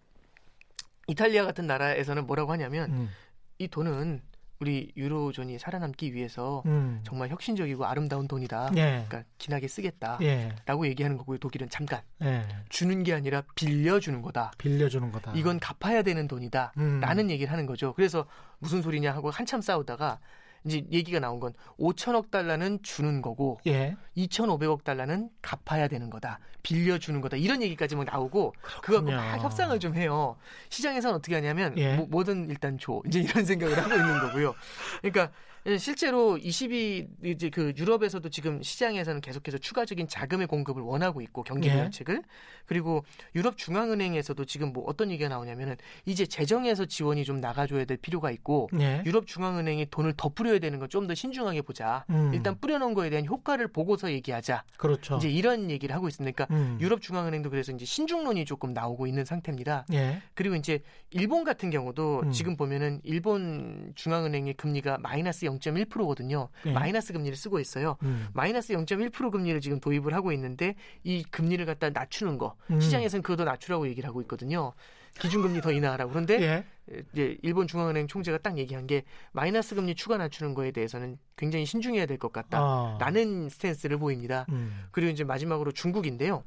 이탈리아 1.07 1.43
같은 1.45 1.67
나라에서는 1.67 2.25
뭐라고 2.27 2.51
하냐면 2.51 2.91
음. 2.91 3.09
이 3.57 3.67
돈은 3.67 4.21
우리 4.61 4.91
유로존이 4.95 5.57
살아남기 5.57 6.13
위해서 6.13 6.61
음. 6.67 7.01
정말 7.03 7.29
혁신적이고 7.29 7.83
아름다운 7.83 8.27
돈이다. 8.27 8.69
예. 8.75 9.03
그러니까 9.07 9.23
기나게 9.39 9.67
쓰겠다. 9.67 10.19
예. 10.21 10.53
라고 10.67 10.85
얘기하는 10.85 11.17
거고요. 11.17 11.39
독일은 11.39 11.67
잠깐 11.69 12.01
예. 12.21 12.43
주는 12.69 13.01
게 13.01 13.13
아니라 13.13 13.41
빌려주는 13.55 14.21
거다. 14.21 14.51
빌려주는 14.59 15.11
거다. 15.11 15.33
이건 15.35 15.59
갚아야 15.59 16.03
되는 16.03 16.27
돈이다. 16.27 16.73
음. 16.77 16.99
라는 17.01 17.31
얘기를 17.31 17.51
하는 17.51 17.65
거죠. 17.65 17.93
그래서 17.93 18.27
무슨 18.59 18.83
소리냐 18.83 19.11
하고 19.11 19.31
한참 19.31 19.61
싸우다가 19.61 20.19
이제 20.63 20.83
얘기가 20.91 21.19
나온 21.19 21.39
건 21.39 21.53
5천억 21.79 22.29
달러는 22.31 22.79
주는 22.83 23.21
거고 23.21 23.59
예. 23.67 23.95
2,500억 24.15 24.83
달러는 24.83 25.29
갚아야 25.41 25.87
되는 25.87 26.09
거다. 26.09 26.39
빌려 26.63 26.97
주는 26.99 27.21
거다. 27.21 27.37
이런 27.37 27.61
얘기까지 27.61 27.95
막 27.95 28.05
나오고 28.05 28.53
그거 28.81 29.01
막 29.01 29.37
협상을 29.41 29.77
좀 29.79 29.95
해요. 29.95 30.35
시장에서는 30.69 31.15
어떻게 31.15 31.35
하냐면 31.35 31.77
예. 31.77 31.95
뭐, 31.95 32.05
뭐든 32.07 32.49
일단 32.49 32.77
줘. 32.77 33.01
이제 33.07 33.21
이런 33.21 33.43
생각을 33.45 33.77
하고 33.77 33.95
있는 33.95 34.19
거고요. 34.19 34.53
그러니까 35.01 35.31
실제로 35.79 36.37
22 36.37 37.07
이제 37.23 37.49
그 37.49 37.73
유럽에서도 37.77 38.27
지금 38.29 38.61
시장에서는 38.61 39.21
계속해서 39.21 39.57
추가적인 39.57 40.07
자금의 40.07 40.47
공급을 40.47 40.81
원하고 40.81 41.21
있고 41.21 41.43
경기 41.43 41.67
예. 41.67 41.73
부양책을 41.73 42.23
그리고 42.65 43.03
유럽 43.35 43.57
중앙은행에서도 43.57 44.45
지금 44.45 44.73
뭐 44.73 44.83
어떤 44.87 45.11
얘기가 45.11 45.29
나오냐면은 45.29 45.75
이제 46.05 46.25
재정에서 46.25 46.85
지원이 46.85 47.23
좀 47.25 47.39
나가줘야 47.41 47.85
될 47.85 47.97
필요가 47.97 48.31
있고 48.31 48.69
예. 48.79 49.01
유럽 49.05 49.27
중앙은행이 49.27 49.87
돈을 49.89 50.13
더 50.15 50.29
뿌려야 50.29 50.59
되는 50.59 50.77
건 50.79 50.91
좀 50.91 51.07
더 51.07 51.15
신중하게 51.15 51.61
보자. 51.61 52.05
음. 52.09 52.31
일단 52.33 52.59
뿌려놓은 52.59 52.93
거에 52.93 53.09
대한 53.09 53.25
효과를 53.25 53.69
보고서 53.69 54.11
얘기하자. 54.11 54.63
그렇죠. 54.77 55.15
이제 55.15 55.29
이런 55.29 55.71
얘기를 55.71 55.95
하고 55.95 56.07
있으니까 56.07 56.47
음. 56.51 56.77
유럽 56.81 57.01
중앙은행도 57.01 57.49
그래서 57.49 57.71
이제 57.71 57.85
신중론이 57.85 58.45
조금 58.45 58.73
나오고 58.73 59.07
있는 59.07 59.23
상태입니다. 59.23 59.85
예. 59.93 60.21
그리고 60.33 60.55
이제 60.55 60.79
일본 61.11 61.43
같은 61.43 61.69
경우도 61.69 62.23
음. 62.25 62.31
지금 62.31 62.57
보면은 62.57 62.99
일본 63.03 63.93
중앙은행의 63.95 64.55
금리가 64.55 64.97
마이너스 64.97 65.45
0.1%거든요. 65.59 66.49
예. 66.65 66.71
마이너스 66.71 67.13
금리를 67.13 67.35
쓰고 67.35 67.59
있어요. 67.59 67.97
음. 68.03 68.27
마이너스 68.33 68.73
0.1% 68.73 69.31
금리를 69.31 69.59
지금 69.61 69.79
도입을 69.79 70.13
하고 70.13 70.31
있는데 70.31 70.75
이 71.03 71.23
금리를 71.23 71.65
갖다 71.65 71.89
낮추는 71.89 72.37
거 72.37 72.55
음. 72.69 72.79
시장에서는 72.79 73.21
그거 73.23 73.35
더 73.37 73.43
낮추라고 73.43 73.87
얘기를 73.87 74.07
하고 74.07 74.21
있거든요. 74.21 74.73
기준금리 75.19 75.59
더 75.61 75.73
인하하라고 75.73 76.11
그런데 76.11 76.41
예. 76.41 76.65
이제 77.13 77.37
일본 77.41 77.67
중앙은행 77.67 78.07
총재가 78.07 78.37
딱 78.37 78.57
얘기한 78.57 78.87
게 78.87 79.03
마이너스 79.33 79.75
금리 79.75 79.93
추가 79.93 80.17
낮추는 80.17 80.53
거에 80.53 80.71
대해서는 80.71 81.17
굉장히 81.35 81.65
신중해야 81.65 82.05
될 82.05 82.17
것 82.17 82.31
같다. 82.31 82.59
아. 82.59 82.97
라는 82.99 83.49
스탠스를 83.49 83.97
보입니다. 83.97 84.45
음. 84.49 84.85
그리고 84.91 85.11
이제 85.11 85.23
마지막으로 85.23 85.71
중국인데요. 85.73 86.43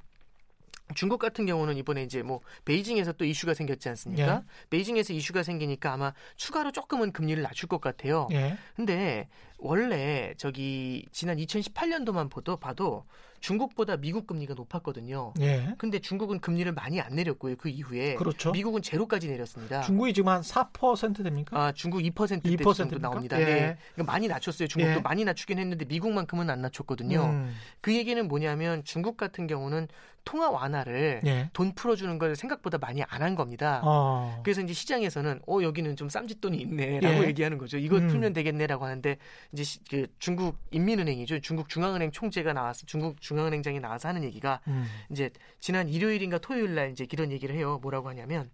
중국 0.95 1.19
같은 1.19 1.47
경우는 1.47 1.77
이번에 1.77 2.03
이제 2.03 2.23
뭐 2.23 2.41
베이징에서 2.65 3.13
또 3.13 3.25
이슈가 3.25 3.55
생겼지 3.55 3.89
않습니까? 3.91 4.35
예. 4.37 4.69
베이징에서 4.71 5.13
이슈가 5.13 5.43
생기니까 5.43 5.93
아마 5.93 6.13
추가로 6.37 6.73
조금은 6.73 7.13
금리를 7.13 7.43
낮출 7.43 7.69
것 7.69 7.81
같아요. 7.81 8.29
예. 8.33 8.57
근데 8.77 9.29
원래 9.59 10.35
저기 10.37 11.07
지난 11.13 11.39
2018년도만 11.39 12.31
보도 12.31 12.57
봐도 12.57 13.05
중국보다 13.45 13.99
미국 13.99 14.27
금리가 14.27 14.55
높았거든요. 14.55 15.35
예. 15.41 15.75
근데 15.77 15.99
중국은 15.99 16.41
금리를 16.41 16.73
많이 16.73 16.99
안 17.03 17.15
내렸고요. 17.15 17.57
그 17.57 17.69
이후에 17.69 18.15
그렇죠. 18.15 18.53
미국은 18.53 18.81
제로까지 18.81 19.29
내렸습니다. 19.29 19.83
중국이 19.83 20.15
지금 20.15 20.31
한 20.31 20.41
4% 20.41 21.23
됩니까? 21.23 21.59
아, 21.59 21.73
중국 21.73 22.01
2%대 22.01 22.49
2% 22.57 22.75
정도? 22.75 22.99
나옵니다. 22.99 23.39
예. 23.39 23.45
네. 23.45 23.77
그러니까 23.93 24.13
많이 24.13 24.29
낮췄어요. 24.29 24.67
중국도 24.67 24.99
예. 24.99 25.03
많이 25.03 25.27
낮추긴 25.27 25.59
했는데 25.59 25.85
미국만큼은 25.85 26.49
안 26.49 26.63
낮췄거든요. 26.63 27.23
음. 27.23 27.55
그 27.83 27.95
얘기는 27.95 28.27
뭐냐면 28.27 28.83
중국 28.85 29.19
같은 29.19 29.47
경우는 29.47 29.89
통화 30.25 30.51
완화를 30.51 31.21
예. 31.27 31.51
돈 31.53 31.75
풀어주는 31.75 32.19
걸 32.19 32.35
생각보다 32.37 32.79
많이 32.79 33.03
안 33.03 33.23
한 33.23 33.35
겁니다. 33.35 33.81
어. 33.85 34.41
그래서 34.45 34.61
이제 34.63 34.73
시장에서는 34.73 35.41
어 35.47 35.59
여기는 35.63 35.97
좀 35.97 36.09
쌈짓돈이 36.09 36.59
있네라고 36.63 37.25
예. 37.25 37.29
얘기하는 37.29 37.59
거죠. 37.59 37.79
이거 37.79 37.97
음. 37.97 38.09
풀면 38.09 38.33
되겠네라고 38.33 38.85
하는데 38.85 39.17
이제 39.53 39.63
시- 39.65 39.81
그 39.91 40.07
중국 40.19 40.59
인민은행이죠. 40.71 41.41
중국 41.41 41.69
중앙은행 41.69 42.11
총재가 42.11 42.53
나와서 42.53 42.85
중국 42.87 43.21
중앙은행장이 43.21 43.81
나와서 43.81 44.09
하는 44.09 44.25
얘기가 44.25 44.61
음. 44.69 44.87
이제 45.11 45.31
지난 45.61 45.89
일요일인가 45.89 46.39
토요일 46.39 46.75
날 46.75 46.91
이제 46.91 47.07
이런 47.11 47.31
얘기를 47.33 47.55
해요. 47.55 47.79
뭐라고 47.83 48.09
하냐면 48.09 48.51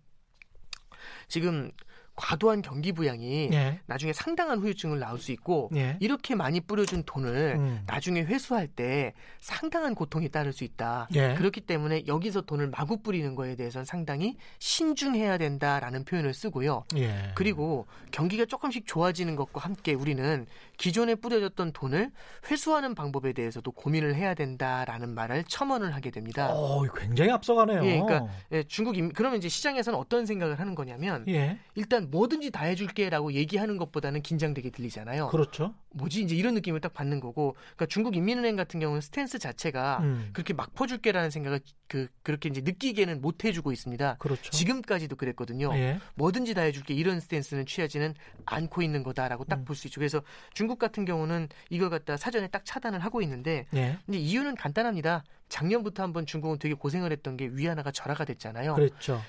지금 1.28 1.70
과도한 2.16 2.62
경기 2.62 2.92
부양이 2.92 3.48
예. 3.52 3.80
나중에 3.86 4.12
상당한 4.12 4.58
후유증을 4.58 4.98
낳을 4.98 5.18
수 5.18 5.32
있고 5.32 5.70
예. 5.74 5.96
이렇게 6.00 6.34
많이 6.34 6.60
뿌려준 6.60 7.04
돈을 7.04 7.56
음. 7.58 7.82
나중에 7.86 8.22
회수할 8.22 8.68
때 8.68 9.14
상당한 9.40 9.94
고통이 9.94 10.28
따를 10.28 10.52
수 10.52 10.64
있다. 10.64 11.08
예. 11.14 11.34
그렇기 11.34 11.62
때문에 11.62 12.04
여기서 12.06 12.42
돈을 12.42 12.68
마구 12.68 13.02
뿌리는 13.02 13.34
거에 13.34 13.56
대해서는 13.56 13.84
상당히 13.84 14.36
신중해야 14.58 15.38
된다라는 15.38 16.04
표현을 16.04 16.34
쓰고요. 16.34 16.84
예. 16.96 17.32
그리고 17.34 17.86
경기가 18.10 18.44
조금씩 18.44 18.86
좋아지는 18.86 19.36
것과 19.36 19.60
함께 19.60 19.94
우리는 19.94 20.46
기존에 20.76 21.14
뿌려졌던 21.14 21.72
돈을 21.72 22.10
회수하는 22.50 22.94
방법에 22.94 23.32
대해서도 23.32 23.70
고민을 23.72 24.14
해야 24.14 24.34
된다라는 24.34 25.10
말을 25.10 25.44
첨언을 25.44 25.94
하게 25.94 26.10
됩니다. 26.10 26.50
어, 26.50 26.82
굉장히 26.94 27.30
앞서가네요. 27.30 27.84
예, 27.84 28.00
그러니까 28.00 28.32
예, 28.52 28.62
중국 28.64 28.96
임, 28.98 29.12
그러면 29.12 29.38
이제 29.38 29.48
시장에서는 29.48 29.98
어떤 29.98 30.26
생각을 30.26 30.58
하는 30.58 30.74
거냐면 30.74 31.24
예. 31.28 31.58
일단 32.00 32.10
뭐든지 32.10 32.50
다 32.50 32.64
해줄게라고 32.64 33.32
얘기하는 33.34 33.76
것보다는 33.76 34.22
긴장되게 34.22 34.70
들리잖아요. 34.70 35.28
그렇죠. 35.28 35.74
뭐지 35.90 36.22
이제 36.22 36.34
이런 36.34 36.54
느낌을 36.54 36.80
딱 36.80 36.94
받는 36.94 37.20
거고, 37.20 37.52
그러니까 37.52 37.86
중국 37.86 38.16
인민은행 38.16 38.56
같은 38.56 38.80
경우는 38.80 39.00
스탠스 39.00 39.38
자체가 39.38 39.98
음. 40.02 40.30
그렇게 40.32 40.54
막 40.54 40.74
퍼줄게라는 40.74 41.30
생각을 41.30 41.60
그 41.86 42.08
그렇게 42.22 42.48
이제 42.48 42.60
느끼게는 42.60 43.20
못 43.20 43.44
해주고 43.44 43.72
있습니다. 43.72 44.16
그렇죠. 44.18 44.50
지금까지도 44.50 45.16
그랬거든요. 45.16 45.72
예. 45.74 45.98
뭐든지 46.14 46.54
다 46.54 46.62
해줄게 46.62 46.94
이런 46.94 47.20
스탠스는 47.20 47.66
취하지는 47.66 48.14
않고 48.46 48.82
있는 48.82 49.02
거다라고 49.02 49.44
딱 49.44 49.60
음. 49.60 49.64
볼수 49.64 49.88
있죠. 49.88 50.00
그래서 50.00 50.22
중국 50.54 50.78
같은 50.78 51.04
경우는 51.04 51.48
이걸 51.68 51.90
갖다 51.90 52.16
사전에 52.16 52.48
딱 52.48 52.64
차단을 52.64 53.00
하고 53.00 53.20
있는데, 53.22 53.66
예. 53.74 53.98
근데 54.06 54.18
이유는 54.18 54.54
간단합니다. 54.54 55.24
작년부터 55.50 56.02
한번 56.02 56.24
중국은 56.24 56.58
되게 56.58 56.74
고생을 56.74 57.12
했던 57.12 57.36
게 57.36 57.48
위안화가 57.48 57.90
절하가 57.90 58.24
됐잖아요. 58.24 58.74
그랬죠. 58.76 59.20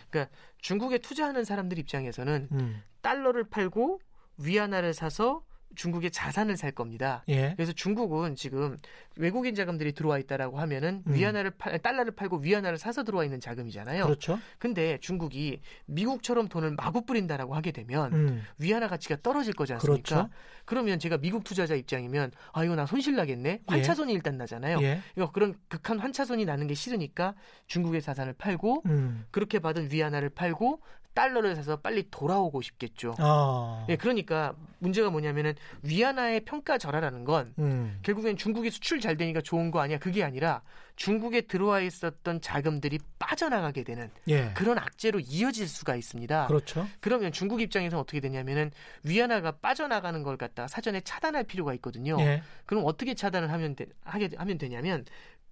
중국에 0.59 0.99
투자하는 0.99 1.43
사람들 1.43 1.77
입장에서는 1.79 2.47
음. 2.53 2.83
달러를 3.01 3.43
팔고 3.43 3.99
위안화를 4.37 4.93
사서 4.93 5.43
중국의 5.75 6.11
자산을 6.11 6.57
살 6.57 6.71
겁니다. 6.71 7.23
예. 7.29 7.53
그래서 7.55 7.71
중국은 7.71 8.35
지금 8.35 8.77
외국인 9.15 9.55
자금들이 9.55 9.93
들어와 9.93 10.17
있다라고 10.19 10.59
하면은 10.59 11.03
음. 11.07 11.13
위안화를 11.13 11.51
팔, 11.51 11.77
달러를 11.79 12.13
팔고 12.13 12.37
위안화를 12.37 12.77
사서 12.77 13.03
들어와 13.03 13.23
있는 13.23 13.39
자금이잖아요. 13.39 14.05
그렇죠. 14.05 14.39
근데 14.57 14.97
중국이 14.99 15.61
미국처럼 15.85 16.47
돈을 16.47 16.71
마구 16.71 17.05
뿌린다라고 17.05 17.55
하게 17.55 17.71
되면 17.71 18.13
음. 18.13 18.43
위안화 18.57 18.87
가치가 18.87 19.17
떨어질 19.21 19.53
거지 19.53 19.73
않습니까? 19.73 20.15
그렇죠. 20.15 20.29
그러면 20.65 20.99
제가 20.99 21.17
미국 21.17 21.43
투자자 21.43 21.75
입장이면 21.75 22.31
아 22.53 22.63
이거 22.63 22.75
나 22.75 22.85
손실 22.85 23.15
나겠네. 23.15 23.61
환차손이 23.67 24.13
일단 24.13 24.37
나잖아요. 24.37 24.81
예. 24.81 25.01
그러니까 25.13 25.33
그런 25.33 25.55
극한 25.67 25.99
환차손이 25.99 26.45
나는 26.45 26.67
게 26.67 26.73
싫으니까 26.73 27.35
중국의 27.67 28.01
자산을 28.01 28.33
팔고 28.33 28.83
음. 28.85 29.25
그렇게 29.31 29.59
받은 29.59 29.91
위안화를 29.91 30.29
팔고 30.29 30.81
달러를 31.13 31.55
사서 31.55 31.77
빨리 31.77 32.07
돌아오고 32.09 32.61
싶겠죠. 32.61 33.15
아. 33.19 33.85
예, 33.89 33.95
그러니까 33.95 34.55
문제가 34.79 35.09
뭐냐면은 35.09 35.53
위안화의 35.83 36.41
평가 36.41 36.77
절하라는 36.77 37.23
건 37.25 37.53
음. 37.59 37.99
결국엔 38.03 38.37
중국이 38.37 38.69
수출 38.69 38.99
잘 38.99 39.17
되니까 39.17 39.41
좋은 39.41 39.71
거 39.71 39.79
아니야. 39.79 39.97
그게 39.99 40.23
아니라 40.23 40.61
중국에 40.95 41.41
들어와 41.41 41.81
있었던 41.81 42.41
자금들이 42.41 42.99
빠져나가게 43.19 43.83
되는 43.83 44.09
예. 44.27 44.51
그런 44.53 44.77
악재로 44.77 45.19
이어질 45.19 45.67
수가 45.67 45.95
있습니다. 45.95 46.47
그렇죠. 46.47 46.87
그러면 46.99 47.31
중국 47.31 47.61
입장에서는 47.61 47.99
어떻게 47.99 48.19
되냐면은 48.19 48.71
위안화가 49.03 49.57
빠져나가는 49.57 50.21
걸 50.23 50.37
갖다 50.37 50.67
사전에 50.67 51.01
차단할 51.01 51.43
필요가 51.43 51.73
있거든요. 51.75 52.17
예. 52.19 52.41
그럼 52.65 52.83
어떻게 52.85 53.13
차단을 53.13 53.51
하면 53.51 53.75
되, 53.75 53.85
하게 54.03 54.29
하면 54.37 54.57
되냐면 54.57 55.05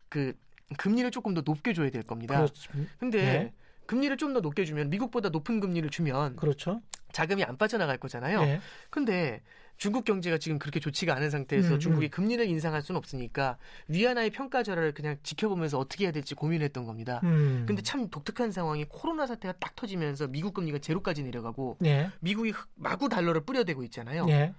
그 0.07 0.34
금리를 0.78 1.10
조금 1.12 1.34
더 1.34 1.41
높게 1.41 1.74
줘야 1.74 1.89
될 1.89 2.03
겁니다. 2.03 2.45
근데 2.99 3.20
예. 3.20 3.53
금리를 3.90 4.16
좀 4.18 4.34
더 4.34 4.40
높게 4.42 4.66
주면 4.66 4.92
미국보다 4.92 5.30
높은 5.30 5.60
금리를 5.60 5.90
주면 5.90 6.36
그렇죠. 6.36 6.82
자금이 7.12 7.44
안 7.44 7.58
빠져나갈 7.58 7.98
거잖아요. 7.98 8.40
예. 8.44 8.60
근데 8.92 9.42
중국 9.78 10.04
경제가 10.06 10.38
지금 10.38 10.60
그렇게 10.60 10.80
좋지가 10.80 11.16
않은 11.16 11.32
상태에서 11.32 11.74
음, 11.76 11.80
중국이 11.80 12.08
음. 12.08 12.10
금리를 12.12 12.46
인상할 12.46 12.84
수는 12.84 13.00
없으니까 13.00 13.58
위안화의 13.88 14.30
평가 14.30 14.62
절하를 14.62 14.94
그냥 14.94 15.18
지켜보면서 15.24 15.80
어떻게 15.80 16.04
해야 16.06 16.12
될지 16.12 16.36
고민했던 16.36 16.86
겁니다. 16.86 17.20
음. 17.24 17.64
근데 17.68 17.82
참 17.82 18.10
독특한 18.10 18.52
상황이 18.52 18.86
코로나 18.88 19.26
사태가 19.26 19.54
딱 19.60 19.76
터지면서 19.76 20.28
미국 20.28 20.54
금리가 20.54 20.78
제로까지 20.78 21.24
내려가고 21.24 21.78
예. 21.86 22.12
미국이 22.20 22.52
흑- 22.52 22.68
마구 22.76 23.10
달러를 23.10 23.42
뿌려대고 23.42 23.84
있잖아요. 23.86 24.28
예. 24.30 24.54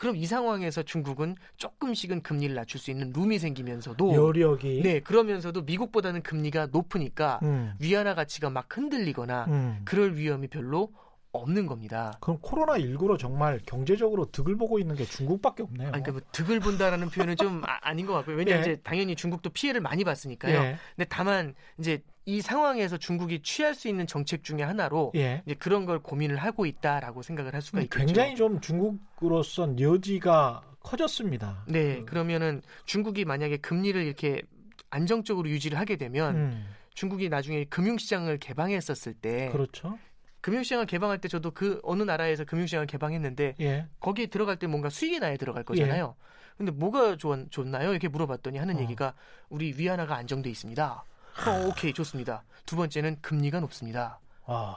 그럼 0.00 0.16
이 0.16 0.24
상황에서 0.24 0.82
중국은 0.82 1.36
조금씩은 1.58 2.22
금리를 2.22 2.54
낮출 2.54 2.80
수 2.80 2.90
있는 2.90 3.12
룸이 3.12 3.38
생기면서도 3.38 4.14
요력이 4.14 4.80
네 4.82 5.00
그러면서도 5.00 5.60
미국보다는 5.60 6.22
금리가 6.22 6.68
높으니까 6.72 7.38
음. 7.42 7.74
위안화 7.78 8.14
가치가 8.14 8.48
막 8.48 8.74
흔들리거나 8.74 9.44
음. 9.48 9.82
그럴 9.84 10.16
위험이 10.16 10.48
별로 10.48 10.90
없는 11.32 11.66
겁니다. 11.66 12.16
그럼 12.20 12.38
코로나 12.40 12.74
19로 12.74 13.18
정말 13.18 13.60
경제적으로 13.64 14.26
득을 14.26 14.56
보고 14.56 14.78
있는 14.78 14.96
게 14.96 15.04
중국밖에 15.04 15.62
없네요. 15.62 15.88
아니, 15.92 16.02
그러니까 16.02 16.12
뭐 16.12 16.20
득을 16.32 16.60
본다라는 16.60 17.08
표현은 17.10 17.36
좀 17.36 17.62
아, 17.64 17.94
닌것 17.94 18.14
같고요. 18.16 18.36
왜냐하면 18.36 18.66
예. 18.66 18.72
이제 18.72 18.82
당연히 18.82 19.14
중국도 19.14 19.50
피해를 19.50 19.80
많이 19.80 20.02
봤으니까요. 20.02 20.54
예. 20.54 20.78
근데 20.96 21.08
다만 21.08 21.54
이제 21.78 22.02
이 22.26 22.40
상황에서 22.40 22.96
중국이 22.96 23.42
취할 23.42 23.74
수 23.74 23.88
있는 23.88 24.06
정책 24.06 24.42
중에 24.42 24.62
하나로 24.62 25.12
예. 25.14 25.42
이제 25.46 25.54
그런 25.54 25.86
걸 25.86 26.00
고민을 26.00 26.36
하고 26.36 26.66
있다라고 26.66 27.22
생각을 27.22 27.54
할 27.54 27.62
수가 27.62 27.80
있겠죠. 27.82 28.06
굉장히 28.06 28.34
좀 28.34 28.60
중국으로선 28.60 29.80
여지가 29.80 30.62
커졌습니다. 30.80 31.64
네, 31.66 31.98
그, 32.00 32.06
그러면은 32.06 32.62
중국이 32.86 33.24
만약에 33.24 33.58
금리를 33.58 34.02
이렇게 34.02 34.42
안정적으로 34.90 35.48
유지를 35.48 35.78
하게 35.78 35.96
되면 35.96 36.34
음, 36.34 36.66
중국이 36.94 37.28
나중에 37.28 37.64
금융시장을 37.64 38.38
개방했었을 38.38 39.14
때 39.14 39.50
그렇죠. 39.52 39.98
금융시장을 40.40 40.86
개방할 40.86 41.18
때 41.20 41.28
저도 41.28 41.50
그 41.50 41.80
어느 41.82 42.02
나라에서 42.02 42.44
금융시장을 42.44 42.86
개방했는데 42.86 43.54
예. 43.60 43.86
거기에 44.00 44.26
들어갈 44.26 44.56
때 44.58 44.66
뭔가 44.66 44.88
수익이 44.90 45.18
나야 45.20 45.36
들어갈 45.36 45.60
예. 45.60 45.64
거잖아요. 45.64 46.14
근데 46.56 46.72
뭐가 46.72 47.16
좋, 47.16 47.34
좋나요? 47.50 47.90
이렇게 47.90 48.08
물어봤더니 48.08 48.58
하는 48.58 48.76
어. 48.76 48.80
얘기가 48.80 49.14
우리 49.48 49.74
위안화가 49.76 50.14
안정돼 50.16 50.50
있습니다. 50.50 51.04
어, 51.46 51.66
오케이 51.68 51.92
좋습니다. 51.92 52.42
두 52.66 52.76
번째는 52.76 53.18
금리가 53.22 53.60
높습니다. 53.60 54.18
와. 54.46 54.76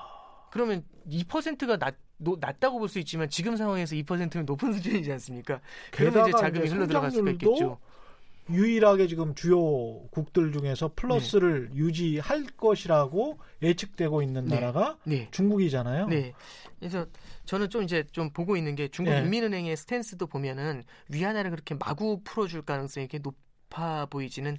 그러면 0.52 0.86
2%가 1.10 1.78
낮, 1.78 1.96
노- 2.18 2.38
낮다고 2.40 2.80
볼 2.80 2.88
수 2.88 3.00
있지만 3.00 3.30
지금 3.30 3.58
상황에서 3.58 3.96
2%는 3.96 4.46
높은 4.46 4.72
수준이지 4.74 5.12
않습니까? 5.14 5.60
그러면 5.92 6.30
이제 6.30 6.38
자금이 6.38 6.68
흘러 6.70 6.88
들어갈 6.88 7.12
수가 7.12 7.32
있겠죠. 7.32 7.80
유일하게 8.50 9.08
지금 9.08 9.36
주요 9.36 10.08
국들 10.10 10.52
중에서 10.52 10.92
플러스를 10.96 11.70
네. 11.70 11.76
유지할 11.76 12.46
것이라고 12.58 13.40
예측되고 13.62 14.22
있는 14.22 14.46
네. 14.46 14.56
나라가 14.56 14.98
네. 15.06 15.30
중국이잖아요. 15.32 16.08
네. 16.08 16.34
그래서 16.80 17.06
저는 17.46 17.70
좀 17.70 17.84
이제 17.84 18.04
좀 18.12 18.32
보고 18.32 18.58
있는 18.58 18.76
게 18.76 18.88
중국 18.90 19.12
네. 19.12 19.20
인민은행의 19.20 19.78
스탠스도 19.78 20.28
보면은 20.28 20.84
위안화를 21.10 21.52
그렇게 21.52 21.76
마구 21.76 22.22
풀어줄 22.24 22.64
가능성이 22.64 23.06
이렇게 23.06 23.20
높아 23.20 24.08
보이지는 24.08 24.58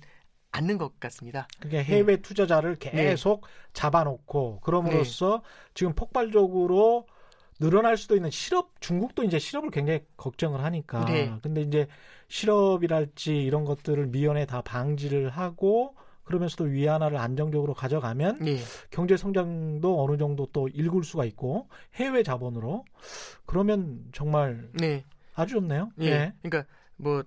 않는 0.52 0.78
것 0.78 0.98
같습니다. 1.00 1.48
그러니까 1.58 1.82
해외 1.82 2.16
투자자를 2.22 2.76
네. 2.76 2.90
계속 2.90 3.46
잡아놓고 3.72 4.60
그럼으로써 4.60 5.42
지금 5.74 5.94
폭발적으로 5.94 7.06
늘어날 7.60 7.96
수도 7.96 8.16
있는 8.16 8.30
실업 8.30 8.80
중국도 8.80 9.24
이제 9.24 9.38
실업을 9.38 9.70
굉장히 9.70 10.00
걱정을 10.16 10.62
하니까 10.64 11.04
네. 11.04 11.32
근데 11.42 11.62
이제 11.62 11.86
실업이랄지 12.28 13.42
이런 13.42 13.64
것들을 13.64 14.06
미연에 14.06 14.46
다 14.46 14.60
방지를 14.62 15.30
하고 15.30 15.94
그러면서도 16.24 16.64
위안화를 16.64 17.18
안정적으로 17.18 17.74
가져가면 17.74 18.38
네. 18.40 18.58
경제 18.90 19.16
성장도 19.16 20.02
어느 20.02 20.16
정도 20.16 20.46
또 20.52 20.68
읽을 20.68 21.04
수가 21.04 21.24
있고 21.26 21.68
해외 21.94 22.22
자본으로 22.22 22.84
그러면 23.46 24.04
정말 24.12 24.68
네. 24.72 25.04
아주 25.34 25.54
좋네요. 25.54 25.90
예. 26.00 26.32
그러니까 26.42 26.64
뭐 26.96 27.22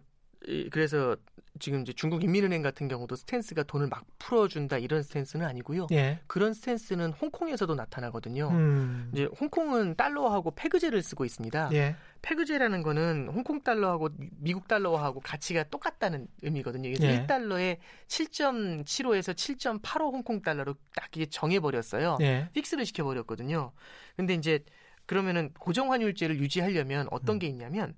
이- 0.47 0.69
그래서 0.71 1.15
지금 1.59 1.81
이제 1.81 1.93
중국 1.93 2.23
인민은행 2.23 2.61
같은 2.61 2.87
경우도 2.87 3.15
스탠스가 3.15 3.63
돈을 3.63 3.87
막 3.87 4.05
풀어준다 4.19 4.77
이런 4.77 5.03
스탠스는 5.03 5.45
아니고요. 5.45 5.87
예. 5.91 6.19
그런 6.27 6.53
스탠스는 6.53 7.11
홍콩에서도 7.13 7.73
나타나거든요. 7.73 8.49
음. 8.49 9.09
이제 9.13 9.27
홍콩은 9.39 9.95
달러하고 9.95 10.51
페그제를 10.51 11.01
쓰고 11.01 11.25
있습니다. 11.25 11.69
예. 11.73 11.95
페그제라는 12.21 12.83
거는 12.83 13.29
홍콩 13.33 13.61
달러하고 13.61 14.09
미국 14.39 14.67
달러하고 14.67 15.19
가치가 15.19 15.63
똑같다는 15.63 16.27
의미거든요. 16.41 16.89
그래서 16.89 17.07
예. 17.07 17.25
1달러에 17.25 17.77
7.75에서 18.07 19.33
7.85 19.33 20.11
홍콩 20.11 20.41
달러로 20.41 20.75
딱 20.95 21.15
이게 21.15 21.25
정해버렸어요. 21.25 22.17
예. 22.21 22.49
fix를 22.53 22.85
시켜버렸거든요. 22.85 23.71
근데 24.15 24.33
이제 24.33 24.63
그러면은 25.05 25.51
고정 25.57 25.91
환율제를 25.91 26.37
유지하려면 26.37 27.07
어떤 27.11 27.37
음. 27.37 27.39
게 27.39 27.47
있냐면 27.47 27.95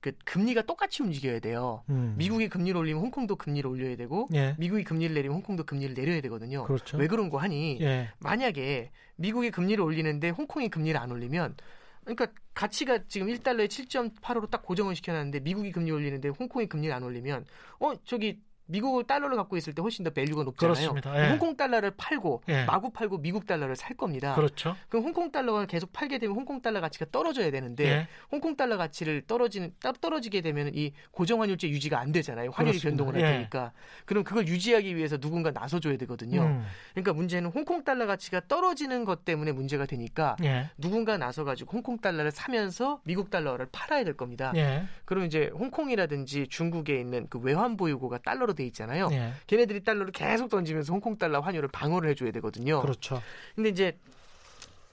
그 0.00 0.12
금리가 0.24 0.62
똑같이 0.62 1.02
움직여야 1.02 1.40
돼요. 1.40 1.82
음. 1.88 2.14
미국이 2.16 2.48
금리를 2.48 2.78
올리면 2.78 3.02
홍콩도 3.02 3.36
금리를 3.36 3.68
올려야 3.68 3.96
되고 3.96 4.28
예. 4.34 4.54
미국이 4.58 4.84
금리를 4.84 5.14
내리면 5.14 5.36
홍콩도 5.36 5.64
금리를 5.64 5.94
내려야 5.94 6.20
되거든요. 6.22 6.64
그렇죠. 6.64 6.96
왜 6.96 7.06
그런 7.06 7.30
거 7.30 7.38
하니? 7.38 7.78
예. 7.80 8.10
만약에 8.20 8.90
미국이 9.16 9.50
금리를 9.50 9.82
올리는데 9.82 10.30
홍콩이 10.30 10.68
금리를 10.68 10.98
안 11.00 11.10
올리면 11.10 11.56
그러니까 12.04 12.28
가치가 12.54 13.00
지금 13.08 13.26
1달러에 13.26 13.66
7.85로 13.66 14.48
딱 14.48 14.62
고정을 14.62 14.94
시켜놨는데 14.94 15.40
미국이 15.40 15.72
금리 15.72 15.90
올리는데 15.90 16.28
홍콩이 16.28 16.68
금리를 16.68 16.94
안 16.94 17.02
올리면 17.02 17.44
어 17.80 17.94
저기 18.04 18.40
미국을 18.66 19.04
달러를 19.04 19.36
갖고 19.36 19.56
있을 19.56 19.72
때 19.74 19.82
훨씬 19.82 20.04
더 20.04 20.10
value가 20.10 20.42
높잖아요. 20.44 20.74
그렇습니다. 20.74 21.24
예. 21.24 21.30
홍콩 21.30 21.56
달러를 21.56 21.92
팔고 21.96 22.42
예. 22.48 22.64
마구 22.64 22.90
팔고 22.90 23.18
미국 23.18 23.46
달러를 23.46 23.76
살 23.76 23.96
겁니다. 23.96 24.34
그렇죠. 24.34 24.76
그럼 24.88 25.04
홍콩 25.04 25.30
달러가 25.30 25.66
계속 25.66 25.92
팔게 25.92 26.18
되면 26.18 26.34
홍콩 26.36 26.60
달러 26.60 26.80
가치가 26.80 27.06
떨어져야 27.12 27.50
되는데 27.50 27.84
예. 27.86 28.08
홍콩 28.30 28.56
달러 28.56 28.76
가치를 28.76 29.22
떨어지는 29.26 29.72
따- 29.80 29.92
떨어지게 29.92 30.40
되면 30.40 30.70
이 30.74 30.92
고정 31.12 31.40
환율제 31.42 31.68
유지가 31.68 32.00
안 32.00 32.12
되잖아요. 32.12 32.50
환율이 32.52 32.78
그렇습니다. 32.78 33.04
변동을 33.04 33.14
할 33.14 33.30
예. 33.32 33.36
테니까. 33.38 33.72
그럼 34.04 34.24
그걸 34.24 34.48
유지하기 34.48 34.96
위해서 34.96 35.16
누군가 35.16 35.52
나서 35.52 35.78
줘야 35.80 35.96
되거든요. 35.98 36.42
음. 36.42 36.64
그러니까 36.92 37.12
문제는 37.12 37.50
홍콩 37.50 37.84
달러 37.84 38.06
가치가 38.06 38.40
떨어지는 38.48 39.04
것 39.04 39.24
때문에 39.24 39.52
문제가 39.52 39.86
되니까 39.86 40.36
예. 40.42 40.70
누군가 40.76 41.16
나서 41.18 41.44
가지고 41.44 41.72
홍콩 41.72 41.98
달러를 41.98 42.30
사면서 42.32 43.00
미국 43.04 43.30
달러를 43.30 43.66
팔아야 43.70 44.02
될 44.04 44.16
겁니다. 44.16 44.52
예. 44.56 44.84
그럼 45.04 45.24
이제 45.24 45.50
홍콩이라든지 45.54 46.48
중국에 46.48 46.98
있는 46.98 47.26
그 47.30 47.38
외환 47.38 47.76
보유고가 47.76 48.18
달러로 48.18 48.54
돼 48.56 48.66
있잖아요. 48.66 49.08
예. 49.12 49.32
걔네들이 49.46 49.84
달러를 49.84 50.12
계속 50.12 50.48
던지면서 50.48 50.92
홍콩 50.92 51.16
달러 51.16 51.40
환율을 51.40 51.68
방어를 51.68 52.10
해줘야 52.10 52.32
되거든요. 52.32 52.80
그렇죠. 52.80 53.22
근데 53.54 53.68
이제 53.68 53.98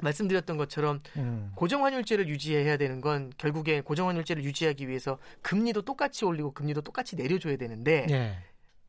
말씀드렸던 0.03 0.57
것처럼 0.57 1.01
음. 1.15 1.51
고정환율제를 1.55 2.27
유지해야 2.27 2.77
되는 2.77 3.01
건 3.01 3.31
결국에 3.37 3.81
고정환율제를 3.81 4.43
유지하기 4.43 4.87
위해서 4.87 5.17
금리도 5.41 5.83
똑같이 5.83 6.25
올리고 6.25 6.51
금리도 6.51 6.81
똑같이 6.81 7.15
내려줘야 7.15 7.55
되는데 7.57 8.05
예. 8.09 8.37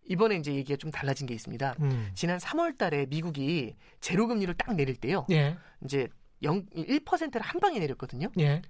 이번에 0.07 0.37
이제 0.37 0.53
얘기가 0.53 0.77
좀 0.77 0.91
달라진 0.91 1.27
게 1.27 1.35
있습니다. 1.35 1.77
음. 1.81 2.11
지난 2.14 2.39
3월 2.39 2.77
달에 2.77 3.07
미국이 3.07 3.75
제로 4.01 4.27
금리를 4.27 4.53
딱 4.55 4.75
내릴 4.75 4.97
때요. 4.97 5.25
예. 5.31 5.57
이제 5.85 6.09
0, 6.43 6.66
1%를 6.66 7.41
한 7.41 7.61
방에 7.61 7.79
내렸거든요. 7.79 8.29
예. 8.39 8.61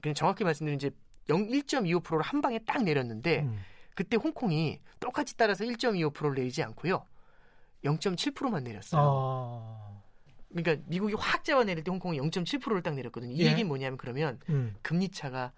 그냥 0.00 0.14
정확히 0.14 0.44
말씀드리면 0.44 0.76
이제 0.76 0.90
0, 1.28 1.48
1.25%를 1.48 2.22
한 2.22 2.40
방에 2.40 2.60
딱 2.60 2.82
내렸는데 2.84 3.40
음. 3.40 3.58
그때 3.98 4.16
홍콩이 4.16 4.78
똑같이 5.00 5.36
따라서 5.36 5.64
1.25%를 5.64 6.36
내리지 6.36 6.62
않고요. 6.62 7.04
0.7%만 7.82 8.62
내렸어요. 8.62 9.02
어. 9.04 10.04
그러니까 10.50 10.84
미국이 10.86 11.14
확 11.14 11.42
잡아 11.42 11.64
내릴 11.64 11.82
때 11.82 11.90
홍콩이 11.90 12.20
0.7%를 12.20 12.80
딱 12.84 12.94
내렸거든요. 12.94 13.32
이 13.32 13.40
예. 13.40 13.46
얘기는 13.46 13.66
뭐냐면 13.66 13.98
그러면 13.98 14.38
음. 14.50 14.76
금리 14.82 15.08
차가 15.08 15.50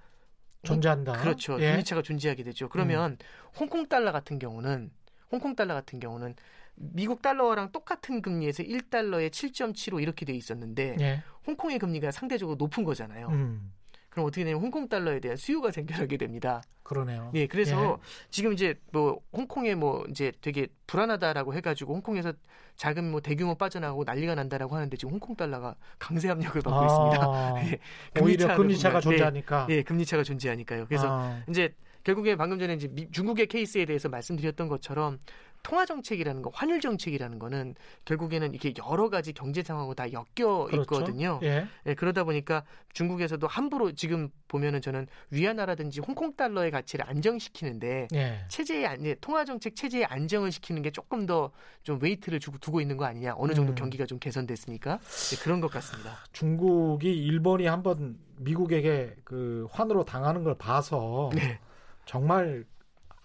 존재한다. 0.62 1.20
그렇죠. 1.20 1.60
예. 1.60 1.66
음. 1.66 1.72
금리 1.72 1.84
차가 1.84 2.00
존재하게 2.00 2.44
되죠. 2.44 2.70
그러면 2.70 3.18
홍콩 3.58 3.86
달러 3.86 4.10
같은 4.10 4.38
경우는 4.38 4.90
홍콩 5.30 5.54
달러 5.54 5.74
같은 5.74 6.00
경우는 6.00 6.34
미국 6.76 7.20
달러랑 7.20 7.72
똑같은 7.72 8.22
금리에서 8.22 8.62
1달러에 8.62 9.28
7.75 9.30 10.00
이렇게 10.00 10.24
돼 10.24 10.32
있었는데 10.32 10.96
예. 10.98 11.22
홍콩의 11.46 11.78
금리가 11.78 12.10
상대적으로 12.10 12.56
높은 12.56 12.84
거잖아요. 12.84 13.28
음. 13.28 13.70
그럼 14.10 14.26
어떻게 14.26 14.44
되냐면 14.44 14.62
홍콩 14.62 14.88
달러에 14.88 15.20
대한 15.20 15.36
수요가 15.36 15.70
생겨나게 15.70 16.16
됩니다. 16.16 16.62
그러네요. 16.82 17.30
네, 17.32 17.46
그래서 17.46 18.00
지금 18.30 18.52
이제 18.52 18.74
뭐 18.92 19.20
홍콩에 19.32 19.76
뭐 19.76 20.04
이제 20.10 20.32
되게 20.40 20.66
불안하다라고 20.88 21.54
해가지고 21.54 21.94
홍콩에서 21.94 22.32
자금 22.74 23.12
뭐 23.12 23.20
대규모 23.20 23.54
빠져나가고 23.54 24.02
난리가 24.02 24.34
난다라고 24.34 24.74
하는데 24.74 24.96
지금 24.96 25.12
홍콩 25.12 25.36
달러가 25.36 25.76
강세 26.00 26.28
압력을 26.28 26.60
받고 26.60 26.84
있습니다. 26.84 27.24
아, 27.24 27.54
예, 27.64 28.20
오히려 28.20 28.40
차를 28.46 28.56
금리 28.56 28.76
차가 28.76 28.98
보면, 28.98 29.02
존재하니까. 29.18 29.66
네, 29.68 29.76
예, 29.76 29.82
금리 29.84 30.04
차가 30.04 30.24
존재하니까요. 30.24 30.86
그래서 30.86 31.06
아, 31.08 31.42
이제 31.48 31.72
결국에 32.02 32.34
방금 32.34 32.58
전에 32.58 32.74
이제 32.74 32.88
미- 32.88 33.08
중국의 33.12 33.46
케이스에 33.46 33.84
대해서 33.84 34.08
말씀드렸던 34.08 34.66
것처럼 34.66 35.20
통화 35.62 35.84
정책이라는 35.86 36.42
거, 36.42 36.50
환율 36.52 36.80
정책이라는 36.80 37.38
거는 37.38 37.74
결국에는 38.04 38.52
이렇게 38.52 38.72
여러 38.88 39.08
가지 39.08 39.32
경제 39.32 39.62
상황하고 39.62 39.94
다 39.94 40.06
엮여 40.12 40.24
그렇죠. 40.66 40.80
있거든요. 40.82 41.40
예. 41.42 41.66
예, 41.86 41.94
그러다 41.94 42.24
보니까 42.24 42.64
중국에서도 42.92 43.46
함부로 43.46 43.92
지금 43.92 44.30
보면은 44.48 44.80
저는 44.80 45.06
위안화라든지 45.30 46.00
홍콩 46.00 46.34
달러의 46.36 46.70
가치를 46.70 47.08
안정시키는데 47.08 48.08
예. 48.14 48.44
체제의 48.48 48.86
안, 48.86 49.04
예, 49.06 49.14
통화 49.20 49.44
정책 49.44 49.76
체제의 49.76 50.06
안정을 50.06 50.52
시키는 50.52 50.82
게 50.82 50.90
조금 50.90 51.26
더 51.26 51.50
좀 51.82 51.98
weight를 52.00 52.40
주고 52.40 52.58
두고 52.58 52.80
있는 52.80 52.96
거 52.96 53.04
아니냐? 53.04 53.34
어느 53.36 53.54
정도 53.54 53.72
음. 53.72 53.74
경기가 53.74 54.04
좀 54.06 54.18
개선됐으니까 54.18 54.98
예, 55.32 55.36
그런 55.42 55.60
것 55.60 55.70
같습니다. 55.70 56.18
중국이 56.32 57.10
일본이 57.10 57.66
한번 57.66 58.18
미국에게 58.36 59.16
그 59.24 59.66
환율로 59.70 60.04
당하는 60.04 60.44
걸 60.44 60.56
봐서 60.56 61.30
네, 61.34 61.58
정말 62.04 62.64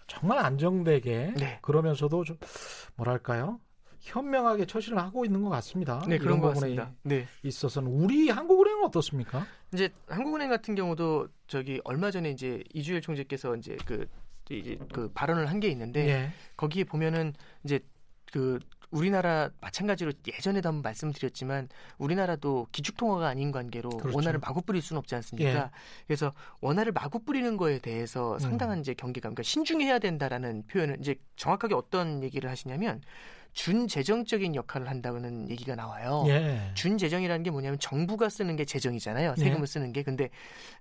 정말 0.06 0.38
안정되게 0.38 1.34
네. 1.36 1.58
그러면서도 1.62 2.24
좀 2.24 2.36
뭐랄까요? 2.96 3.60
현명하게 4.00 4.66
처신을 4.66 4.98
하고 4.98 5.24
있는 5.24 5.42
것 5.42 5.48
같습니다. 5.50 6.00
네 6.06 6.16
그런 6.18 6.40
것 6.40 6.48
같습니다. 6.54 6.92
네. 7.02 7.26
있어서는 7.42 7.90
우리 7.90 8.28
한국은행은 8.30 8.84
어떻습니까? 8.84 9.44
이제 9.74 9.88
한국은행 10.08 10.48
같은 10.48 10.76
경우도 10.76 11.28
저기 11.48 11.80
얼마 11.84 12.10
전에 12.12 12.30
이제 12.30 12.62
이주일 12.72 13.00
총재께서 13.00 13.56
이제 13.56 13.76
그 13.84 14.06
이제 14.48 14.78
그 14.92 15.10
발언을 15.12 15.46
한 15.50 15.58
게 15.58 15.68
있는데 15.68 16.08
예. 16.08 16.32
거기에 16.56 16.84
보면은 16.84 17.34
이제 17.64 17.80
그 18.32 18.60
우리나라 18.96 19.50
마찬가지로 19.60 20.12
예전에도 20.26 20.68
한번 20.68 20.82
말씀드렸지만 20.82 21.68
우리나라도 21.98 22.66
기축통화가 22.72 23.26
아닌 23.28 23.52
관계로 23.52 23.90
그렇죠. 23.90 24.16
원화를 24.16 24.40
마구 24.40 24.62
뿌릴 24.62 24.80
수는 24.80 24.98
없지 24.98 25.14
않습니까? 25.16 25.50
예. 25.50 25.70
그래서 26.06 26.32
원화를 26.60 26.92
마구 26.92 27.18
뿌리는 27.20 27.56
거에 27.56 27.78
대해서 27.78 28.34
음. 28.34 28.38
상당한 28.38 28.80
이제 28.80 28.94
경계감, 28.94 29.34
그러니까 29.34 29.42
신중해야 29.42 29.98
된다라는 29.98 30.64
표현을 30.66 30.96
이제 31.00 31.16
정확하게 31.36 31.74
어떤 31.74 32.22
얘기를 32.22 32.48
하시냐면 32.50 33.02
준재정적인 33.56 34.54
역할을 34.54 34.88
한다는 34.88 35.48
얘기가 35.50 35.74
나와요. 35.74 36.24
예. 36.28 36.60
준재정이라는 36.74 37.42
게 37.42 37.50
뭐냐면 37.50 37.78
정부가 37.78 38.28
쓰는 38.28 38.54
게 38.54 38.66
재정이잖아요. 38.66 39.34
네. 39.34 39.44
세금을 39.44 39.66
쓰는 39.66 39.94
게. 39.94 40.02
근데 40.02 40.28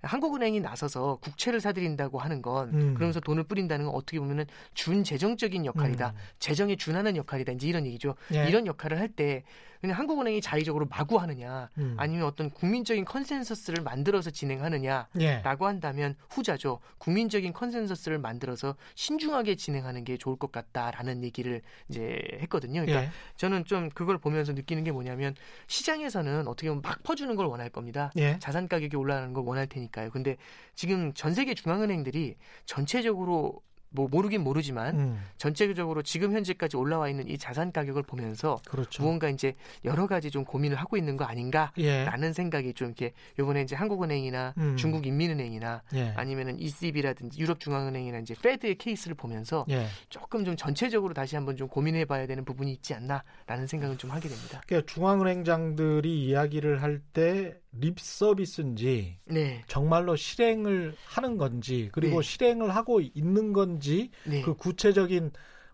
한국은행이 0.01 0.59
나서서 0.59 1.17
국채를 1.21 1.61
사들인다고 1.61 2.19
하는 2.19 2.41
건 2.41 2.73
음. 2.73 2.93
그러면서 2.93 3.21
돈을 3.21 3.45
뿌린다는 3.45 3.85
건 3.85 3.95
어떻게 3.95 4.19
보면은 4.19 4.45
준재정적인 4.73 5.65
역할이다. 5.65 6.09
음. 6.09 6.15
재정에 6.39 6.75
준하는 6.75 7.15
역할이다. 7.15 7.53
이제 7.53 7.65
이런 7.65 7.85
얘기죠. 7.85 8.15
예. 8.33 8.45
이런 8.49 8.67
역할을 8.67 8.99
할 8.99 9.05
때 9.15 9.43
그냥 9.85 9.99
한국은행이 9.99 10.41
자의적으로 10.41 10.87
마구 10.89 11.17
하느냐 11.17 11.69
음. 11.77 11.93
아니면 11.97 12.25
어떤 12.25 12.49
국민적인 12.49 13.05
consensus를 13.05 13.83
만들어서 13.83 14.31
진행하느냐 14.31 15.07
예. 15.19 15.41
라고 15.43 15.67
한다면 15.67 16.15
후자죠. 16.29 16.79
국민적인 16.97 17.53
consensus를 17.53 18.17
만들어서 18.17 18.75
신중하게 18.95 19.55
진행하는 19.55 20.03
게 20.03 20.17
좋을 20.17 20.37
것 20.37 20.51
같다라는 20.51 21.23
얘기를 21.23 21.61
이제 21.87 22.19
했거든요. 22.41 22.81
그러니까 22.81 23.03
예. 23.03 23.09
저는 23.37 23.65
좀 23.65 23.89
그걸 23.89 24.17
보면서 24.17 24.53
느끼는 24.53 24.83
게 24.83 24.91
뭐냐면 24.91 25.35
시장에서는 25.67 26.47
어떻게 26.47 26.69
보면 26.69 26.81
막 26.81 27.03
퍼주는 27.03 27.35
걸 27.35 27.45
원할 27.45 27.69
겁니다. 27.69 28.11
예. 28.17 28.39
자산 28.39 28.67
가격이 28.67 28.95
올라가는 28.95 29.31
걸 29.33 29.43
원할 29.45 29.67
테니까요. 29.67 30.09
근데 30.09 30.37
지금 30.73 31.13
전 31.13 31.35
세계 31.35 31.53
중앙은행들이 31.53 32.35
전체적으로 32.65 33.61
뭐 33.95 34.07
모르긴 34.09 34.41
모르지만 34.41 34.99
음. 34.99 35.23
전체적으로 35.37 36.03
지금 36.03 36.33
현재까지 36.33 36.77
올라와 36.77 37.09
있는 37.09 37.27
이 37.27 37.37
자산 37.37 37.71
가격을 37.71 38.03
보면서 38.03 38.59
그렇죠. 38.67 39.01
무언가 39.01 39.29
이제 39.29 39.55
여러 39.83 40.05
가지 40.05 40.29
좀 40.29 40.43
고민을 40.45 40.77
하고 40.77 40.97
있는 40.97 41.17
거 41.17 41.25
아닌가 41.25 41.71
예. 41.77 42.03
라는 42.03 42.33
생각이 42.33 42.73
좀 42.73 42.89
이렇게 42.89 43.13
요번에 43.39 43.61
이제 43.61 43.75
한국은행이나 43.75 44.53
음. 44.57 44.75
중국인민은행이나 44.77 45.81
예. 45.95 46.13
아니면은 46.15 46.59
ECB라든지 46.59 47.39
유럽중앙은행이나 47.39 48.19
이제 48.19 48.35
페드의 48.41 48.75
케이스를 48.75 49.15
보면서 49.15 49.65
예. 49.69 49.87
조금 50.09 50.45
좀 50.45 50.55
전체적으로 50.55 51.13
다시 51.13 51.35
한번 51.35 51.55
좀 51.55 51.67
고민해 51.67 52.05
봐야 52.05 52.27
되는 52.27 52.43
부분이 52.45 52.71
있지 52.73 52.93
않나라는 52.93 53.67
생각은 53.67 53.97
좀 53.97 54.11
하게 54.11 54.27
됩니다. 54.29 54.61
그러니까 54.67 54.93
중앙은행장들이 54.93 56.25
이야기를 56.25 56.83
할때 56.83 57.59
립 57.79 57.99
서비스인지 57.99 59.19
네, 59.25 59.63
정말로 59.67 60.15
실행을 60.15 60.95
하는 61.05 61.37
건지 61.37 61.89
그리고 61.91 62.21
네. 62.21 62.27
실행을 62.27 62.75
하고 62.75 63.01
있는 63.01 63.53
건지 63.53 64.11
네, 64.23 64.41
그 64.41 64.55
구체적인 64.55 65.31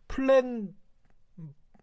플랜 0.08 0.74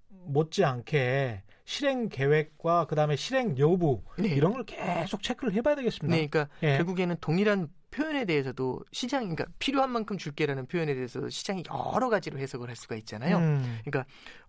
못지않게 0.08 1.42
실행 1.64 2.08
계획과 2.08 2.86
그다음에 2.86 3.16
실행 3.16 3.58
여부 3.58 4.02
네. 4.18 4.28
이런 4.28 4.52
걸 4.52 4.64
계속 4.64 5.22
체크를 5.22 5.52
해봐야 5.54 5.74
되겠습니다. 5.76 6.16
네, 6.16 6.26
그러니까 6.26 6.54
예. 6.62 6.76
결국에는 6.78 7.16
동일한 7.20 7.68
표현에 7.90 8.24
대해서도 8.26 8.80
시장, 8.92 9.20
그러니까 9.22 9.46
필요한 9.58 9.90
만큼 9.90 10.18
줄게라는 10.18 10.66
표현에 10.66 10.94
대해서 10.94 11.28
시장이 11.28 11.64
여러 11.94 12.08
가지로 12.08 12.38
해석을 12.38 12.68
할 12.68 12.76
수가 12.76 12.96
있잖아요. 12.96 13.38
음, 13.38 13.78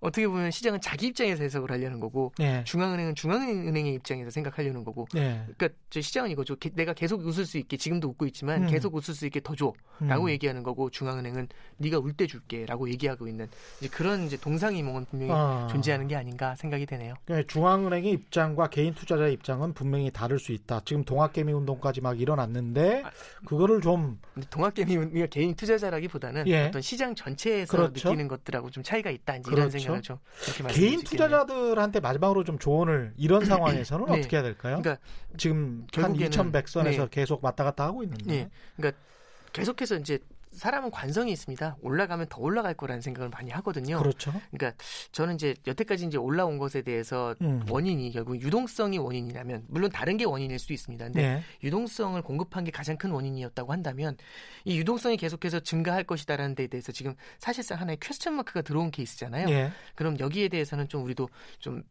어떻게 0.01 0.27
보면 0.27 0.51
시장은 0.51 0.79
자기 0.81 1.07
입장에서 1.07 1.43
해석을 1.43 1.71
하려는 1.71 1.99
거고 1.99 2.31
네. 2.37 2.63
중앙은행은 2.63 3.15
중앙은행의 3.15 3.93
입장에서 3.95 4.29
생각하려는 4.29 4.83
거고 4.83 5.07
네. 5.13 5.43
그러니까 5.57 5.69
저 5.89 5.99
시장은 6.01 6.29
이거죠. 6.31 6.55
게- 6.57 6.69
내가 6.73 6.93
계속 6.93 7.25
웃을 7.25 7.45
수 7.45 7.57
있게 7.57 7.75
지금도 7.77 8.07
웃고 8.09 8.25
있지만 8.27 8.63
음. 8.63 8.67
계속 8.67 8.95
웃을 8.95 9.13
수 9.13 9.25
있게 9.25 9.41
더 9.41 9.55
줘라고 9.55 10.25
음. 10.25 10.29
얘기하는 10.29 10.63
거고 10.63 10.89
중앙은행은 10.89 11.47
네가 11.77 11.97
울 11.99 12.13
때 12.13 12.27
줄게라고 12.27 12.89
얘기하고 12.89 13.27
있는 13.27 13.47
이제 13.79 13.87
그런 13.89 14.25
이제 14.25 14.35
동상이몽은 14.37 15.05
분명히 15.05 15.31
아. 15.33 15.67
존재하는 15.71 16.07
게 16.07 16.15
아닌가 16.15 16.55
생각이 16.55 16.85
되네요. 16.85 17.13
그러니까 17.25 17.47
중앙은행의 17.51 18.11
입장과 18.11 18.69
개인 18.69 18.93
투자자의 18.93 19.33
입장은 19.33 19.73
분명히 19.73 20.11
다를 20.11 20.39
수 20.39 20.51
있다. 20.51 20.81
지금 20.85 21.03
동학개미 21.03 21.51
운동까지 21.53 22.01
막 22.01 22.19
일어났는데 22.19 23.03
아. 23.05 23.11
그거를 23.45 23.81
좀 23.81 24.19
동학개미가 24.49 25.27
개인 25.27 25.55
투자자라기보다는 25.55 26.47
예. 26.47 26.67
어떤 26.67 26.81
시장 26.81 27.15
전체에서 27.15 27.71
그렇죠. 27.77 28.09
느끼는 28.09 28.27
것들하고 28.27 28.69
좀 28.69 28.83
차이가 28.83 29.09
있다 29.09 29.35
이런 29.37 29.69
그렇죠. 29.69 29.69
생각을 29.79 30.01
좀 30.01 30.17
개인. 30.69 31.01
투자자들한테 31.03 31.99
마지막으로 31.99 32.43
좀 32.43 32.59
조언을 32.59 33.13
이런 33.17 33.39
상황에서는 33.45 34.05
네. 34.05 34.19
어떻게 34.19 34.35
해야 34.35 34.43
될까요? 34.43 34.79
그러니까 34.81 35.01
지금 35.37 35.85
한 35.95 36.13
결국에는- 36.13 36.31
2100선에서 36.31 36.83
네. 36.97 37.07
계속 37.11 37.43
왔다 37.43 37.63
갔다 37.63 37.85
하고 37.85 38.03
있는데. 38.03 38.33
예. 38.35 38.49
그러니까 38.75 38.99
계속해서 39.53 39.95
이제 39.97 40.19
사람은 40.59 40.91
관성이 40.91 41.31
있습니다. 41.31 41.77
올라가면 41.81 42.27
더 42.29 42.39
올라갈 42.41 42.73
거라는 42.73 43.01
생각을 43.01 43.29
많이 43.29 43.49
하거든요. 43.51 43.97
그렇죠. 43.97 44.31
그러니까 44.51 44.77
저는 45.11 45.35
이제 45.35 45.55
여태까지 45.65 46.05
이제 46.05 46.17
올라온 46.17 46.57
것에 46.57 46.81
대해서 46.81 47.33
음. 47.41 47.63
원인이 47.69 48.11
결국 48.11 48.39
유동성이 48.41 48.97
원인이라면 48.97 49.65
물론 49.67 49.89
다른 49.89 50.17
게 50.17 50.25
원인일 50.25 50.59
수도 50.59 50.73
있습니다. 50.73 51.05
근데 51.05 51.21
네. 51.21 51.43
유동성을 51.63 52.21
공급한 52.21 52.63
게 52.63 52.71
가장 52.71 52.97
큰 52.97 53.11
원인이었다고 53.11 53.71
한다면 53.71 54.17
이 54.65 54.77
유동성이 54.77 55.17
계속해서 55.17 55.61
증가할 55.61 56.03
것이다라는 56.03 56.55
데에 56.55 56.67
대해서 56.67 56.91
지금 56.91 57.15
사실상 57.39 57.79
하나의 57.79 57.97
퀘스천 58.01 58.35
마크가 58.35 58.61
들어온 58.61 58.91
케이스잖아요. 58.91 59.49
예. 59.49 59.71
그럼 59.95 60.19
여기에 60.19 60.49
대해서는 60.49 60.87
좀 60.87 61.03
우리도 61.03 61.29
좀 61.59 61.83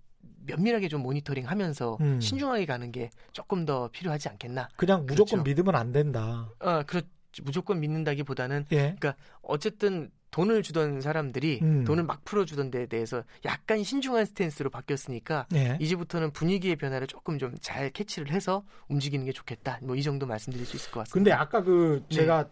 면밀하게 0.47 0.89
좀 0.89 1.03
모니터링 1.03 1.49
하면서 1.49 1.97
음. 2.01 2.21
신중하게 2.21 2.67
가는 2.67 2.91
게 2.93 3.11
조금 3.33 3.65
더 3.65 3.89
필요하지 3.89 4.29
않겠나. 4.31 4.69
그냥 4.77 5.05
무조건 5.07 5.43
그렇죠. 5.43 5.43
믿으면 5.43 5.75
안 5.77 5.93
된다. 5.93 6.49
아, 6.61 6.83
그렇 6.85 7.03
무조건 7.43 7.81
믿는다기보다는 7.81 8.67
예. 8.73 8.97
어쨌든 9.43 10.11
돈을 10.31 10.63
주던 10.63 11.01
사람들이 11.01 11.61
음. 11.63 11.85
돈을 11.85 12.05
막 12.05 12.23
풀어주던 12.25 12.71
데에 12.71 12.85
대해서 12.87 13.25
약간 13.47 13.83
신중한 13.83 14.27
스탠스로 14.27 14.69
바뀌었으니까 14.71 15.47
예. 15.55 15.79
이제부터는 15.81 16.33
분위기의 16.33 16.77
변화를 16.77 17.07
조금 17.07 17.39
좀 17.39 17.55
잘 17.63 17.91
캐치를 17.91 18.31
해서 18.31 18.63
움직이는 18.89 19.25
게 19.25 19.33
좋겠다. 19.33 19.79
뭐 19.83 19.97
이 19.97 20.03
정도 20.03 20.27
말씀드릴 20.27 20.67
수 20.67 20.77
있을 20.77 20.91
것 20.91 21.11
근데 21.11 21.31
같습니다. 21.31 21.41
아까 21.41 21.63
그 21.63 22.05
네. 22.11 22.17
제가 22.17 22.49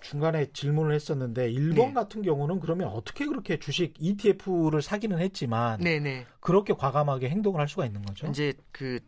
중간에 0.00 0.46
질문을 0.52 0.94
했었는데 0.94 1.50
일본 1.50 1.88
네. 1.88 1.92
같은 1.94 2.20
경우는 2.22 2.60
그러면 2.60 2.88
어떻게 2.88 3.24
그렇게 3.26 3.58
주식 3.58 3.94
ETF를 3.98 4.82
사기는 4.82 5.18
했지만 5.18 5.80
네네. 5.80 6.26
그렇게 6.40 6.74
과감하게 6.74 7.30
행동을 7.30 7.58
할 7.58 7.68
수가 7.68 7.86
있는 7.86 8.02
거죠? 8.02 8.26
이제 8.26 8.52
그, 8.70 9.00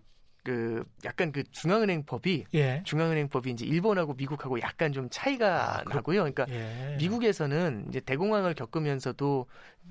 그 0.47 0.85
약간 1.05 1.33
그 1.33 1.43
중앙은행법이 1.51 2.45
예. 2.55 2.81
중앙은행법이 2.85 3.51
이제 3.51 3.67
일본하고 3.67 4.15
미국하고 4.15 4.61
약간 4.61 4.93
좀 4.93 5.09
차이가 5.11 5.81
아, 5.81 5.83
그- 5.83 5.93
나고요. 5.95 6.21
그러니까 6.21 6.47
예. 6.51 6.95
미국에서는 7.01 7.87
이제 7.89 7.99
대공황을 7.99 8.55
겪으면서도 8.55 9.47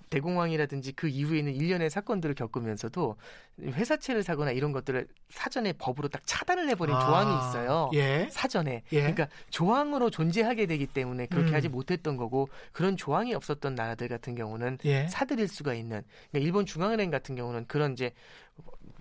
대공황이라든지 0.10 0.94
그 0.94 1.08
이후에 1.10 1.40
있는 1.40 1.54
일련의 1.56 1.90
사건들을 1.90 2.36
겪으면서도 2.36 3.18
회사채를 3.62 4.24
사거나 4.24 4.52
이런 4.52 4.72
것들을 4.72 5.08
사전에 5.30 5.74
법으로 5.74 6.08
딱 6.08 6.22
차단을 6.26 6.70
해버린 6.70 6.96
아, 6.96 7.00
조항이 7.06 7.34
있어요. 7.50 7.90
예. 7.94 8.28
사전에. 8.32 8.84
예. 8.94 9.00
그러니까 9.00 9.28
조항으로 9.50 10.10
존재하게 10.10 10.68
되기 10.68 10.86
때문에 10.88 11.26
그렇게 11.28 11.50
음. 11.52 11.54
하지 11.56 11.68
못했던 11.68 12.16
거고 12.16 12.48
그런 12.72 12.96
조항이 12.96 13.34
없었던 13.34 13.76
나라들 13.76 14.08
같은 14.08 14.36
경우는 14.36 14.78
예. 14.86 15.08
사들일 15.08 15.48
수가 15.50 15.74
있는 15.74 16.02
그러니까 16.32 16.46
일본 16.48 16.66
중앙은행 16.66 17.10
같은 17.12 17.36
경우는 17.36 17.66
그런 17.68 17.92
이제 17.94 18.12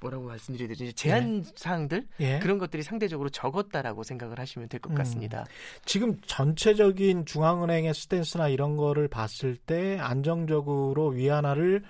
뭐라고 0.01 0.25
말씀드려야 0.25 0.69
되지 0.69 0.93
제한 0.93 1.45
사항들 1.57 2.07
예. 2.21 2.39
그런 2.41 2.59
것들이 2.59 2.83
상대적으로 2.83 3.31
적었다라고 3.31 4.03
생각을 4.03 4.39
하시면 4.39 4.69
될것 4.69 4.93
음. 4.93 4.97
같습니다. 4.97 5.47
지금 5.85 6.21
전체적인 6.27 7.25
중앙은행의 7.25 7.95
스탠스나 7.95 8.49
이런 8.49 8.77
거를 8.77 9.09
봤을 9.09 9.57
때 9.57 9.99
안정적으로 9.99 11.09
위안화를 11.09 11.83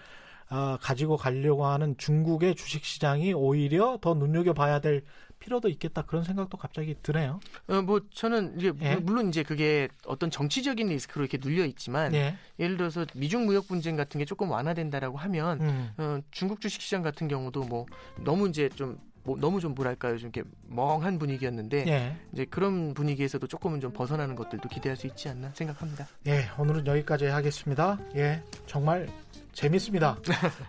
아, 0.48 0.78
가지고 0.80 1.16
가려고 1.16 1.66
하는 1.66 1.96
중국의 1.96 2.54
주식시장이 2.54 3.32
오히려 3.32 3.98
더 4.00 4.14
눈여겨봐야 4.14 4.80
될 4.80 5.02
필요도 5.45 5.68
있겠다 5.68 6.03
그런 6.03 6.24
생각도 6.24 6.57
갑자기 6.57 6.97
드네요. 7.03 7.38
어, 7.68 7.82
뭐 7.82 8.01
저는 8.12 8.59
이제 8.59 8.72
예. 8.80 8.97
물론 8.97 9.28
이제 9.28 9.42
그게 9.42 9.88
어떤 10.07 10.30
정치적인 10.30 10.88
리스크로 10.88 11.24
이렇게 11.24 11.38
눌려 11.38 11.66
있지만 11.66 12.14
예. 12.14 12.36
예를 12.59 12.78
들어서 12.78 13.05
미중 13.14 13.45
무역 13.45 13.68
분쟁 13.68 13.97
같은 13.97 14.18
게 14.18 14.24
조금 14.24 14.51
완화된다라고 14.51 15.18
하면 15.18 15.61
음. 15.61 15.92
어, 15.99 16.18
중국 16.30 16.62
주식 16.62 16.80
시장 16.80 17.03
같은 17.03 17.28
경우도 17.28 17.64
뭐 17.64 17.84
너무 18.24 18.49
이제 18.49 18.70
좀 18.70 18.99
뭐, 19.22 19.36
너무 19.38 19.61
좀 19.61 19.74
뭐랄까요 19.74 20.16
좀 20.16 20.30
이렇게 20.34 20.49
멍한 20.66 21.18
분위기였는데 21.18 21.84
예. 21.86 22.16
이제 22.32 22.47
그런 22.47 22.95
분위기에서도 22.95 23.47
조금은 23.47 23.80
좀 23.80 23.92
벗어나는 23.92 24.36
것들도 24.36 24.68
기대할 24.70 24.97
수 24.97 25.07
있지 25.07 25.28
않나 25.28 25.51
생각합니다. 25.55 26.07
예, 26.26 26.49
오늘은 26.59 26.86
여기까지 26.86 27.26
하겠습니다. 27.26 27.99
예, 28.16 28.42
정말 28.66 29.09
재밌습니다. 29.55 30.18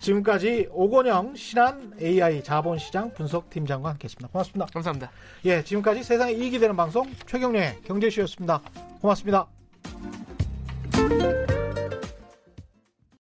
지금까지 0.00 0.68
오건영 0.70 1.34
신한 1.34 1.94
AI 2.00 2.42
자본시장 2.42 3.12
분석팀장과 3.14 3.90
함께했습니다. 3.90 4.28
고맙습니다. 4.28 4.66
감사합니다. 4.72 5.10
예, 5.44 5.62
지금까지 5.62 6.02
세상에 6.02 6.32
이익이 6.32 6.58
되는 6.58 6.74
방송 6.76 7.12
최경련의 7.26 7.82
경제쇼였습니다. 7.84 8.62
고맙습니다. 9.00 9.46